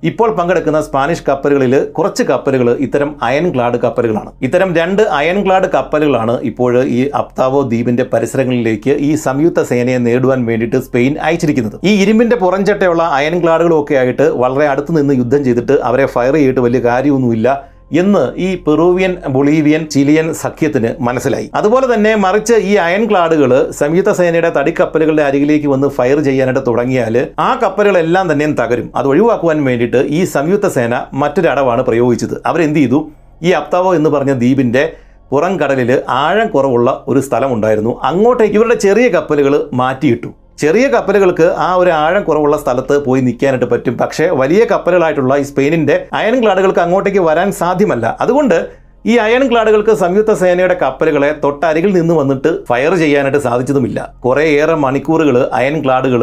ഇപ്പോൾ 0.03 0.31
പങ്കെടുക്കുന്ന 0.39 0.79
സ്പാനിഷ് 0.87 1.25
കപ്പലുകളിൽ 1.27 1.75
കുറച്ച് 1.97 2.23
കപ്പലുകൾ 2.31 2.69
ഇത്തരം 2.87 3.11
അയൺ 3.29 3.47
ക്ലാഡ് 3.55 3.79
കപ്പലുകളാണ്. 3.85 4.31
ഇത്തരം 4.47 4.71
രണ്ട് 4.79 5.03
അയൺ 5.19 5.39
ക്ലാഡ് 5.45 5.69
കപ്പലുകളാണ് 5.75 6.35
ഇപ്പോൾ 6.51 6.73
ഈ 6.97 6.99
അപ്താവോ 7.21 7.61
ദ്വീപിന്റെ 7.71 8.05
പരിസരങ്ങളിലേക്ക് 8.13 8.95
ഈ 9.09 9.11
സംയുക്ത 9.27 9.63
സേനയെ 9.71 10.01
നേടുവാൻ 10.09 10.43
വേണ്ടിയിട്ട് 10.49 10.81
സ്പെയിൻ 10.89 11.15
അയച്ചിരിക്കുന്നത്. 11.29 11.79
ഈ 11.85 11.95
ഇരുമ്പിന്റെ 12.03 12.37
പുറംചട്ടയുള്ള 12.43 13.05
അയൺ 13.21 13.37
ഗ്ലാഡുകളൊക്കെ 13.45 13.97
ആയിട്ട് 14.03 14.27
വളരെ 14.43 14.67
അടുത്ത് 14.73 14.99
നിന്ന് 14.99 15.15
യുദ്ധം 15.15 15.43
ചെയ്തിട്ട് 15.49 15.77
അവരെ 15.91 16.07
ഫയർ 16.17 16.37
ചെയ്തിട്ട് 16.41 16.61
വലിയ 16.67 16.83
കാര്യമൊന്നുമില്ല. 16.91 17.49
എന്ന് 17.93 18.39
ഈ 18.39 18.57
പെറൂവിയൻ 18.57 19.17
ബൊളീവിയൻ 19.29 19.89
ചിലിയൻ 19.89 20.35
സഖ്യത്തിന് 20.35 20.95
മനസ്സിലായി. 21.01 21.51
അതുപോലെ 21.55 21.95
തന്നെ 21.95 22.15
മറിച്ച് 22.15 22.55
ഈ 22.55 22.75
അയൺ 22.75 23.11
ക്ലാഡുകൾ 23.11 23.71
സംയുക്ത 23.71 24.13
സേനയുടെ 24.13 24.53
തടിക്കപ്പലുകളുടെ 24.57 25.23
അരികിലേക്ക് 25.23 25.67
വന്ന് 25.67 25.89
ഫയർ 25.89 26.21
ചെയ്യാനായിട്ട് 26.21 26.67
തുടങ്ങിയാൽ 26.67 27.29
ആ 27.39 27.55
കപ്പലുകളെല്ലാം 27.63 28.33
തന്നെയും 28.33 28.55
തകരും. 28.55 28.91
അത് 28.97 29.07
ഒഴിവാക്കുവാൻ 29.07 29.65
വേണ്ടിയിട്ട് 29.65 29.97
ഈ 29.97 30.25
സംയുക്ത 30.25 30.69
സേന 30.69 31.01
മറ്റൊരടവാണ് 31.13 31.83
പ്രയോഗിച്ചത്. 31.83 32.43
അവരെന്ത് 32.47 32.79
ചെയ്തു? 32.79 33.11
ഈ 33.43 33.51
അപ്താവോ 33.51 33.95
എന്ന് 33.95 34.11
പറഞ്ഞ 34.11 34.33
ദ്വീപിന്റെ 34.33 34.93
പുറം 35.31 35.61
കടലിൽ 35.61 36.01
ആഴം 36.09 36.49
കുറവുള്ള 36.49 37.05
ഒരു 37.09 37.21
സ്ഥലമുണ്ടായിരുന്നു. 37.21 38.01
അങ്ങോട്ടേക്ക് 38.03 38.55
ഇവരുടെ 38.55 38.75
ചെറിയ 38.75 39.09
കപ്പലുകൾ 39.09 39.71
മാറ്റിയിട്ടു. 39.73 40.29
ചെറിയ 40.61 40.85
കപ്പലുകൾക്ക് 40.89 41.47
ആ 41.67 41.69
ഒരു 41.81 41.91
ആഴം 41.91 42.23
കുറവുള്ള 42.25 42.57
സ്ഥലത്ത് 42.57 42.95
പോയി 43.07 43.21
നിൽക്കാനായിട്ട് 43.27 43.69
പറ്റും. 43.73 43.95
പക്ഷേ 44.03 44.27
വലിയ 44.41 44.63
കപ്പലുകളായിട്ടുള്ള 44.71 45.37
ഈ 45.43 45.45
സ്പെയിനിന്റെ 45.51 45.97
അയൺ 46.19 46.37
ക്ലാഡുകൾക്ക് 46.43 46.83
അങ്ങോട്ടേക്ക് 46.85 47.23
വരാൻ 47.29 47.49
സാധ്യമല്ല. 47.61 48.17
അതുകൊണ്ട് 48.21 48.59
ഈ 49.07 49.15
അയൺ 49.25 49.43
ക്ലാഡുകൾക്ക് 49.51 49.93
സംയുക്ത 50.03 50.33
സേനയുടെ 50.43 50.77
കപ്പലുകളെ 50.83 51.31
തൊട്ടരികിൽ 51.43 51.91
നിന്ന് 51.97 52.15
വന്നിട്ട് 52.15 52.51
ഫയർ 52.69 52.93
ചെയ്യാനായിട്ട് 53.03 53.41
സാധിച്ചതുമില്ല. 53.49 53.99
കുറേയേറെ 54.25 54.77
മണിക്കൂറുകൾ 54.85 55.37
അയൺ 55.59 55.77
ക്ലാഡുകൾ 55.85 56.23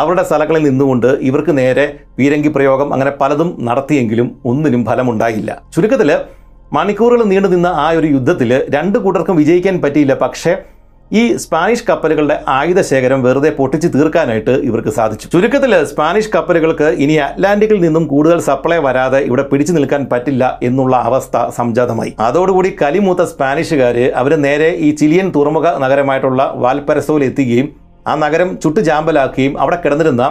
അവരുടെ 0.00 0.22
സ്ഥലങ്ങളിൽ 0.28 0.62
നിന്നുകൊണ്ട് 0.68 1.10
ഇവർക്ക് 1.30 1.52
നേരെ 1.58 1.84
പീരങ്കി 2.18 2.50
പ്രയോഗം 2.54 2.88
അങ്ങനെ 2.94 3.12
പലതും 3.20 3.50
നടത്തിയെങ്കിലും 3.68 4.28
ഒന്നിനും 4.52 4.84
ഫലമുണ്ടായില്ല. 4.84 5.50
ചുരുക്കത്തിൽ 5.74 6.12
മണിക്കൂറുകൾ 6.72 7.24
നീണ്ടു 7.32 7.48
നിന്ന 7.48 7.68
ആ 7.82 7.88
ഒരു 7.98 8.08
യുദ്ധത്തിൽ 8.14 8.50
രണ്ട് 8.76 8.96
കൂട്ടർക്കും 8.98 9.36
വിജയിക്കാൻ 9.36 9.76
പറ്റിയില്ല. 9.82 10.14
പക്ഷേ 10.22 10.54
ഈ 11.10 11.22
സ്പാനിഷ് 11.42 11.84
കപ്പലുകളുടെ 11.88 12.36
ആയുധ 12.54 12.80
ശേഖരം 12.90 13.20
വെറുതെ 13.24 13.50
പൊട്ടിച്ച് 13.58 13.88
തീർക്കാനായിട്ട് 13.94 14.54
ഇവർക്ക് 14.68 14.92
സാധിച്ചു. 14.98 15.26
ചുരുക്കത്തിൽ 15.34 15.72
സ്പാനിഷ് 15.90 16.32
കപ്പലുകൾക്ക് 16.34 16.88
ഇനി 17.04 17.16
അറ്റ്ലാന്റിക്കിൽ 17.26 17.78
നിന്നും 17.84 18.04
കൂടുതൽ 18.12 18.38
സപ്ലൈ 18.48 18.78
വരാതെ 18.86 19.20
ഇവിടെ 19.28 19.44
പിടിച്ചു 19.50 19.72
നിൽക്കാൻ 19.76 20.02
പറ്റില്ല 20.12 20.44
എന്നുള്ള 20.68 20.94
അവസ്ഥ 21.08 21.44
സംജാതമായി. 21.58 22.12
അതോടുകൂടി 22.28 22.72
കലിമൂത്ത 22.82 23.24
സ്പാനിഷുകാർ 23.32 23.98
അവർ 24.22 24.34
നേരെ 24.46 24.70
ഈ 24.86 24.90
ചിലിയൻ 25.02 25.28
തുറമുഖ 25.36 25.66
നഗരമായിട്ടുള്ള 25.84 26.42
വാൽപ്പരസോയിൽ 26.64 27.24
എത്തുകയും 27.30 27.68
ആ 28.06 28.14
നഗരം 28.24 28.48
ചുട്ടുചാമ്പലാക്കുകയും 28.62 29.54
അവിടെ 29.64 29.78
കിടന്നിരുന്ന 29.84 30.24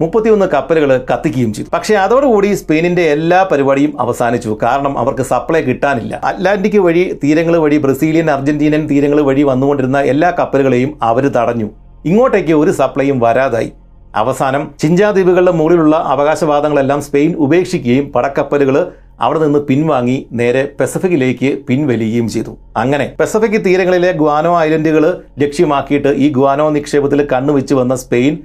മുപ്പത്തിയൊന്ന് 0.00 0.46
കപ്പലുകൾ 0.46 0.90
കത്തിക്കുകയും 1.10 1.52
ചെയ്തു. 1.52 1.68
പക്ഷേ 1.72 1.94
അതോടുകൂടി 1.94 2.54
സ്പെയിനിന്റെ 2.54 3.02
എല്ലാ 3.02 3.40
പരിപാടിയും 3.50 4.00
അവസാനിച്ചു. 4.00 4.58
കാരണം 4.62 4.98
അവർക്ക് 4.98 5.22
സപ്ലൈ 5.22 5.60
കിട്ടാനില്ല. 5.60 6.20
അറ്റ്ലാന്റിക് 6.24 6.78
വഴി 6.78 7.20
തീരങ്ങൾ 7.24 7.56
വഴി 7.56 7.78
ബ്രസീലിയൻ 7.78 8.30
അർജന്റീനൻ 8.30 8.88
തീരങ്ങൾ 8.90 9.20
വഴി 9.20 9.42
വന്നുകൊണ്ടിരുന്ന 9.42 10.00
എല്ലാ 10.00 10.30
കപ്പലുകളെയും 10.38 10.98
അവർ 11.02 11.26
തടഞ്ഞു. 11.28 11.68
ഇങ്ങോട്ടേക്ക് 12.04 12.52
ഒരു 12.52 12.70
സപ്ലൈയും 12.70 13.20
വരാതായി. 13.20 13.70
അവസാനം 14.16 14.62
ചിഞ്ചാദ്വീപുകളുടെ 14.80 15.52
മുകളിലുള്ള 15.52 15.96
അവകാശവാദങ്ങളെല്ലാം 15.96 17.02
സ്പെയിൻ 17.02 17.34
ഉപേക്ഷിക്കുകയും 17.36 18.12
പടക്കപ്പലുകൾ 18.12 18.76
അവിടെ 19.20 19.38
നിന്ന് 19.38 19.58
പിൻവാങ്ങി 19.58 20.26
നേരെ 20.32 20.62
പെസഫിക്കിലേക്ക് 20.80 21.48
പിൻവലിയുകയും 21.68 22.28
ചെയ്തു. 22.28 22.52
അങ്ങനെ 22.76 23.06
പെസഫിക് 23.20 23.64
തീരങ്ങളിലെ 23.66 24.12
ഗ്വാനോ 24.12 24.52
ഐലൻഡുകൾ 24.60 25.04
ലക്ഷ്യമാക്കിയിട്ട് 25.38 26.08
ഈ 26.08 26.28
ഗ്വാനോ 26.32 26.70
നിക്ഷേപത്തിൽ 26.70 27.28
കണ്ണുവെച്ച് 27.32 27.74
വന്ന 27.74 27.96
സ്പെയിൻ 27.96 28.38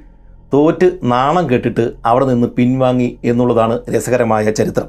തോറ്റ് 0.55 0.87
നാണം 1.13 1.45
കെട്ടിട്ട് 1.49 1.85
അവിടെ 2.05 2.25
നിന്ന് 2.25 2.47
പിൻവാങ്ങി 2.57 3.07
എന്നുള്ളതാണ് 3.23 3.75
രസകരമായ 3.93 4.51
ചരിത്രം. 4.51 4.87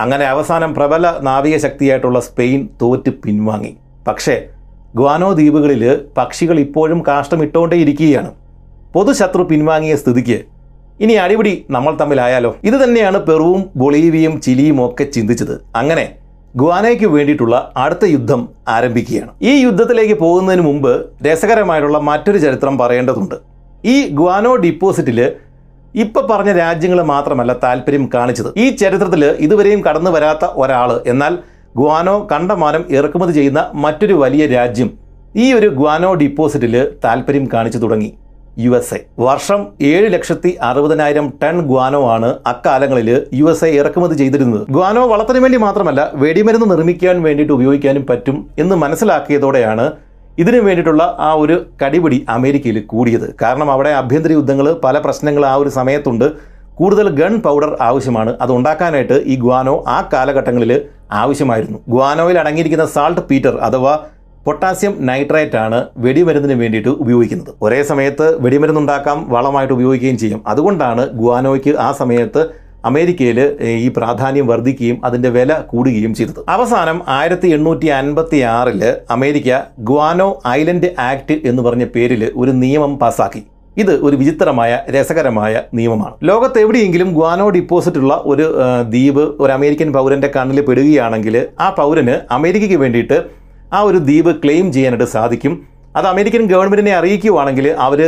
അങ്ങനെ 0.00 0.24
അവസാനം 0.24 0.70
പ്രബല 0.74 1.06
നാവിക 1.22 1.56
ശക്തിയായിട്ടുള്ള 1.64 2.20
സ്പെയിൻ 2.20 2.60
തോറ്റ് 2.82 3.10
പിൻവാങ്ങി. 3.24 3.72
പക്ഷേ 4.08 4.36
ഗ്വാനോ 4.98 5.28
ദ്വീപുകളിൽ 5.32 5.82
പക്ഷികൾ 6.18 6.56
ഇപ്പോഴും 6.58 7.02
കാഷ്ടമിട്ടുകൊണ്ടേയിരിക്കുകയാണ് 7.08 8.30
പൊതുശത്രു 8.94 9.42
പിൻവാങ്ങിയ 9.50 9.94
സ്ഥിതിക്ക് 9.96 10.38
ഇനി 11.00 11.14
അടിപിടി 11.24 11.52
നമ്മൾ 11.70 11.92
തമ്മിലായാലോ? 12.00 12.50
ഇത് 12.64 12.76
തന്നെയാണ് 12.84 13.18
പെറുവും 13.28 13.62
ബൊളീവിയും 13.76 14.40
ചിലിയും 14.40 14.80
ഒക്കെ 14.86 15.04
ചിന്തിച്ചത്. 15.04 15.54
അങ്ങനെ 15.76 16.04
ഗ്വാനയ്ക്ക് 16.56 17.06
വേണ്ടിയിട്ടുള്ള 17.06 17.72
അടുത്ത 17.76 18.04
യുദ്ധം 18.04 18.48
ആരംഭിക്കുകയാണ്. 18.68 19.32
ഈ 19.42 19.52
യുദ്ധത്തിലേക്ക് 19.64 20.14
പോകുന്നതിന് 20.14 20.62
മുമ്പ് 20.62 20.92
രസകരമായിട്ടുള്ള 21.26 21.98
മറ്റൊരു 21.98 22.38
ചരിത്രം 22.38 22.78
പറയേണ്ടതുണ്ട്. 22.78 23.51
ഈ 23.84 23.94
ഗ്വാനോ 24.18 24.50
ഡിപ്പോസിറ്റിൽ 24.64 25.18
ഇപ്പൊ 26.02 26.20
പറഞ്ഞ 26.30 26.50
രാജ്യങ്ങൾ 26.52 27.00
മാത്രമല്ല 27.12 27.52
താല്പര്യം 27.62 28.04
കാണിച്ചത്. 28.14 28.50
ഈ 28.62 28.66
ചരിത്രത്തിൽ 28.82 29.22
ഇതുവരെയും 29.46 29.80
കടന്നു 29.86 30.10
വരാത്ത 30.10 30.44
ഒരാൾ 30.62 30.90
എന്നാൽ 31.12 31.32
ഗ്വാനോ 31.80 32.14
കണ്ടമാനം 32.32 32.82
ഇറക്കുമതി 32.96 33.32
ചെയ്യുന്ന 33.38 33.60
മറ്റൊരു 33.84 34.14
വലിയ 34.22 34.46
രാജ്യം 34.46 34.90
ഈ 35.44 35.46
ഒരു 35.58 35.68
ഗ്വാനോ 35.78 36.10
ഡിപ്പോസിറ്റിൽ 36.22 36.74
താല്പര്യം 37.04 37.44
കാണിച്ചു 37.52 37.78
തുടങ്ങി. 37.78 38.10
യു 38.62 38.70
എസ് 38.78 38.94
എ 38.94 38.98
വർഷം 39.26 39.60
ഏഴ് 39.90 40.08
ലക്ഷത്തി 40.14 40.50
അറുപതിനായിരം 40.68 41.26
ടൺ 41.42 41.58
ഗ്വാനോ 41.70 42.00
ആണ് 42.14 42.30
അക്കാലങ്ങളിൽ 42.52 43.10
യു 43.40 43.46
എസ് 43.52 43.64
എ 43.64 43.70
ഇറക്കുമതി 43.80 44.16
ചെയ്തിരുന്നത്. 44.20 44.64
ഗ്വാനോ 44.76 45.02
വളർത്തിനു 45.12 45.40
വേണ്ടി 45.44 45.60
മാത്രമല്ല 45.66 46.00
വെടിമരുന്ന് 46.22 46.68
നിർമ്മിക്കാൻ 46.72 47.22
വേണ്ടിയിട്ട് 47.26 47.54
ഉപയോഗിക്കാനും 47.58 48.06
പറ്റും 48.10 48.38
എന്ന് 48.64 48.76
മനസ്സിലാക്കിയതോടെയാണ് 48.82 49.86
ഇതിനു 50.38 50.60
വേണ്ടിയിട്ടുള്ള 50.66 51.16
ആ 51.18 51.32
ഒരു 51.32 51.56
കടിപിടി 51.82 52.18
അമേരിക്കയിൽ 52.28 52.78
കൂടിയത്. 52.92 53.34
കാരണം 53.42 53.68
അവിടെ 53.72 53.90
ആഭ്യന്തര 53.90 54.32
യുദ്ധങ്ങൾ 54.32 54.66
പല 54.84 54.98
പ്രശ്നങ്ങൾ 54.98 55.46
ആ 55.46 55.54
ഒരു 55.54 55.68
സമയത്തുണ്ട്. 55.68 56.26
കൂടുതൽ 56.74 57.08
ഗൺ 57.20 57.40
പൗഡർ 57.46 57.76
ആവശ്യമാണ്. 57.80 58.30
അത് 58.40 58.52
ഉണ്ടാക്കാനായിട്ട് 58.52 59.16
ഈ 59.32 59.36
ഗ്വാനോ 59.36 59.84
ആ 59.88 60.08
കാലഘട്ടങ്ങളിൽ 60.12 60.72
ആവശ്യമായിരുന്നു. 61.12 61.78
ഗ്വാനോയിൽ 61.88 62.38
അടങ്ങിയിരിക്കുന്ന 62.38 62.86
സാൾട്ട് 62.86 63.20
പീറ്റർ 63.20 63.56
അഥവാ 63.68 63.92
പൊട്ടാസ്യം 64.46 64.94
നൈട്രേറ്റ് 65.08 65.56
ആണ് 65.56 65.86
വെടിമരുന്നിന് 66.04 66.60
വേണ്ടിയിട്ട് 66.60 66.88
ഉപയോഗിക്കുന്നത്. 66.88 67.50
ഒരേ 67.62 67.82
സമയത്ത് 67.90 68.26
വെടിമരുന്നുണ്ടാക്കാം 68.44 69.18
വളമായിട്ട് 69.34 69.74
ഉപയോഗിക്കുകയും 69.74 70.18
ചെയ്യും. 70.18 70.40
അതുകൊണ്ടാണ് 70.46 71.02
ഗ്വാനോയ്ക്ക് 71.20 71.76
ആ 71.86 71.92
സമയത്ത് 72.00 72.42
അമേരിക്കയിൽ 72.88 73.38
ഈ 73.84 73.88
പ്രാധാന്യം 73.96 74.46
വർദ്ധിക്കുകയും 74.50 74.98
അതിന്റെ 75.06 75.30
വില 75.36 75.52
കൂടുകയും 75.70 76.12
ചെയ്തത്. 76.18 76.40
അവസാനം 76.54 76.98
ആയിരത്തി 77.16 77.48
എണ്ണൂറ്റി 77.56 77.88
അൻപത്തി 77.98 78.38
ആറിൽ 78.56 78.82
അമേരിക്ക 79.16 79.58
ഗ്വാനോ 79.90 80.28
ഐലൻഡ് 80.58 80.90
ആക്ട് 81.08 81.36
എന്ന് 81.50 81.62
പറഞ്ഞ 81.66 81.84
പേരിൽ 81.94 82.22
ഒരു 82.42 82.54
നിയമം 82.62 82.94
പാസാക്കി. 83.02 83.42
ഇത് 83.82 83.92
ഒരു 84.06 84.16
വിചിത്രമായ 84.20 84.72
രസകരമായ 84.94 85.62
നിയമമാണ്. 85.78 86.14
ലോകത്ത് 86.30 86.58
എവിടെയെങ്കിലും 86.64 87.10
ഗ്വാനോ 87.18 87.46
ഡിപ്പോസിറ്റ് 87.56 88.00
ഉള്ള 88.02 88.14
ഒരു 88.32 88.46
ദ്വീപ് 88.94 89.24
ഒരു 89.42 89.52
അമേരിക്കൻ 89.58 89.88
പൗരന്റെ 89.92 90.28
കണ്ണിൽ 90.36 90.60
പെടുകയാണെങ്കിൽ 90.66 91.36
ആ 91.60 91.68
പൗരന് 91.78 92.16
അമേരിക്കയ്ക്ക് 92.38 92.78
വേണ്ടിയിട്ട് 92.82 93.18
ആ 93.76 93.80
ഒരു 93.90 94.00
ദ്വീപ് 94.08 94.32
ക്ലെയിം 94.42 94.66
ചെയ്യാനായിട്ട് 94.72 95.08
സാധിക്കും. 95.16 95.54
അത് 95.96 96.06
അമേരിക്കൻ 96.10 96.42
ഗവൺമെന്റിനെ 96.52 96.92
അറിയിക്കുവാണെങ്കിൽ 96.98 97.66
അവർ 97.86 98.00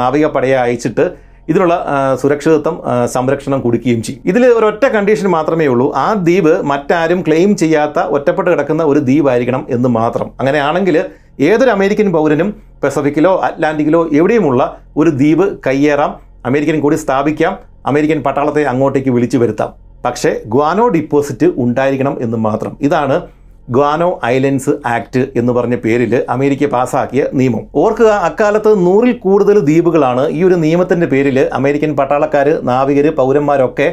നാവികപ്പടയെ 0.00 0.56
അയച്ചിട്ട് 0.64 1.04
ഇതിനുള്ള 1.48 1.74
സുരക്ഷിതത്വം 2.22 2.76
സംരക്ഷണം 3.14 3.60
കൊടുക്കുകയും 3.60 4.02
ചെയ്യും. 4.02 4.22
ഇതിൽ 4.30 4.44
ഒരൊറ്റ 4.46 4.84
കണ്ടീഷൻ 4.96 5.28
മാത്രമേ 5.36 5.66
ഉള്ളൂ. 5.66 5.86
ആ 6.04 6.06
ദ്വീപ് 6.26 6.52
മറ്റാരും 6.70 7.20
ക്ലെയിം 7.26 7.56
ചെയ്യാത്ത 7.56 7.98
ഒറ്റപ്പെട്ട് 8.16 8.50
കിടക്കുന്ന 8.50 8.82
ഒരു 8.82 9.00
ദ്വീപായിരിക്കണം 9.08 9.66
എന്ന് 9.68 9.88
മാത്രം. 9.88 10.30
അങ്ങനെയാണെങ്കിൽ 10.40 10.98
ഏതൊരു 11.40 11.70
അമേരിക്കൻ 11.70 12.12
പൗരനും 12.12 12.48
പസഫിക്കിലോ 12.84 13.32
അറ്റ്ലാന്റിക്കിലോ 13.48 14.00
എവിടെയുമുള്ള 14.12 14.62
ഒരു 14.96 15.10
ദ്വീപ് 15.10 15.46
കയ്യേറാം 15.66 16.14
അമേരിക്കൻ 16.46 16.80
കൂടി 16.80 16.96
സ്ഥാപിക്കാം 16.96 17.54
അമേരിക്കൻ 17.86 18.22
പട്ടാളത്തെ 18.22 18.62
അങ്ങോട്ടേക്ക് 18.72 19.10
വിളിച്ചു 19.10 19.38
വരുത്താം. 19.38 19.70
പക്ഷേ 20.04 20.30
ഗ്വാനോ 20.46 20.88
ഡിപ്പോസിറ്റ് 20.88 21.46
ഉണ്ടായിരിക്കണം 21.56 22.14
എന്ന് 22.22 22.38
മാത്രം. 22.38 22.76
ഇതാണ് 22.80 23.16
ഗ്വാനോ 23.74 24.10
ഐലൻഡ്സ് 24.26 24.72
ആക്ട് 24.96 25.22
എന്ന് 25.40 25.52
പറഞ്ഞ 25.52 25.76
പേരിൽ 25.84 26.12
അമേരിക്ക 26.34 26.66
പാസാക്കിയ 26.74 27.22
നിയമം. 27.38 27.64
ഓർക്കുക 27.82 28.10
അക്കാലത്ത് 28.28 28.70
നൂറിൽ 28.86 29.12
കൂടുതൽ 29.24 29.56
ദ്വീപുകളാണ് 29.68 30.24
ഈ 30.38 30.42
ഒരു 30.48 30.56
നിയമത്തിന്റെ 30.66 31.06
പേരിൽ 31.06 31.38
അമേരിക്കൻ 31.58 31.90
പട്ടാളക്കാർ 31.98 32.48
നാവികർ 32.70 33.08
പൗരന്മാരൊക്കെ 33.20 33.88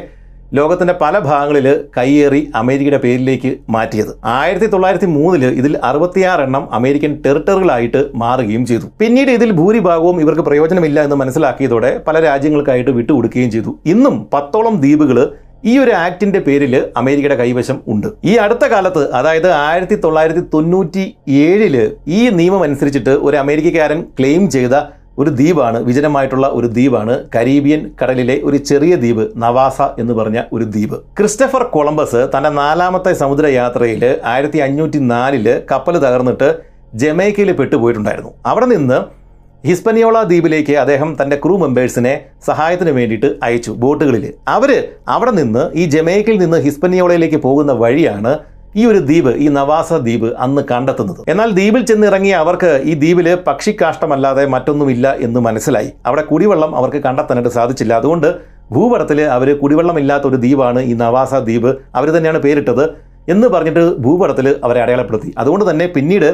ലോകത്തിന്റെ 0.56 0.94
പല 1.00 1.14
ഭാഗങ്ങളിൽ 1.28 1.66
കയ്യേറി 1.96 2.40
അമേരിക്കയുടെ 2.60 3.00
പേരിലേക്ക് 3.04 3.50
മാറ്റിയത്. 3.74 4.12
ആയിരത്തി 4.40 4.68
തൊള്ളായിരത്തി 4.74 5.08
മൂന്നിൽ 5.14 5.44
ഇതിൽ 5.60 5.72
അറുപത്തിയാറെണ്ണം 5.88 6.64
അമേരിക്കൻ 6.78 7.12
ടെറിട്ടറികളായിട്ട് 7.24 8.00
മാറുകയും 8.22 8.64
ചെയ്തു. 8.70 8.86
പിന്നീട് 9.00 9.30
ഇതിൽ 9.38 9.50
ഭൂരിഭാഗവും 9.60 10.20
ഇവർക്ക് 10.24 10.44
പ്രയോജനമില്ല 10.48 11.00
എന്ന് 11.06 11.16
മനസ്സിലാക്കിയതോടെ 11.22 11.90
പല 12.06 12.20
രാജ്യങ്ങൾക്കായിട്ട് 12.28 12.92
വിട്ടുകൊടുക്കുകയും 12.98 13.50
ചെയ്തു. 13.56 13.72
ഇന്നും 13.94 14.16
പത്തോളം 14.34 14.76
ദ്വീപുകൾ 14.84 15.18
ഈ 15.64 15.72
ഒരു 15.84 15.92
ആക്ടിന്റെ 16.04 16.40
പേരിൽ 16.46 16.74
അമേരിക്കയുടെ 17.00 17.36
കൈവശം 17.40 17.78
ഉണ്ട്. 17.92 18.08
ഈ 18.24 18.34
അടുത്ത 18.44 18.64
കാലത്ത് 18.72 19.02
അതായത് 19.18 19.48
ആയിരത്തി 19.52 19.96
തൊള്ളായിരത്തി 20.04 20.42
തൊണ്ണൂറ്റി 20.54 21.04
ഏഴിൽ 21.46 21.76
ഈ 22.18 22.20
നിയമം 22.38 22.62
അനുസരിച്ചിട്ട് 22.66 23.14
ഒരു 23.28 23.36
അമേരിക്കക്കാരൻ 23.36 24.00
ക്ലെയിം 24.18 24.44
ചെയ്ത 24.56 24.76
ഒരു 25.18 25.30
ദ്വീപാണ് 25.30 25.78
വിജനമായിട്ടുള്ള 25.88 26.46
ഒരു 26.56 26.66
ദ്വീപാണ് 26.76 27.14
കരീബിയൻ 27.34 27.82
കടലിലെ 28.00 28.36
ഒരു 28.48 28.56
ചെറിയ 28.70 28.94
ദ്വീപ് 29.02 29.22
നവാസ 29.44 29.78
എന്ന് 29.98 30.14
പറഞ്ഞ 30.14 30.38
ഒരു 30.52 30.64
ദ്വീപ്. 30.64 30.96
ക്രിസ്റ്റഫർ 31.18 31.62
കൊളംബസ് 31.76 32.22
തന്റെ 32.34 32.50
നാലാമത്തെ 32.62 33.12
സമുദ്രയാത്രയിൽ 33.22 34.04
ആയിരത്തി 34.32 34.58
അഞ്ഞൂറ്റി 34.58 34.98
നാലിൽ 35.12 35.46
കപ്പൽ 35.70 35.96
തകർന്നിട്ട് 35.98 36.48
ജമൈക്കയിൽ 36.94 37.52
പെട്ടുപോയിട്ടുണ്ടായിരുന്നു. 37.52 38.32
അവിടെ 38.46 38.66
നിന്ന് 38.66 38.98
ഹിസ്പനിയോള 39.64 40.16
ദ്വീപിലേക്ക് 40.30 40.74
അദ്ദേഹം 40.80 41.10
തന്റെ 41.20 41.36
ക്രൂ 41.44 41.54
മെമ്പേഴ്സിനെ 41.62 42.12
സഹായത്തിന് 42.48 42.92
വേണ്ടിയിട്ട് 42.98 43.28
അയച്ചു 43.46 43.70
ബോട്ടുകളിൽ 43.82 44.24
അവർ 44.48 44.70
അവിടെ 45.14 45.32
നിന്ന് 45.38 45.62
ഈ 45.80 45.84
ജമൈക്കയിൽ 45.94 46.38
നിന്ന് 46.42 46.58
ഹിസ്പനിയോളയിലേക്ക് 46.66 47.38
പോകുന്ന 47.46 47.72
വഴിയാണ് 47.82 48.32
ഈ 48.80 48.82
ഒരു 48.90 49.00
ദ്വീപ് 49.08 49.30
ഈ 49.44 49.46
നവാസ 49.58 49.90
ദ്വീപ് 50.06 50.28
അന്ന് 50.44 50.62
കണ്ടെത്തുന്നത്. 50.70 51.20
എന്നാൽ 51.32 51.50
ദ്വീപിൽ 51.58 51.82
ചെന്നിറങ്ങിയ 51.90 52.34
അവർക്ക് 52.44 52.70
ഈ 52.90 52.94
ദ്വീപിൽ 53.02 53.28
പക്ഷിക്കാഷ്ടമല്ലാതെ 53.48 54.44
മറ്റൊന്നുമില്ല 54.54 55.14
എന്ന് 55.26 55.40
മനസ്സിലായി. 55.46 55.90
അവിടെ 56.08 56.24
കുടിവെള്ളം 56.30 56.72
അവർക്ക് 56.80 57.00
കണ്ടെത്താനായിട്ട് 57.06 57.52
സാധിച്ചില്ല. 57.58 57.92
അതുകൊണ്ട് 58.00 58.28
ഭൂപടത്തിൽ 58.76 59.18
അവർ 59.36 59.48
കുടിവെള്ളമില്ലാത്ത 59.62 60.26
ഒരു 60.30 60.38
ദ്വീപാണ് 60.44 60.80
ഈ 60.90 60.94
നവാസ 61.04 61.34
ദ്വീപ്. 61.48 61.70
അവർ 61.98 62.08
തന്നെയാണ് 62.16 62.40
പേരിട്ടത് 62.46 62.84
എന്ന് 63.34 63.46
പറഞ്ഞിട്ട് 63.54 63.84
ഭൂപടത്തിൽ 64.04 64.46
അവരെ 64.66 64.80
അടയാളപ്പെടുത്തി. 64.82 65.30
അതുകൊണ്ട് 65.38 65.64
തന്നെ 65.70 65.86
പിന്നീട് 65.94 66.28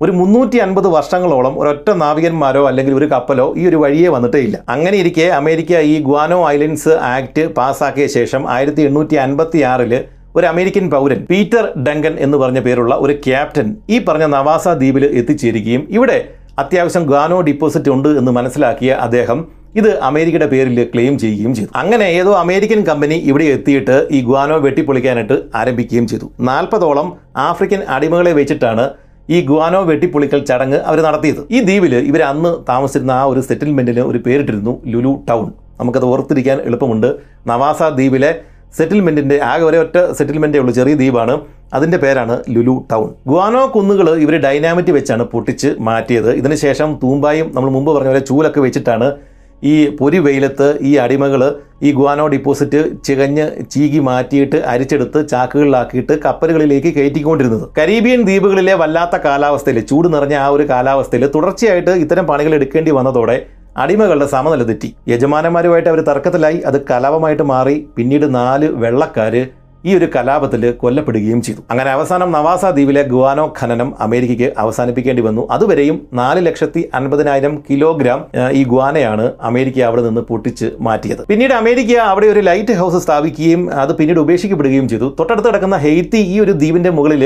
ഒരു 0.00 0.12
മുന്നൂറ്റി 0.18 0.58
അൻപത് 0.64 0.86
വർഷങ്ങളോളം 0.94 1.54
ഒരൊറ്റ 1.60 1.88
നാവികന്മാരോ 2.02 2.62
അല്ലെങ്കിൽ 2.70 2.94
ഒരു 3.00 3.06
കപ്പലോ 3.12 3.46
ഈ 3.60 3.64
ഒരു 3.70 3.78
വഴിയെ 3.82 4.08
വന്നിട്ടേ 4.14 4.40
ഇല്ല 4.46 4.56
അങ്ങനെ 4.74 4.96
ഇരിക്കെ 5.02 5.26
അമേരിക്ക 5.40 5.80
ഈ 5.90 5.94
ഗ്വാനോ 6.06 6.38
ഐലൻഡ്സ് 6.48 6.94
ആക്ട് 7.10 7.44
പാസ്സാക്കിയ 7.58 8.06
ശേഷം 8.16 8.42
ആയിരത്തി 8.54 8.82
എണ്ണൂറ്റി 8.88 9.16
അൻപത്തി 9.24 9.60
ആറിൽ 9.72 9.92
ഒരു 10.36 10.46
അമേരിക്കൻ 10.52 10.84
പൗരൻ 10.94 11.20
പീറ്റർ 11.30 11.64
ഡങ്കൻ 11.86 12.14
എന്ന് 12.26 12.36
പറഞ്ഞ 12.42 12.60
പേരുള്ള 12.66 12.94
ഒരു 13.04 13.14
ക്യാപ്റ്റൻ 13.26 13.68
ഈ 13.94 13.98
പറഞ്ഞ 14.08 14.26
നവാസ 14.36 14.68
ദ്വീപിൽ 14.80 15.04
എത്തിച്ചേരുകയും 15.20 15.82
ഇവിടെ 15.96 16.18
അത്യാവശ്യം 16.62 17.04
ഗ്വാനോ 17.10 17.38
ഡിപ്പോസിറ്റ് 17.48 17.90
ഉണ്ട് 17.96 18.10
എന്ന് 18.20 18.32
മനസ്സിലാക്കിയ 18.38 18.92
അദ്ദേഹം 19.06 19.38
ഇത് 19.80 19.90
അമേരിക്കയുടെ 20.08 20.48
പേരിൽ 20.52 20.78
ക്ലെയിം 20.92 21.14
ചെയ്യുകയും 21.20 21.52
ചെയ്തു. 21.58 21.70
അങ്ങനെ 21.82 22.06
ഏതോ 22.18 22.32
അമേരിക്കൻ 22.40 22.80
കമ്പനി 22.88 23.16
ഇവിടെ 23.30 23.46
എത്തിയിട്ട് 23.56 23.96
ഈ 24.16 24.18
ഗ്വാനോ 24.26 24.56
വെട്ടിപ്പൊളിക്കാനായിട്ട് 24.66 25.36
ആരംഭിക്കുകയും 25.60 26.06
ചെയ്തു. 26.10 26.26
നാൽപ്പതോളം 26.50 27.06
ആഫ്രിക്കൻ 27.46 27.80
അടിമകളെ 27.96 28.34
വെച്ചിട്ടാണ് 28.40 28.84
ഈ 29.34 29.38
ഗുവാനോ 29.48 29.80
വെട്ടിപ്പൊളിക്കൽ 29.88 30.40
ചടങ്ങ് 30.48 30.78
അവർ 30.90 30.98
നടത്തിയത്. 31.06 31.42
ഈ 31.56 31.58
ദ്വീപിൽ 31.66 31.94
ഇവർ 32.10 32.22
അന്ന് 32.30 32.50
താമസിച്ചിരുന്ന 32.70 33.12
ആ 33.20 33.24
ഒരു 33.32 33.40
സെറ്റിൽമെന്റിന് 33.48 34.02
ഒരു 34.10 34.18
പേരിട്ടിരുന്നു 34.26 34.72
ലുലു 34.92 35.12
ടൗൺ. 35.28 35.46
നമുക്കത് 35.80 36.06
ഓർത്തിരിക്കാൻ 36.12 36.58
എളുപ്പമുണ്ട്. 36.68 37.08
നവാസ 37.50 37.82
ദ്വീപിലെ 37.98 38.30
സെറ്റിൽമെന്റിന്റെ 38.78 39.36
ആകെ 39.50 39.64
ഒരേ 39.68 39.78
ഒറ്റ 39.84 39.96
സെറ്റിൽമെന്റേ 40.18 40.58
ഉള്ളൂ 40.62 40.72
ചെറിയ 40.78 40.94
ദ്വീപാണ്. 41.00 41.34
അതിന്റെ 41.76 41.98
പേരാണ് 42.04 42.34
ലുലു 42.54 42.74
ടൗൺ. 42.92 43.08
ഗുവാനോ 43.30 43.62
കുന്നുകൾ 43.74 44.08
ഇവർ 44.24 44.34
ഡൈനാമിറ്റ് 44.46 44.92
വെച്ചാണ് 44.96 45.24
പൊട്ടിച്ച് 45.32 45.68
മാറ്റിയത്. 45.88 46.30
ഇതിനുശേഷം 46.40 46.88
തൂമ്പായും 47.02 47.48
നമ്മൾ 47.56 47.70
മുമ്പ് 47.76 47.90
പറഞ്ഞ 47.96 48.10
പോലെ 48.12 48.24
ചൂലൊക്കെ 48.30 48.60
വെച്ചിട്ടാണ് 48.66 49.08
ഈ 49.70 49.74
പൊരി 49.96 50.18
വെയിലത്ത് 50.18 50.68
ഈ 50.80 50.92
അടിമകൾ 50.96 51.42
ഈ 51.82 51.92
ഗുവാനോ 51.92 52.24
ഡിപ്പോസിറ്റ് 52.26 52.80
ചികഞ്ഞ് 53.04 53.44
ചീകി 53.70 53.98
മാറ്റിയിട്ട് 53.98 54.56
അരിച്ചെടുത്ത് 54.56 55.28
ചാക്കുകളിലാക്കിയിട്ട് 55.28 56.14
കപ്പലുകളിലേക്ക് 56.24 56.90
കയറ്റിക്കൊണ്ടിരുന്നത്. 56.94 57.64
കരീബിയൻ 57.78 58.22
ദ്വീപുകളിലെ 58.22 58.74
വല്ലാത്ത 58.74 59.16
കാലാവസ്ഥയിൽ 59.16 59.80
ചൂട് 59.80 60.08
നിറഞ്ഞ 60.14 60.34
ആ 60.34 60.46
ഒരു 60.46 60.62
കാലാവസ്ഥയിൽ 60.68 61.26
തുടർച്ചയായിട്ട് 61.26 61.90
ഇത്തരം 62.04 62.26
പണികൾ 62.26 62.54
എടുക്കേണ്ടി 62.54 62.90
വന്നതോടെ 62.90 63.36
അടിമകളുടെ 63.76 64.26
സമനില 64.26 64.62
തെറ്റി. 64.62 64.94
യജമാനന്മാരുമായിട്ട് 65.08 65.88
അവർ 65.88 66.00
തർക്കത്തിലായി 66.00 66.58
അത് 66.60 66.78
കലാപമായിട്ട് 66.90 67.42
മാറി. 67.42 67.76
പിന്നീട് 67.96 68.34
നാല് 68.34 68.68
വെള്ളക്കാര് 68.82 69.42
ഈ 69.86 69.92
ഒരു 69.98 70.06
കലാപത്തിൽ 70.14 70.62
കൊല്ലപ്പെടുകയും 70.82 71.40
ചെയ്തു. 71.46 71.60
അങ്ങനെ 71.70 71.90
അവസാനം 71.96 72.28
നവാസ 72.36 72.64
ദ്വീപിലെ 72.76 73.02
ഗുവാനോ 73.12 73.44
ഖനനം 73.60 73.88
അമേരിക്കയ്ക്ക് 74.06 74.48
അവസാനിപ്പിക്കേണ്ടി 74.64 75.22
വന്നു. 75.28 75.42
അതുവരെയും 75.50 75.96
നാല് 76.20 76.40
ലക്ഷത്തി 76.46 76.82
അൻപതിനായിരം 76.94 77.54
കിലോഗ്രാം 77.70 78.20
ഈ 78.60 78.62
ഗുവാനയാണ് 78.72 79.26
അമേരിക്ക 79.50 79.80
അവിടെ 79.88 80.02
നിന്ന് 80.08 80.24
പൊട്ടിച്ച് 80.30 80.68
മാറ്റിയത്. 80.88 81.22
പിന്നീട് 81.30 81.54
അമേരിക്ക 81.60 81.96
അവിടെ 82.12 82.28
ഒരു 82.34 82.42
ലൈറ്റ് 82.50 82.76
ഹൗസ് 82.82 83.00
സ്ഥാപിക്കുകയും 83.06 83.64
അത് 83.84 83.94
പിന്നീട് 84.00 84.20
ഉപേക്ഷിക്കപ്പെടുകയും 84.24 84.88
ചെയ്തു. 84.92 85.08
തൊട്ടടുത്ത് 85.20 85.48
കിടക്കുന്ന 85.48 85.78
ഹെയ്ത്തി 85.86 86.22
ഈ 86.34 86.36
ഒരു 86.44 86.52
ദ്വീപിന്റെ 86.62 86.92
മുകളിൽ 86.98 87.24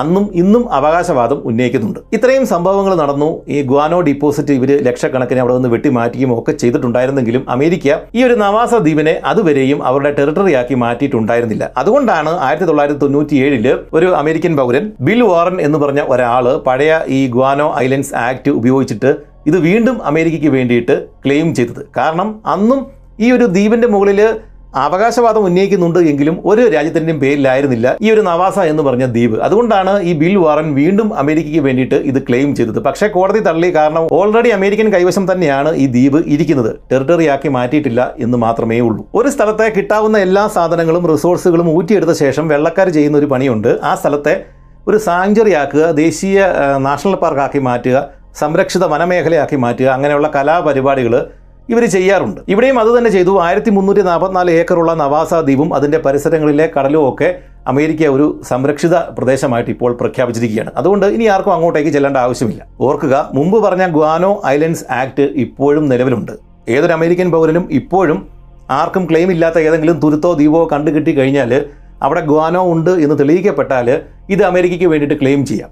അന്നും 0.00 0.24
ഇന്നും 0.34 0.62
അവകാശവാദം 0.72 1.38
ഉന്നയിക്കുന്നുണ്ട്. 1.48 2.00
ഇത്രയും 2.16 2.44
സംഭവങ്ങൾ 2.52 2.92
നടന്നു. 3.02 3.28
ഈ 3.48 3.58
ഗ്വാനോ 3.70 3.98
ഡിപ്പോസിറ്റ് 4.08 4.52
ഇവർ 4.58 4.70
ലക്ഷക്കണക്കിന് 4.88 5.40
അവിടെ 5.42 5.54
നിന്ന് 5.56 5.70
വെട്ടിമാറ്റുകയും 5.74 6.32
ഒക്കെ 6.38 6.52
ചെയ്തിട്ടുണ്ടായിരുന്നെങ്കിലും 6.62 7.42
അമേരിക്ക 7.54 7.96
ഈ 8.18 8.22
ഒരു 8.28 8.36
നവാസ 8.44 8.74
ദ്വീപിനെ 8.84 9.14
അതുവരെയും 9.32 9.80
അവരുടെ 9.90 10.12
ടെറിട്ടറിയാക്കി 10.18 10.76
മാറ്റിയിട്ടുണ്ടായിരുന്നില്ല. 10.84 11.64
അതുകൊണ്ടാണ് 11.82 12.32
ആയിരത്തി 12.46 12.68
തൊള്ളായിരത്തി 12.70 13.00
തൊണ്ണൂറ്റി 13.00 13.36
ഏഴിൽ 13.44 13.68
ഒരു 13.92 14.08
അമേരിക്കൻ 14.20 14.54
പൗരൻ 14.60 14.86
ബിൽ 15.08 15.22
വാറൻ 15.22 15.58
എന്ന് 15.60 15.78
പറഞ്ഞ 15.78 16.00
ഒരാൾ 16.14 16.46
പഴയ 16.68 16.92
ഈ 17.18 17.20
ഗ്വാനോ 17.36 17.68
ഐലൻഡ്സ് 17.84 18.14
ആക്ട് 18.26 18.50
ഉപയോഗിച്ചിട്ട് 18.50 19.12
ഇത് 19.46 19.58
വീണ്ടും 19.58 19.96
അമേരിക്കയ്ക്ക് 20.04 20.50
വേണ്ടിയിട്ട് 20.56 20.96
ക്ലെയിം 21.26 21.54
ചെയ്തത്. 21.54 21.82
കാരണം 21.96 22.28
അന്നും 22.46 22.80
ഈ 23.20 23.28
ഒരു 23.32 23.46
ദ്വീപിന്റെ 23.54 23.88
മുകളിൽ 23.88 24.20
അവകാശവാദം 24.80 25.42
ഉന്നയിക്കുന്നുണ്ട് 25.46 25.98
എങ്കിലും 26.10 26.36
ഒരു 26.50 26.62
രാജ്യത്തിന്റെയും 26.74 27.18
പേരിലായിരുന്നില്ല 27.22 27.86
ഈ 28.04 28.10
ഒരു 28.12 28.22
നവാസ 28.28 28.58
എന്ന് 28.70 28.82
പറഞ്ഞ 28.82 29.04
ദ്വീപ്. 29.14 29.36
അതുകൊണ്ടാണ് 29.46 29.92
ഈ 30.10 30.12
ബിൽ 30.20 30.36
വാറൻ 30.42 30.68
വീണ്ടും 30.78 31.08
അമേരിക്കയ്ക്ക് 31.22 31.62
വേണ്ടിയിട്ട് 31.66 31.98
ഇത് 32.10 32.18
ക്ലെയിം 32.28 32.50
ചെയ്തത്. 32.58 32.78
പക്ഷേ 32.86 33.06
കോടതി 33.16 33.40
തള്ളി 33.48 33.70
കാരണം 33.74 34.06
ഓൾറെഡി 34.18 34.52
അമേരിക്കൻ 34.58 34.88
കൈവശം 34.94 35.26
തന്നെയാണ് 35.32 35.72
ഈ 35.82 35.86
ദ്വീപ് 35.96 36.18
ഇരിക്കുന്നത്. 36.36 36.70
ടെറിട്ടറി 36.92 37.26
ആക്കി 37.34 37.48
മാറ്റിയിട്ടില്ല 37.48 38.00
എന്ന് 38.18 38.38
മാത്രമേ 38.38 38.80
ഉള്ളൂ. 38.80 39.04
ഒരു 39.14 39.28
സ്ഥലത്തെ 39.34 39.68
കിട്ടാവുന്ന 39.76 40.18
എല്ലാ 40.28 40.46
സാധനങ്ങളും 40.56 41.06
റിസോഴ്സുകളും 41.12 41.68
ഊറ്റിയെടുത്ത 41.76 42.16
ശേഷം 42.24 42.48
വെള്ളക്കാർ 42.54 42.88
ചെയ്യുന്ന 42.88 43.18
ഒരു 43.18 43.30
പണിയുണ്ട്. 43.34 43.70
ആ 43.90 43.94
സ്ഥലത്തെ 43.94 44.34
ഒരു 44.88 44.96
സാങ്ച്വറി 44.96 45.52
ആക്കുക 45.62 45.84
ദേശീയ 46.02 46.38
നാഷണൽ 46.88 47.14
പാർക്കാക്കി 47.14 47.58
മാറ്റുക 47.58 47.98
സംരക്ഷിത 48.40 48.84
വനമേഖലയാക്കി 48.92 49.56
മാറ്റുക 49.56 49.88
അങ്ങനെയുള്ള 49.96 50.28
കലാപരിപാടികൾ 50.34 51.14
ഇവർ 51.68 51.84
ചെയ്യാറുണ്ട്. 51.84 52.40
ഇവിടെയും 52.48 52.80
അത് 52.80 52.98
തന്നെ 52.98 53.10
ചെയ്തു. 53.10 53.40
ആയിരത്തി 53.40 53.70
മുന്നൂറ്റി 53.70 54.00
നാൽപ്പത്തിനാല് 54.00 54.50
ഏക്കറുള്ള 54.50 54.94
നവാസ 54.94 55.34
ദ്വീപും 55.34 55.74
അതിന്റെ 55.74 55.98
പരിസരങ്ങളിലെ 55.98 56.70
കടലും 56.78 57.08
ഒക്കെ 57.08 57.38
അമേരിക്ക 57.66 58.06
ഒരു 58.06 58.40
സംരക്ഷിത 58.48 58.96
പ്രദേശമായിട്ട് 58.96 59.70
ഇപ്പോൾ 59.70 59.92
പ്രഖ്യാപിച്ചിരിക്കുകയാണ്. 59.94 60.70
അതുകൊണ്ട് 60.76 61.06
ഇനി 61.06 61.24
ആർക്കും 61.24 61.52
അങ്ങോട്ടേക്ക് 61.52 61.90
ചെല്ലേണ്ട 61.90 62.16
ആവശ്യമില്ല. 62.16 62.66
ഓർക്കുക 62.80 63.30
മുമ്പ് 63.34 63.64
പറഞ്ഞ 63.64 63.86
ഗ്വാനോ 63.86 64.42
ഐലൻഡ്സ് 64.46 64.92
ആക്ട് 64.92 65.20
ഇപ്പോഴും 65.20 65.88
നിലവിലുണ്ട്. 65.88 66.32
ഏതൊരു 66.68 66.92
അമേരിക്കൻ 66.92 67.30
പൗരനും 67.30 67.68
ഇപ്പോഴും 67.70 68.28
ആർക്കും 68.70 69.08
ക്ലെയിം 69.10 69.32
ഇല്ലാത്ത 69.32 69.58
ഏതെങ്കിലും 69.58 70.00
തുരുത്തോ 70.00 70.32
ദ്വീപോ 70.32 70.68
കണ്ടുകിട്ടി 70.72 71.12
കഴിഞ്ഞാൽ 71.18 71.66
അവിടെ 72.02 72.20
ഗ്വാനോ 72.20 72.72
ഉണ്ട് 72.72 72.90
എന്ന് 72.90 73.18
തെളിയിക്കപ്പെട്ടാൽ 73.18 74.00
ഇത് 74.30 74.42
അമേരിക്കയ്ക്ക് 74.42 74.86
വേണ്ടിയിട്ട് 74.86 75.20
ക്ലെയിം 75.20 75.46
ചെയ്യാം. 75.46 75.70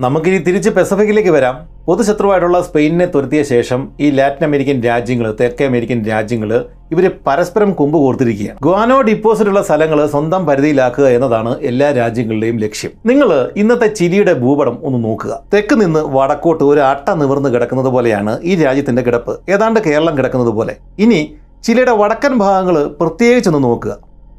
നമുക്കിനി 0.00 0.38
തിരിച്ച് 0.38 0.70
പെസഫിക്കിലേക്ക് 0.70 1.30
വരാം. 1.30 1.68
പൊതുശത്രുവായിട്ടുള്ള 1.90 2.62
സ്പെയിനിനെ 2.62 3.04
തുരത്തിയ 3.04 3.42
ശേഷം 3.42 3.88
ഈ 4.00 4.10
ലാറ്റിൻ 4.10 4.44
അമേരിക്കൻ 4.46 4.82
രാജ്യങ്ങൾ 4.82 5.36
തെക്കേ 5.40 5.66
അമേരിക്കൻ 5.66 6.04
രാജ്യങ്ങൾ 6.04 6.50
ഇവർ 6.92 7.10
പരസ്പരം 7.26 7.72
കൊമ്പ് 7.72 7.98
കോർത്തിരിക്കുകയാണ്. 7.98 8.58
ഗ്വാനോ 8.62 9.00
ഡിപ്പോസിറ്റ് 9.00 9.50
ഉള്ള 9.50 9.62
സ്ഥലങ്ങൾ 9.62 10.06
സ്വന്തം 10.06 10.46
പരിധിയിലാക്കുക 10.46 11.06
എന്നതാണ് 11.06 11.58
എല്ലാ 11.58 11.92
രാജ്യങ്ങളുടെയും 11.92 12.58
ലക്ഷ്യം. 12.58 12.90
നിങ്ങൾ 13.06 13.50
ഇന്നത്തെ 13.56 13.86
ചിലിയുടെ 13.86 14.34
ഭൂപടം 14.34 14.78
ഒന്ന് 14.82 15.04
നോക്കുക. 15.04 15.42
തെക്ക് 15.54 15.80
നിന്ന് 15.80 16.00
വടക്കോട്ട് 16.06 16.64
ഒരു 16.64 16.80
അട്ട 16.80 17.10
നിവർന്ന് 17.10 17.48
കിടക്കുന്നത് 17.48 17.86
പോലെയാണ് 17.86 18.38
ഈ 18.42 18.54
രാജ്യത്തിന്റെ 18.62 19.02
കിടപ്പ്. 19.02 19.40
ഏതാണ്ട് 19.50 19.80
കേരളം 19.80 20.18
കിടക്കുന്നത് 20.18 20.50
പോലെ. 20.50 20.76
ഇനി 20.98 21.34
ചിലിയുടെ 21.64 21.90
വടക്കൻ 21.90 22.38
ഭാഗങ്ങൾ 22.38 22.84
പ്രത്യേകിച്ചൊന്ന് 23.00 23.64
നോക്കുക. 23.64 23.98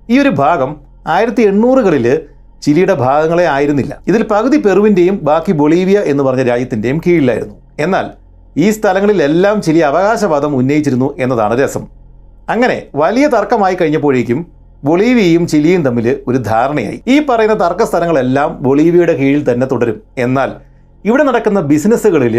ഈ 0.10 0.20
ഒരു 0.20 0.30
ഭാഗം 0.30 0.76
ആയിരത്തി 1.08 1.42
എണ്ണൂറുകളിൽ 1.42 2.22
ചിലിയുടെ 2.66 2.94
ഭാഗങ്ങളെ 2.94 3.46
ആയിരുന്നില്ല. 3.56 3.94
ഇതിൽ 4.10 4.24
പകുതി 4.34 4.58
പെറുവിന്റെയും 4.66 5.16
ബാക്കി 5.30 5.52
ബൊളീവിയ 5.52 6.00
എന്ന് 6.12 6.24
പറഞ്ഞ 6.24 6.44
രാജ്യത്തിന്റെയും 6.52 7.02
കീഴിലായിരുന്നു. 7.06 7.56
എന്നാൽ 7.80 8.08
ഈ 8.58 8.70
സ്ഥലങ്ങളിലെല്ലാം 8.70 9.62
ചിലി 9.62 9.80
അവകാശവാദം 9.90 10.56
ഉന്നയിച്ചിരുന്നു 10.56 11.16
എന്നതാണ് 11.18 11.64
രസം. 11.64 11.84
അങ്ങനെ 12.50 12.78
വലിയ 12.96 13.28
തർക്കമായി 13.28 13.76
കഴിഞ്ഞപ്പോഴേക്കും 13.82 14.40
ബൊളീവിയയും 14.84 15.48
ചിലിയും 15.48 15.82
തമ്മിൽ 15.86 16.08
ഒരു 16.28 16.38
ധാരണയായി. 16.38 17.00
ഈ 17.08 17.16
പറയുന്ന 17.30 17.56
തർക്ക 17.64 17.84
സ്ഥലങ്ങളെല്ലാം 17.84 18.58
ബൊളീവിയയുടെ 18.66 19.14
കീഴിൽ 19.20 19.42
തന്നെ 19.50 19.66
തുടരും. 19.72 19.98
എന്നാൽ 20.18 20.52
ഇവിടെ 21.06 21.24
നടക്കുന്ന 21.24 21.60
ബിസിനസ്സുകളിൽ 21.72 22.36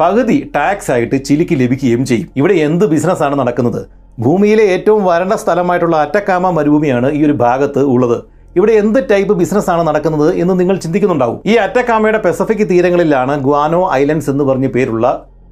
പകുതി 0.00 0.50
ടാക്സ് 0.54 0.90
ആയിട്ട് 0.90 1.16
ചിലിക്ക് 1.24 1.54
ലഭിക്കുകയും 1.60 2.06
ചെയ്യും. 2.06 2.28
ഇവിടെ 2.36 2.54
എന്ത് 2.66 2.84
ബിസിനസ്സാണ് 2.92 3.34
നടക്കുന്നത്? 3.40 3.80
ഭൂമിയിലെ 4.18 4.64
ഏറ്റവും 4.74 5.04
വരണ്ട 5.04 5.34
സ്ഥലമായിട്ടുള്ള 5.42 5.96
അറ്റക്കാമ 5.96 6.50
മരുഭൂമിയാണ് 6.50 7.08
ഈ 7.18 7.20
ഒരു 7.26 7.32
ഭാഗത്ത് 7.32 7.82
ഉള്ളത്. 7.84 8.18
ഇവിടെ 8.56 8.72
എന്ത് 8.72 8.98
ടൈപ്പ് 9.10 9.34
ബിസിനസ് 9.34 9.70
ആണ് 9.70 9.82
നടക്കുന്നത് 9.88 10.34
എന്ന് 10.42 10.54
നിങ്ങൾ 10.60 10.76
ചിന്തിക്കുന്നുണ്ടാവും. 10.76 11.38
ഈ 11.46 11.54
അറ്റക്കാമയുടെ 11.54 12.18
പെസഫിക് 12.18 12.64
തീരങ്ങളിലാണ് 12.70 13.34
ഗ്വാനോ 13.46 13.80
ഐലൻഡ്സ് 14.00 14.30
എന്ന് 14.30 14.44
പറഞ്ഞ 14.44 14.66
പേരുള്ള 14.66 15.06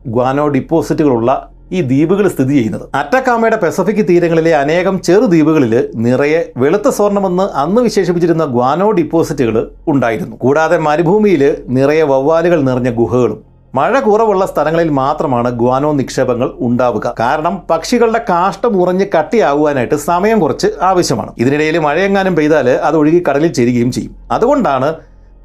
ഗ്വാനോ 0.07 0.45
ഡിപ്പോസിറ്റുകളുള്ള 0.49 1.31
ഈ 1.73 1.81
ദ്വീപുകൾ 1.81 2.29
സ്ഥിതി 2.29 2.55
ചെയ്യുന്നത്. 2.55 2.85
അറ്റക്കാമയുടെ 2.95 3.57
പെസഫിക് 3.57 4.05
തീരങ്ങളിലെ 4.09 4.53
അനേകം 4.63 4.95
ചെറു 5.03 5.27
ദ്വീപുകളിൽ 5.33 5.75
നിറയെ 6.07 6.41
വെളുത്ത 6.63 6.89
സ്വർണമെന്ന് 6.89 7.47
അന്ന് 7.63 7.83
വിശേഷിപ്പിച്ചിരുന്ന 7.83 8.45
ഗ്വാനോ 8.45 8.91
ഡിപ്പോസിറ്റുകൾ 8.91 9.57
ഉണ്ടായിരുന്നു. 9.87 10.37
കൂടാതെ 10.37 10.79
മരുഭൂമിയിൽ 10.79 11.45
നിറയെ 11.69 12.03
വവ്വാലുകൾ 12.03 12.61
നിറഞ്ഞ 12.71 12.91
ഗുഹകളും 12.91 13.50
മഴ 13.79 13.93
കുറവുള്ള 14.05 14.45
സ്ഥലങ്ങളിൽ 14.51 14.89
മാത്രമാണ് 15.01 15.51
ഗ്വാനോ 15.61 15.91
നിക്ഷേപങ്ങൾ 15.99 16.49
ഉണ്ടാവുക. 16.68 17.07
കാരണം 17.21 17.55
പക്ഷികളുടെ 17.71 18.21
കാഷ്ടം 18.31 18.73
ഉറഞ്ഞ് 18.83 19.07
കട്ടിയാകുവാനായിട്ട് 19.14 19.97
സമയം 20.09 20.39
കുറച്ച് 20.45 20.68
ആവശ്യമാണ്. 20.89 21.31
ഇതിനിടയിൽ 21.43 21.77
മഴയെങ്ങാനും 21.85 22.35
പെയ്താൽ 22.39 22.68
അത് 22.89 22.97
ഒഴുകി 23.03 23.21
കടലിൽ 23.29 23.53
ചേരുകയും 23.59 23.93
ചെയ്യും. 23.97 24.14
അതുകൊണ്ടാണ് 24.37 24.89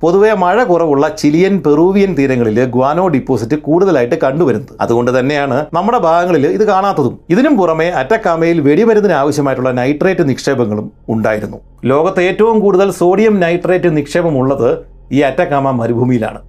പൊതുവെ 0.02 0.32
മഴ 0.44 0.58
കുറവുള്ള 0.70 1.06
ചിലിയൻ 1.20 1.54
പെറൂവിയൻ 1.66 2.12
തീരങ്ങളിൽ 2.18 2.58
ഗ്വാനോ 2.74 3.06
ഡിപ്പോസിറ്റ് 3.16 3.58
കൂടുതലായിട്ട് 3.68 4.18
കണ്ടുവരുന്നത്. 4.24 4.74
അതുകൊണ്ട് 4.86 5.12
തന്നെയാണ് 5.18 5.60
നമ്മുടെ 5.78 6.00
ഭാഗങ്ങളിൽ 6.08 6.46
ഇത് 6.58 6.66
കാണാത്തതും. 6.72 7.14
ഇതിനും 7.34 7.54
പുറമെ 7.60 7.88
അറ്റക്കാമയിൽ 8.02 8.60
വെടിമരുന്നിന് 8.68 9.16
ആവശ്യമായിട്ടുള്ള 9.22 9.72
നൈട്രേറ്റ് 9.82 10.26
നിക്ഷേപങ്ങളും 10.32 10.90
ഉണ്ടായിരുന്നു. 11.16 11.60
ലോകത്ത് 11.94 12.24
ഏറ്റവും 12.32 12.60
കൂടുതൽ 12.66 12.92
സോഡിയം 13.02 13.38
നൈട്രേറ്റ് 13.46 13.92
നിക്ഷേപമുള്ളത് 14.00 14.70
ഈ 15.12 15.22
അറ്റക്കാമ 15.30 15.72
മരുഭൂമിയിലാണ്. 15.82 16.42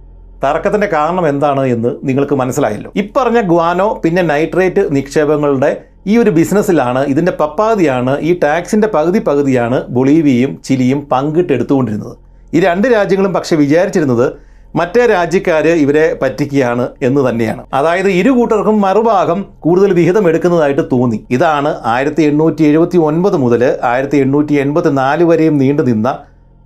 തർക്കത്തിന്റെ 0.43 0.87
കാരണം 0.87 1.27
എന്താണ് 1.27 1.65
എന്ന് 1.65 1.91
നിങ്ങൾക്ക് 2.03 2.35
മനസ്സിലായല്ലോ. 2.35 2.91
ഇപ്പറഞ്ഞ 2.95 3.41
ഗ്വാനോ 3.41 4.01
പിന്നെ 4.03 4.21
നൈട്രേറ്റ് 4.21 4.95
നിക്ഷേപങ്ങളുടെ 4.95 5.83
ഈ 6.07 6.17
ഒരു 6.17 6.29
ബിസിനസ്സിലാണ് 6.29 7.05
ഇതിന്റെ 7.05 7.31
പപ്പാതിയാണ് 7.31 8.19
ഈ 8.19 8.39
ടാക്സിന്റെ 8.39 8.87
പകുതി 8.87 9.19
പകുതിയാണ് 9.19 9.83
ബൊളീവിയയും 9.89 10.61
ചിലിയും 10.63 11.07
പങ്കിട്ടെടുത്തുകൊണ്ടിരുന്നത്. 11.11 12.15
ഈ 12.53 12.59
രണ്ട് 12.59 12.87
രാജ്യങ്ങളും 12.87 13.33
പക്ഷെ 13.33 13.55
വിചാരിച്ചിരുന്നത് 13.55 14.47
മറ്റേ 14.75 15.05
രാജ്യക്കാർ 15.05 15.67
ഇവരെ 15.67 16.17
പറ്റിക്കുകയാണ് 16.21 16.87
എന്ന് 17.01 17.29
തന്നെയാണ്. 17.29 17.63
അതായത് 17.73 18.09
ഇരു 18.09 18.29
കൂട്ടർക്കും 18.29 18.81
മറുഭാഗം 18.81 19.45
കൂടുതൽ 19.59 19.93
വിഹിതം 19.93 20.27
എടുക്കുന്നതായിട്ട് 20.27 20.81
തോന്നി. 20.91 21.25
ഇതാണ് 21.29 21.75
ആയിരത്തി 21.85 22.21
എണ്ണൂറ്റി 22.21 22.63
എഴുപത്തി 22.63 22.97
ഒൻപത് 22.97 23.37
മുതൽ 23.37 23.77
ആയിരത്തി 23.83 24.17
എണ്ണൂറ്റി 24.17 24.53
എൺപത്തി 24.53 24.89
നാല് 24.89 25.23
വരെയും 25.23 25.57
നീണ്ടു 25.57 25.81
നിന്ന 25.81 26.17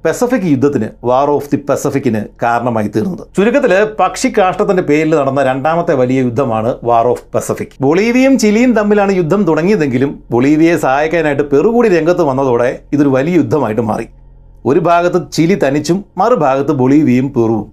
പെസഫിക് 0.06 0.45
യുദ്ധത്തിന് 0.52 0.88
വാർ 1.08 1.28
ഓഫ് 1.34 1.49
ദി 1.52 1.58
പെസഫിക്കിന് 1.70 2.22
കാരണമായി 2.43 2.89
തീർന്നത്. 2.93 3.24
ചുരുക്കത്തിൽ 3.38 3.74
പക്ഷി 3.99 4.30
കാഷ്ടത്തിന്റെ 4.38 4.84
പേരിൽ 4.88 5.12
നടന്ന 5.20 5.41
രണ്ടാമത്തെ 5.49 5.93
വലിയ 5.99 6.20
യുദ്ധമാണ് 6.28 6.72
വാർ 6.89 7.08
ഓഫ് 7.12 7.24
പെസഫിക് 7.34 7.76
ബൊളീവിയയും 7.86 8.36
ചിലിയും 8.43 8.72
തമ്മിലാണ് 8.80 9.12
യുദ്ധം 9.20 9.41
തുടങ്ങിയതെങ്കിലും 9.49 10.12
ബൊളീവിയയെ 10.34 10.78
സഹായിക്കാനായിട്ട് 10.86 11.45
പെറുകൂടി 11.52 11.89
രംഗത്ത് 11.97 12.26
വന്നതോടെ 12.30 12.70
ഇതൊരു 12.93 13.12
വലിയ 13.18 13.36
യുദ്ധമായിട്ട് 13.41 13.84
മാറി. 13.91 14.08
ഒരു 14.72 14.82
ഭാഗത്ത് 14.89 15.20
ചിലി 15.38 15.58
തനിച്ചും 15.64 15.99
മറുഭാഗത്ത് 16.22 16.74
ബൊളീവിയയും 16.82 17.30
പെറുവും. 17.38 17.68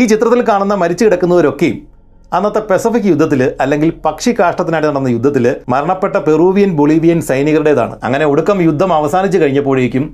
ഈ 0.00 0.04
ചിത്രത്തിൽ 0.12 0.40
കാണുന്ന 0.50 0.74
മരിച്ചു 0.82 1.04
കിടക്കുന്നവരൊക്കെയും 1.04 1.78
അന്നത്തെ 2.36 2.60
പെസഫിക് 2.70 3.08
യുദ്ധത്തിൽ 3.12 3.42
അല്ലെങ്കിൽ 3.64 3.90
പക്ഷി 4.06 4.30
കാഷ്ടത്തിനായിട്ട് 4.38 4.88
നടന്ന 4.90 5.10
യുദ്ധത്തിൽ 5.16 5.44
മരണപ്പെട്ട 5.72 6.16
പെറൂവിയൻ 6.26 6.70
ബൊളീവിയൻ 6.78 7.20
സൈനികരുടേതാണ്. 7.30 7.94
അങ്ങനെ 8.06 8.24
ഒടുക്കം 8.32 8.58
യുദ്ധം 8.68 8.92
അവസാനിച്ചു 9.00 9.40
കഴിഞ്ഞപ്പോഴേക്കും 9.42 10.06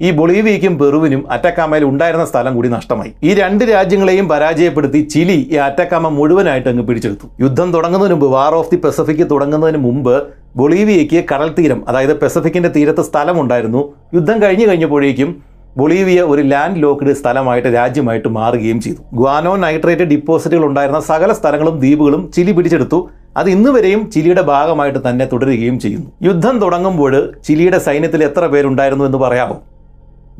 ഈ 0.00 0.10
ബൊളീവിയയ്ക്കും 0.10 0.74
പെറുവിനും 0.78 1.20
അറ്റക്കാമയിൽ 1.30 1.84
ഉണ്ടായിരുന്ന 1.84 2.24
സ്ഥലം 2.30 2.52
കൂടി 2.56 2.68
നഷ്ടമായി. 2.68 3.12
ഈ 3.22 3.34
രണ്ട് 3.34 3.64
രാജ്യങ്ങളെയും 3.64 4.28
പരാജയപ്പെടുത്തി 4.28 5.00
ചിലി 5.14 5.38
ഈ 5.54 5.56
അറ്റക്കാമ 5.66 6.08
മുഴുവനായിട്ട് 6.18 6.68
അങ്ങ് 6.68 6.84
പിടിച്ചെടുത്തു. 6.88 7.26
യുദ്ധം 7.40 7.68
തുടങ്ങുന്നതിന് 7.74 8.14
മുമ്പ് 8.14 8.28
വാർ 8.36 8.54
ഓഫ് 8.60 8.70
ദി 8.70 8.76
പെസഫിക് 8.76 9.24
തുടങ്ങുന്നതിന് 9.32 9.80
മുമ്പ് 9.86 10.14
ബൊളീവിയയ്ക്ക് 10.56 11.24
കടൽ 11.32 11.50
തീരം 11.58 11.84
അതായത് 11.88 12.14
പെസഫിക്കിന്റെ 12.22 12.70
തീരത്ത് 12.76 13.02
സ്ഥലമുണ്ടായിരുന്നു. 13.10 13.82
യുദ്ധം 14.14 14.38
കഴിഞ്ഞു 14.42 14.66
കഴിഞ്ഞപ്പോഴേക്കും 14.68 15.30
ബൊളീവിയ 15.78 16.20
ഒരു 16.32 16.42
ലാൻഡ് 16.42 16.80
ലോക്ക്ഡ് 16.82 17.12
സ്ഥലമായിട്ട് 17.20 17.68
രാജ്യമായിട്ട് 17.68 18.28
മാറുകയും 18.28 18.80
ചെയ്തു. 18.80 19.00
ഗ്വാനോ 19.18 19.56
നൈട്രേറ്റ് 19.64 20.04
ഡിപ്പോസിറ്റുകൾ 20.12 20.64
ഉണ്ടായിരുന്ന 20.68 21.00
സകല 21.00 21.32
സ്ഥലങ്ങളും 21.32 21.78
ദ്വീപുകളും 21.82 22.30
ചിലി 22.36 22.52
പിടിച്ചെടുത്തു. 22.52 22.98
അത് 23.36 23.48
ഇന്ന് 23.50 23.70
വരെയും 23.76 24.10
ചിലിയുടെ 24.14 24.42
ഭാഗമായിട്ട് 24.42 25.00
തന്നെ 25.06 25.24
തുടരുകയും 25.32 25.78
ചെയ്യുന്നു. 25.84 26.08
യുദ്ധം 26.28 26.58
തുടങ്ങുമ്പോൾ 26.64 27.14
ചിലിയുടെ 27.46 27.78
സൈന്യത്തിൽ 27.86 28.22
എത്ര 28.24 28.46
പേരുണ്ടായിരുന്നു 28.46 29.06
എന്ന് 29.10 29.18
പറയാമോ? 29.24 29.56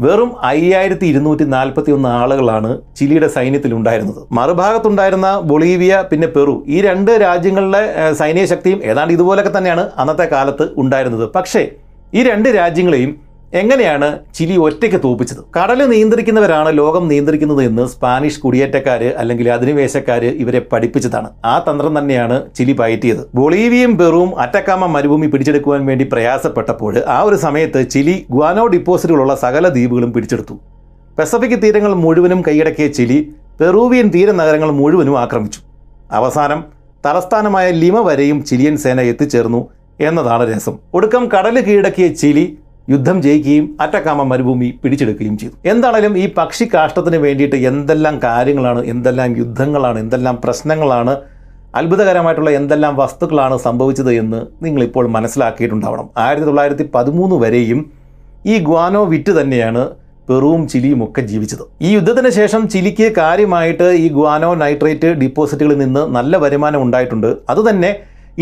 വെറും 0.03 0.31
അയ്യായിരത്തി 0.49 1.07
ഇരുന്നൂറ്റി 1.13 1.45
നാൽപ്പത്തി 1.55 1.91
ഒന്ന് 1.97 2.09
ആളുകളാണ് 2.21 2.71
ചിലിയുടെ 2.99 3.29
സൈന്യത്തിൽ 3.35 3.73
ഉണ്ടായിരുന്നത് 3.77 4.21
മറുഭാഗത്തുണ്ടായിരുന്ന 4.39 5.29
ബൊളീവിയ 5.51 5.95
പിന്നെ 6.11 6.29
പെറു 6.37 6.55
ഈ 6.75 6.79
രണ്ട് 6.87 7.11
രാജ്യങ്ങളുടെ 7.25 7.83
സൈനിക 8.21 8.47
ശക്തിയും 8.53 8.81
ഏതാണ്ട് 8.91 9.13
ഇതുപോലൊക്കെ 9.17 9.53
തന്നെയാണ് 9.57 9.85
അന്നത്തെ 10.03 10.27
കാലത്ത് 10.33 10.67
ഉണ്ടായിരുന്നത്. 10.83 11.27
പക്ഷേ 11.37 11.63
ഈ 12.13 12.23
രണ്ട് 12.31 12.49
രാജ്യങ്ങളെയും 12.61 13.13
എങ്ങനെയാണ് 13.59 14.07
ചിലി 14.37 14.55
ഒറ്റയ്ക്ക് 14.67 14.99
തോപ്പിച്ചത്? 15.03 15.41
കടൽ 15.57 15.81
നിയന്ത്രിക്കുന്നവരാണ് 15.91 16.71
ലോകം 16.79 17.05
നിയന്ത്രിക്കുന്നത് 17.11 17.61
എന്ന് 17.69 17.85
സ്പാനിഷ് 17.93 18.41
കുടിയേറ്റക്കാർ 18.45 19.03
അല്ലെങ്കിൽ 19.21 19.47
അധിനിവേശക്കാർ 19.57 20.23
ഇവരെ 20.43 20.61
പഠിപ്പിച്ചതാണ്. 20.73 21.29
ആ 21.53 21.53
തന്ത്രം 21.69 21.93
തന്നെയാണ് 21.99 22.37
ചിലി 22.59 22.75
പയറ്റിയത്. 22.81 23.21
ബൊളീവിയയും 23.39 23.93
പെറുവും 24.01 24.31
അറ്റക്കാമ 24.45 24.87
മരുഭൂമി 24.95 25.29
പിടിച്ചെടുക്കുവാൻ 25.35 25.85
വേണ്ടി 25.91 26.07
പ്രയാസപ്പെട്ടപ്പോൾ 26.15 26.97
ആ 27.17 27.19
ഒരു 27.29 27.39
സമയത്ത് 27.45 27.83
ചിലി 27.95 28.17
ഗ്വാനോ 28.35 28.65
ഡിപ്പോസിറ്റുകളുള്ള 28.75 29.37
സകല 29.45 29.69
ദ്വീപുകളും 29.77 30.13
പിടിച്ചെടുത്തു. 30.17 30.57
പസഫിക് 31.21 31.57
തീരങ്ങൾ 31.65 31.95
മുഴുവനും 32.05 32.43
കൈയടക്കിയ 32.49 32.89
ചിലി 32.99 33.21
പെറൂവിയൻ 33.61 34.09
തീരനഗരങ്ങൾ 34.17 34.73
മുഴുവനും 34.81 35.17
ആക്രമിച്ചു. 35.25 35.63
അവസാനം 36.19 36.61
തലസ്ഥാനമായ 37.07 37.67
ലിമ 37.85 37.97
വരെയും 38.11 38.39
ചിലിയൻ 38.51 38.77
സേന 38.83 39.01
എത്തിച്ചേർന്നു 39.13 39.63
എന്നതാണ് 40.09 40.45
രസം 40.53 40.77
ഒടുക്കം 40.99 41.25
കടൽ 41.35 41.57
കീഴടക്കിയ 41.67 42.07
ചിലി 42.21 42.45
യുദ്ധം 42.89 43.19
ജയിക്കുകയും 43.23 43.67
അറ്റക്കാമ 43.81 44.23
മരുഭൂമി 44.31 44.67
പിടിച്ചെടുക്കുകയും 44.83 45.37
ചെയ്തു. 45.39 45.55
എന്താണേലും 45.73 46.19
ഈ 46.23 46.25
പക്ഷി 46.39 46.65
കാഷ്ടത്തിന് 46.75 47.17
വേണ്ടിയിട്ട് 47.17 47.57
എന്തെല്ലാം 47.71 48.17
കാര്യങ്ങളാണ് 48.25 48.81
എന്തെല്ലാം 48.93 49.31
യുദ്ധങ്ങളാണ് 49.43 49.99
എന്തെല്ലാം 50.05 50.37
പ്രശ്നങ്ങളാണ് 50.45 51.15
അത്ഭുതകരമായിട്ടുള്ള 51.81 52.51
എന്തെല്ലാം 52.51 52.97
വസ്തുക്കളാണ് 52.97 53.57
സംഭവിച്ചത് 53.59 54.13
എന്ന് 54.23 54.41
നിങ്ങളിപ്പോൾ 54.65 55.05
മനസ്സിലാക്കിയിട്ടുണ്ടാവണം. 55.17 56.09
ആയിരത്തി 56.25 56.47
തൊള്ളായിരത്തി 56.47 56.85
പതിമൂന്ന് 56.95 57.37
വരെയും 57.45 57.81
ഈ 58.47 58.57
ഗ്വാനോ 58.69 59.05
വിറ്റ് 59.13 59.33
തന്നെയാണ് 59.41 59.83
പെറുവും 60.29 60.63
ചിലിയും 60.73 61.01
ഒക്കെ 61.05 61.23
ജീവിച്ചത്. 61.31 61.65
ഈ 61.87 61.89
യുദ്ധത്തിന് 61.95 62.31
ശേഷം 62.41 62.63
ചിലിക്ക് 62.69 63.07
കാര്യമായിട്ട് 63.19 63.89
ഈ 64.05 64.09
ഗ്വാനോ 64.09 64.51
നൈട്രേറ്റ് 64.55 65.09
ഡിപ്പോസിറ്റുകളിൽ 65.23 65.79
നിന്ന് 65.79 66.03
നല്ല 66.17 66.37
വരുമാനം 66.37 66.83
ഉണ്ടായിട്ടുണ്ട്. 66.83 67.31
അതുതന്നെ 67.49 67.91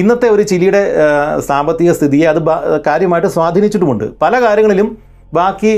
ഇന്നത്തെ 0.01 0.29
ഒരു 0.35 0.43
ചിലിയുടെ 0.51 0.83
സാമ്പത്തിക 1.49 1.93
സ്ഥിതിയെ 1.97 2.27
അത് 2.33 2.41
കാര്യമായിട്ട് 2.87 3.31
സ്വാധീനിച്ചിട്ടുമുണ്ട്. 3.37 4.05
പല 4.23 4.35
കാര്യങ്ങളിലും 4.45 4.89
ബാക്കി 5.39 5.71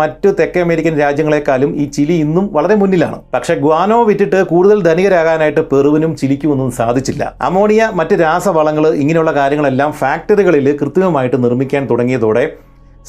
മറ്റു 0.00 0.28
തെക്കേ 0.38 0.60
അമേരിക്കൻ 0.66 0.94
രാജ്യങ്ങളെക്കാളും 1.00 1.70
ഈ 1.82 1.84
ചിലി 1.96 2.14
ഇന്നും 2.24 2.44
വളരെ 2.56 2.76
മുന്നിലാണ്. 2.80 3.18
പക്ഷേ 3.34 3.54
ഗ്വാനോ 3.64 3.98
വിറ്റിട്ട് 4.08 4.38
കൂടുതൽ 4.52 4.78
ധനികരാകാനായിട്ട് 4.88 5.62
പെറുവിനും 5.72 6.12
ചിലിക്കും 6.20 6.52
ഒന്നും 6.54 6.70
സാധിച്ചില്ല. 6.80 7.22
അമോണിയ 7.48 7.90
മറ്റ് 8.00 8.16
രാസവളങ്ങൾ 8.24 8.86
ഇങ്ങനെയുള്ള 9.02 9.32
കാര്യങ്ങളെല്ലാം 9.40 9.92
ഫാക്ടറികളിൽ 10.00 10.68
കൃത്രിമമായിട്ട് 10.80 11.38
നിർമ്മിക്കാൻ 11.44 11.84
തുടങ്ങിയതോടെ 11.90 12.44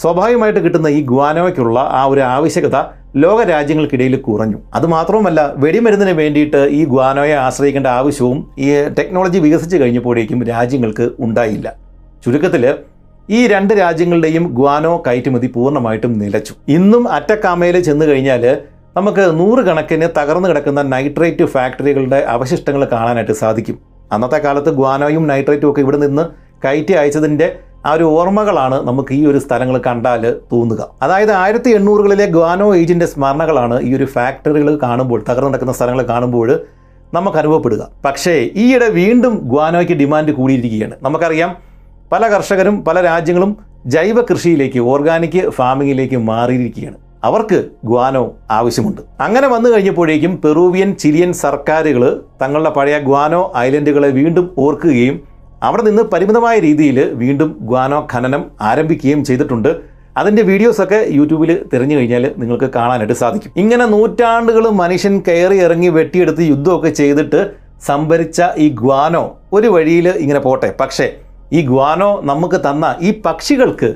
സ്വാഭാവികമായിട്ട് 0.02 0.62
കിട്ടുന്ന 0.66 0.88
ഈ 0.98 1.00
ഗ്വാനോയ്ക്കുള്ള 1.12 1.80
ആ 2.00 2.02
ഒരു 2.12 2.22
ആവശ്യകത 2.36 2.78
ലോക 3.24 3.40
രാജ്യങ്ങൾക്കിടയിൽ 3.52 4.16
കുറഞ്ഞു. 4.28 4.58
അതുമാത്രവുമല്ല 4.78 5.42
വെടിമരുന്നിന് 5.64 6.14
വേണ്ടിയിട്ട് 6.20 6.62
ഈ 6.80 6.82
ഗ്വാനോയെ 6.92 7.36
ആശ്രയിക്കേണ്ട 7.46 7.90
ആവശ്യവും 8.00 8.40
ഈ 8.66 8.68
ടെക്നോളജി 8.98 9.40
വികസിച്ച് 9.46 9.78
കഴിഞ്ഞപ്പോഴേക്കും 9.82 10.40
രാജ്യങ്ങൾക്ക് 10.52 11.06
ഉണ്ടായില്ല. 11.20 11.68
ചുരുക്കത്തിൽ 12.26 12.66
ഈ 13.30 13.40
രണ്ട് 13.54 13.74
രാജ്യങ്ങളുടെയും 13.74 14.44
ഗ്വാനോ 14.58 14.94
കയറ്റുമതി 15.06 15.48
പൂർണമായിട്ടും 15.56 16.12
നിലച്ചു. 16.20 16.54
ഇന്നും 16.78 17.04
അറ്റക്കാമയിൽ 17.18 17.78
ചെന്ന് 17.88 18.06
കഴിഞ്ഞാൽ 18.06 18.44
നമുക്ക് 18.98 19.24
നൂറുകണക്കിന് 19.40 20.08
തകർന്നു 20.18 20.48
കിടക്കുന്ന 20.50 20.82
നൈട്രേറ്റ് 20.94 21.46
ഫാക്ടറികളുടെ 21.54 22.20
അവശിഷ്ടങ്ങൾ 22.36 22.84
കാണാനായിട്ട് 22.94 23.36
സാധിക്കും. 23.42 23.78
അന്നത്തെ 24.12 24.40
കാലത്ത് 24.46 24.72
ഗ്വാനോയും 24.80 25.24
നൈട്രേറ്റും 25.32 25.70
ഒക്കെ 25.72 25.82
ഇവിടെ 25.86 25.98
നിന്ന് 26.06 26.24
കയറ്റി 26.64 26.94
അയച്ചതിന്റെ 26.94 27.48
ആ 27.86 27.92
ഒരു 27.94 28.04
ഓർമ്മകളാണ് 28.04 28.88
നമുക്ക് 28.88 29.14
ഈ 29.14 29.26
ഒരു 29.26 29.38
സ്ഥലങ്ങൾ 29.38 29.82
കണ്ടാൽ 29.88 30.36
തോന്നുക. 30.52 30.90
അതായത് 31.02 31.32
ആയിരത്തി 31.32 31.70
എണ്ണൂറുകളിലെ 31.70 32.26
ഗ്വാനോ 32.26 32.76
ഏജിന്റെ 32.76 33.06
സ്മരണകളാണ് 33.06 33.82
ഈ 33.82 33.96
ഒരു 33.96 34.06
ഫാക്ടറികൾ 34.06 34.80
കാണുമ്പോൾ 34.84 35.24
തകർന്നു 35.30 35.50
നടക്കുന്ന 35.50 35.74
സ്ഥലങ്ങൾ 35.74 36.04
കാണുമ്പോൾ 36.04 36.60
നമുക്ക് 37.14 37.38
അനുഭവപ്പെടുക. 37.38 37.88
പക്ഷേ 38.06 38.50
ഈയിടെ 38.56 38.90
വീണ്ടും 38.90 39.40
ഗ്വാനോയ്ക്ക് 39.44 39.94
ഡിമാൻഡ് 39.94 40.32
കൂടിയിരിക്കുകയാണ്. 40.32 40.94
നമുക്കറിയാം 41.02 41.56
പല 42.12 42.28
കർഷകരും 42.28 42.86
പല 42.86 43.02
രാജ്യങ്ങളും 43.02 43.58
ജൈവ 43.86 44.22
കൃഷിയിലേക്ക് 44.22 44.80
ഓർഗാനിക് 44.80 45.50
ഫാമിങ്ങിലേക്ക് 45.50 46.16
മാറിയിരിക്കുകയാണ്. 46.16 46.96
അവർക്ക് 47.24 47.70
ഗ്വാനോ 47.86 48.34
ആവശ്യമുണ്ട്. 48.52 49.02
അങ്ങനെ 49.22 49.48
വന്നു 49.48 49.70
കഴിഞ്ഞപ്പോഴേക്കും 49.70 50.42
പെറൂവിയൻ 50.46 50.94
ചിലിയൻ 50.94 51.34
സർക്കാരുകൾ 51.34 52.22
തങ്ങളുടെ 52.42 52.70
പഴയ 52.70 53.00
ഗ്വാനോ 53.00 53.54
ഐലൻഡുകളെ 53.58 54.08
വീണ്ടും 54.08 54.56
ഓർക്കുകയും 54.58 55.37
അവിടെ 55.64 55.84
നിന്ന് 55.84 56.02
പരിമിതമായ 56.02 56.56
രീതിയിൽ 56.60 56.98
വീണ്ടും 57.22 57.58
ഗ്വാനോ 57.70 58.08
ഖനനം 58.14 58.44
ആരംഭിക്കുകയും 58.62 59.22
ചെയ്തിട്ടുണ്ട്. 59.26 59.70
അതിന്റെ 60.18 60.42
വീഡിയോസൊക്കെ 60.42 61.00
യൂട്യൂബിൽ 61.10 61.52
തിരഞ്ഞു 61.72 61.96
കഴിഞ്ഞാൽ 61.96 62.24
നിങ്ങൾക്ക് 62.38 62.68
കാണാനായിട്ട് 62.76 63.14
സാധിക്കും. 63.14 63.52
ഇങ്ങനെ 63.58 63.86
നൂറ്റാണ്ടുകൾ 63.86 64.70
മനുഷ്യൻ 64.82 65.16
കയറി 65.28 65.58
ഇറങ്ങി 65.66 65.90
വെട്ടിയെടുത്ത് 65.98 66.44
യുദ്ധമൊക്കെ 66.52 66.90
ചെയ്തിട്ട് 66.90 67.42
സംഭരിച്ച 67.88 68.42
ഈ 68.58 68.68
ഗ്വാനോ 68.82 69.24
ഒരു 69.54 69.68
വഴിയിൽ 69.68 70.08
ഇങ്ങനെ 70.08 70.40
പോട്ടെ. 70.40 70.76
പക്ഷേ 70.80 71.08
ഈ 71.54 71.62
ഗ്വാനോ 71.62 72.22
നമുക്ക് 72.24 72.58
തന്ന 72.70 72.96
ഈ 73.02 73.22
പക്ഷികൾക്ക് 73.26 73.90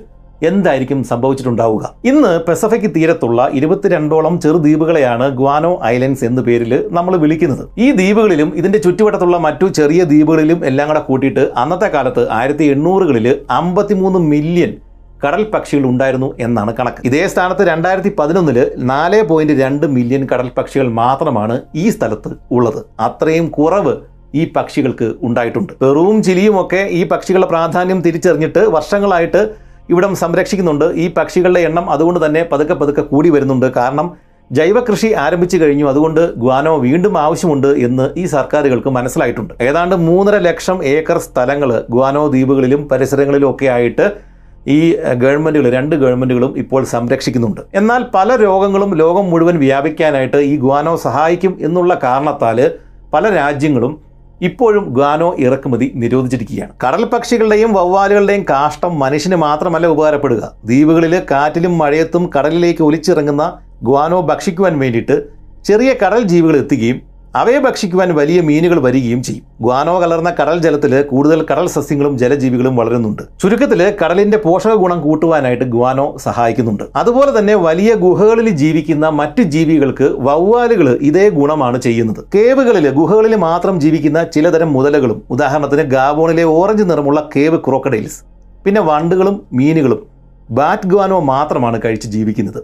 എന്തായിരിക്കും 0.49 0.99
സംഭവിച്ചിട്ടുണ്ടാവുക? 1.09 1.83
ഇന്ന് 2.11 2.31
പെസഫിക് 2.47 2.87
തീരത്തുള്ള 2.95 3.49
ഇരുപത്തിരണ്ടോളം 3.53 4.35
ചെറുദ്വീപുകളെയാണ് 4.43 5.25
ഗ്വാനോ 5.39 5.71
ഐലൻഡ്സ് 5.93 6.25
എന്ന 6.29 6.41
പേരിൽ 6.47 6.73
നമ്മൾ 6.97 7.15
വിളിക്കുന്നത്. 7.23 7.63
ഈ 7.85 7.91
ദ്വീപുകളിലും 7.91 8.51
ഇതിന്റെ 8.61 8.79
ചുറ്റുവട്ടത്തുള്ള 8.85 9.37
മറ്റു 9.47 9.67
ചെറിയ 9.79 10.03
ദ്വീപുകളിലും 10.03 10.65
എല്ലാം 10.65 10.87
കൂടെ 10.87 10.99
കൂട്ടിയിട്ട് 11.09 11.43
അന്നത്തെ 11.63 11.89
കാലത്ത് 11.97 12.23
ആയിരത്തി 12.39 12.67
എണ്ണൂറുകളിൽ 12.75 13.27
അമ്പത്തിമൂന്ന് 13.59 14.19
മില്യൺ 14.31 14.73
കടൽ 15.23 15.43
പക്ഷികൾ 15.53 15.83
ഉണ്ടായിരുന്നു 15.89 16.33
എന്നാണ് 16.39 16.71
കണക്ക്. 16.77 17.01
ഇതേ 17.07 17.23
സ്ഥാനത്ത് 17.31 17.63
രണ്ടായിരത്തി 17.71 18.11
പതിനൊന്നിൽ 18.19 18.57
നാല് 18.91 19.19
പോയിന്റ് 19.31 19.55
രണ്ട് 19.63 19.85
മില്യൺ 19.95 20.23
കടൽ 20.31 20.47
പക്ഷികൾ 20.57 20.87
മാത്രമാണ് 21.01 21.61
ഈ 21.75 21.89
സ്ഥലത്ത് 21.89 22.29
ഉള്ളത്. 22.51 22.81
അത്രയും 22.99 23.47
കുറവ് 23.57 23.93
ഈ 24.39 24.43
പക്ഷികൾക്ക് 24.55 25.07
ഉണ്ടായിട്ടുണ്ട്. 25.27 25.73
പെറുവും 25.81 26.23
ചിലിയും 26.23 26.55
ഒക്കെ 26.61 26.81
ഈ 26.99 27.07
പക്ഷികളുടെ 27.07 27.47
പ്രാധാന്യം 27.47 28.01
തിരിച്ചറിഞ്ഞിട്ട് 28.01 28.61
വർഷങ്ങളായിട്ട് 28.75 29.41
ഇവിടം 29.89 30.15
സംരക്ഷിക്കുന്നുണ്ട്. 30.15 30.85
ഈ 30.85 31.13
പക്ഷികളുടെ 31.13 31.59
എണ്ണം 31.59 31.89
അതുകൊണ്ട് 31.89 32.25
തന്നെ 32.25 32.43
പതുക്കെ 32.51 32.73
പതുക്കെ 32.73 33.01
കൂടി 33.01 33.29
വരുന്നുണ്ട്. 33.29 33.65
കാരണം 33.65 34.09
ജൈവകൃഷി 34.51 35.07
ആരംഭിച്ചു 35.07 35.57
കഴിഞ്ഞു. 35.57 35.85
അതുകൊണ്ട് 35.85 36.33
ഗ്വാനോ 36.35 36.77
വീണ്ടും 36.77 37.17
ആവശ്യമുണ്ട് 37.17 37.67
എന്ന് 37.67 38.19
ഈ 38.19 38.25
സർക്കാരുകൾക്ക് 38.25 38.89
മനസ്സിലായിട്ടുണ്ട്. 38.89 39.53
ഏതാണ്ട് 39.63 39.95
മൂന്നര 39.95 40.37
ലക്ഷം 40.37 40.83
ഏക്കർ 40.83 41.17
സ്ഥലങ്ങൾ 41.17 41.83
ഗ്വാനോ 41.89 42.27
ദ്വീപുകളിലും 42.27 42.89
പരിസരങ്ങളിലും 42.89 43.49
ഒക്കെ 43.49 43.65
ആയിട്ട് 43.65 44.11
ഈ 44.67 44.95
ഗവൺമെന്റുകൾ 44.95 45.69
രണ്ട് 45.71 45.95
ഗവൺമെന്റുകളും 45.95 46.57
ഇപ്പോൾ 46.57 46.83
സംരക്ഷിക്കുന്നുണ്ട്. 46.83 47.61
എന്നാൽ 47.73 48.05
പല 48.15 48.35
രോഗങ്ങളും 48.35 48.95
ലോകം 48.95 49.29
മുഴുവൻ 49.29 49.57
വ്യാപിക്കാനായിട്ട് 49.59 50.37
ഈ 50.37 50.57
ഗ്വാനോ 50.57 50.95
സഹായിക്കും 50.95 51.57
എന്നുള്ള 51.61 51.99
കാരണത്താൽ 52.03 52.71
പല 53.13 53.29
രാജ്യങ്ങളും 53.29 54.10
ഇപ്പോഴും 54.47 54.85
ഗ്വാനോ 54.93 55.35
ഇറക്കുമതി 55.39 55.91
നിരോധിച്ചിരിക്കുകയാണ്. 55.95 56.71
കടൽ 56.83 57.03
പക്ഷികളുടെയും 57.05 57.73
വവ്വാലുകളുടെയും 57.73 58.45
കാഷ്ടം 58.49 58.99
മനുഷ്യന് 58.99 59.35
മാത്രമല്ല 59.35 59.87
ഉപകാരപ്പെടുക. 59.87 60.43
ദ്വീപുകളിൽ 60.65 61.13
കാറ്റിലും 61.31 61.77
മഴയത്തും 61.81 62.23
കടലിലേക്ക് 62.35 62.83
ഒലിച്ചിറങ്ങുന്ന 62.83 63.45
ഗ്വാനോ 63.83 64.21
ഭക്ഷിക്കുവാൻ 64.21 64.79
വേണ്ടിയിട്ട് 64.79 65.17
ചെറിയ 65.65 65.93
കടൽ 66.03 66.21
ജീവികൾ 66.31 66.55
എത്തുകയും 66.57 67.10
അവയെ 67.35 67.59
ഭക്ഷിക്കുവാൻ 67.59 68.15
വലിയ 68.15 68.41
മീനുകൾ 68.41 68.79
വരികയും 68.79 69.23
ചെയ്യും. 69.23 69.43
ഗ്വാനോ 69.61 70.01
കലർന്ന 70.01 70.35
കടൽ 70.39 70.57
ജലത്തിൽ 70.59 71.01
കൂടുതൽ 71.01 71.45
കടൽ 71.51 71.67
സസ്യങ്ങളും 71.67 72.17
ജലജീവികളും 72.17 72.75
വളരുന്നുണ്ട്. 72.75 73.23
ചുരുക്കത്തിൽ 73.41 73.95
കടലിന്റെ 74.01 74.37
പോഷക 74.37 74.73
ഗുണം 74.73 75.01
കൂട്ടുവാനായിട്ട് 75.01 75.63
ഗ്വാനോ 75.63 76.17
സഹായിക്കുന്നുണ്ട്. 76.17 76.83
അതുപോലെ 76.95 77.39
തന്നെ 77.39 77.55
വലിയ 77.55 77.93
ഗുഹകളിൽ 77.93 78.49
ജീവിക്കുന്ന 78.49 79.09
മറ്റു 79.09 79.41
ജീവികൾക്ക് 79.41 80.03
വവ്വാലുകൾ 80.03 80.99
ഇതേ 81.01 81.29
ഗുണമാണ് 81.29 81.81
ചെയ്യുന്നത്. 81.81 82.25
കേവുകളിൽ 82.35 82.89
ഗുഹകളിൽ 82.89 83.35
മാത്രം 83.35 83.79
ജീവിക്കുന്ന 83.79 84.23
ചിലതരം 84.23 84.73
മുതലകളും 84.73 85.23
ഉദാഹരണത്തിന് 85.29 85.81
ഗാബോണിലെ 85.81 86.43
ഓറഞ്ച് 86.43 86.83
നിറമുള്ള 86.83 87.29
കേവ് 87.35 87.59
ക്രോക്കഡൈൽസ് 87.67 88.21
പിന്നെ 88.65 88.81
വണ്ടുകളും 88.81 89.41
മീനുകളും 89.53 90.03
ബാറ്റ് 90.51 90.87
ഗ്വാനോ 90.87 91.19
മാത്രമാണ് 91.19 91.81
കഴിച്ച് 91.85 92.07
ജീവിക്കുന്നത്. 92.07 92.63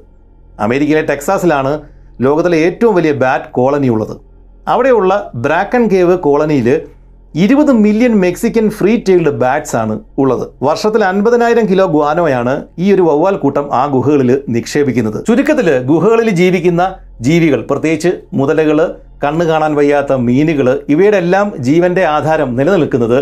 അമേരിക്കയിലെ 0.59 1.01
ടെക്സാസിലാണ് 1.01 1.81
ലോകത്തിലെ 2.21 2.57
ഏറ്റവും 2.57 2.95
വലിയ 2.95 3.11
ബാറ്റ് 3.11 3.51
കോളനി 3.51 3.87
ഉള്ളത് 3.87 4.26
അവിടെയുള്ള 4.67 5.31
ബ്രാക്കൻ 5.35 5.87
കേവ് 5.87 6.19
കോളനിയിൽ 6.19 6.81
ഇരുപത് 7.35 7.71
million 7.71 8.13
Mexican 8.19 8.69
free 8.69 8.97
tailed 8.97 9.29
bats 9.29 9.75
ആണ് 9.75 9.99
ഉള്ളത്. 10.17 10.49
വർഷത്തിൽ 10.63 11.03
അൻപതിനായിരം 11.03 11.65
കിലോ 11.69 11.85
ഗ്വാനോയാണ് 11.85 12.53
ഈ 12.79 12.93
ഒരു 12.93 13.01
വവ്വാൽ 13.01 13.35
കൂട്ടം 13.37 13.75
ആ 13.75 13.85
ഗുഹകളിൽ 13.85 14.43
നിക്ഷേപിക്കുന്നത്. 14.49 15.25
ചുരുക്കത്തിൽ 15.27 15.69
ഗുഹകളിൽ 15.81 16.29
ജീവിക്കുന്ന 16.29 16.95
ജീവികൾ 17.21 17.67
പ്രത്യേകിച്ച് 17.69 18.11
മുതലകൾ 18.33 18.79
കണ്ണു 19.23 19.45
കാണാൻ 19.45 19.75
വയ്യാത്ത 19.75 20.13
മീനുകൾ 20.13 20.67
ഇവയുടെ 20.89 21.17
എല്ലാം 21.17 21.53
ജീവന്റെ 21.57 22.05
ആധാരം 22.05 22.55
നിലനിൽക്കുന്നത് 22.55 23.19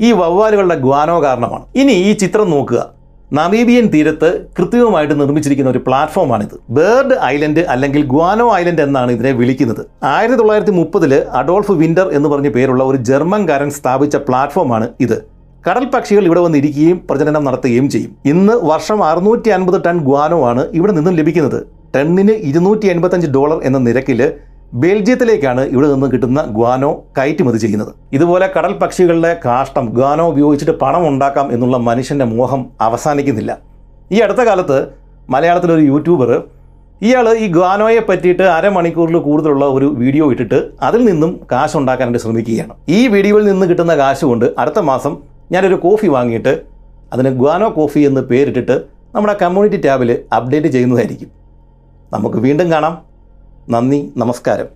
ഈ 0.00 0.12
വവ്വാലുകളുടെ 0.12 0.74
ഗ്വാനോ 0.74 1.22
കാരണമാണ്. 1.22 1.64
ഇനി 1.74 1.92
ഈ 1.92 2.12
ചിത്രം 2.12 2.50
നോക്കുക. 2.50 2.99
നമീബിയൻ 3.38 3.84
തീരത്ത് 3.90 4.28
കൃത്രിമമായിട്ട് 4.56 5.14
നിർമ്മിച്ചിരിക്കുന്ന 5.18 5.68
ഒരു 5.72 5.80
പ്ലാറ്റ്ഫോമാണിത്. 5.86 6.54
ബേർഡ് 6.76 7.16
ഐലൻഡ് 7.32 7.62
അല്ലെങ്കിൽ 7.74 8.02
ഗ്വാനോ 8.12 8.46
ഐലൻഡ് 8.60 8.82
എന്നാണ് 8.86 9.10
ഇതിനെ 9.16 9.32
വിളിക്കുന്നത്. 9.40 9.82
ആയിരത്തി 10.14 10.38
തൊള്ളായിരത്തി 10.40 10.74
മുപ്പതിൽ 10.78 11.12
അഡോൾഫ് 11.40 11.74
വിന്റർ 11.82 12.08
എന്ന് 12.18 12.28
പറഞ്ഞ 12.32 12.50
പേരുള്ള 12.56 12.82
ഒരു 12.90 12.98
ജർമ്മൻകാരൻ 13.10 13.70
സ്ഥാപിച്ച 13.78 14.16
പ്ലാറ്റ്ഫോമാണ് 14.28 14.88
ഇത്. 15.06 15.16
കടൽ 15.66 15.86
പക്ഷികൾ 15.94 16.24
ഇവിടെ 16.30 16.42
വന്നിരിക്കുകയും 16.46 16.98
പ്രജനനം 17.10 17.44
നടത്തുകയും 17.48 17.88
ചെയ്യും. 17.94 18.12
ഇന്ന് 18.32 18.56
വർഷം 18.72 18.98
അറുന്നൂറ്റി 19.10 19.50
അൻപത് 19.58 19.78
ടൺ 19.86 19.98
ഗ്വാനോ 20.08 20.40
ആണ് 20.50 20.64
ഇവിടെ 20.80 20.94
നിന്നും 20.98 21.16
ലഭിക്കുന്നത്. 21.20 21.60
ടണ്ണിന് 21.96 22.36
ഇരുന്നൂറ്റി 22.50 22.88
എൺപത്തഞ്ച് 22.94 23.30
ഡോളർ 23.36 23.58
എന്ന 23.70 23.78
നിരക്കിൽ 23.86 24.20
ബെൽജിയത്തിലേക്കാണ് 24.72 25.62
ഇവിടെ 25.74 25.86
നിന്ന് 25.92 26.06
കിട്ടുന്ന 26.12 26.40
ഗ്വാനോ 26.56 26.90
കയറ്റുമതി 27.16 27.58
ചെയ്യുന്നത്. 27.58 27.92
ഇതുപോലെ 28.16 28.46
കടൽ 28.56 28.72
പക്ഷികളുടെ 28.82 29.40
കാഷ്ടം 29.44 29.86
ഗ്വാനോ 29.96 30.24
ഉപയോഗിച്ചിട്ട് 30.32 30.74
പണം 30.82 31.08
ഉണ്ടാക്കാം 31.08 31.52
എന്നുള്ള 31.54 31.76
മനുഷ്യന്റെ 31.88 32.24
മോഹം 32.24 32.60
അവസാനിക്കുന്നില്ല. 32.80 33.58
ഈ 34.14 34.20
അടുത്ത 34.26 34.42
കാലത്ത് 34.48 34.78
മലയാളത്തിലൊരു 35.34 35.84
യൂട്യൂബർ 35.92 36.30
ഇയാൾ 37.02 37.26
ഈ 37.42 37.46
ഗ്വാനോയെ 37.56 38.00
പറ്റിയിട്ട് 38.08 38.42
അരമണിക്കൂറിൽ 38.42 39.16
കൂടുതലുള്ള 39.26 39.64
ഒരു 39.76 39.86
വീഡിയോ 40.00 40.24
ഇട്ടിട്ട് 40.32 40.58
അതിൽ 40.88 41.04
നിന്നും 41.10 41.30
കാശ് 41.52 41.76
ഉണ്ടാക്കാനായിട്ട് 41.76 42.22
ശ്രമിക്കുകയാണ്. 42.24 42.74
ഈ 42.88 43.00
വീഡിയോയിൽ 43.14 43.44
നിന്ന് 43.50 43.66
കിട്ടുന്ന 43.66 43.94
കാശ് 43.96 44.24
കൊണ്ട് 44.30 44.46
അടുത്ത 44.58 44.78
മാസം 44.90 45.12
ഞാനൊരു 45.52 45.78
കോഫി 45.86 46.08
വാങ്ങിയിട്ട് 46.16 46.54
അതിന് 47.12 47.30
ഗ്വാനോ 47.42 47.68
കോഫി 47.68 48.00
എന്ന് 48.08 48.20
പേരിട്ടിട്ട് 48.20 48.74
നമ്മുടെ 49.14 49.36
കമ്മ്യൂണിറ്റി 49.42 49.78
ടാബിൽ 49.86 50.10
അപ്ഡേറ്റ് 50.38 50.68
ചെയ്യുന്നതായിരിക്കും. 50.68 51.30
നമുക്ക് 52.12 52.38
വീണ്ടും 52.46 52.68
കാണാം. 52.72 53.09
നന്ദി 53.72 53.98
നമസ്കാരം. 54.20 54.68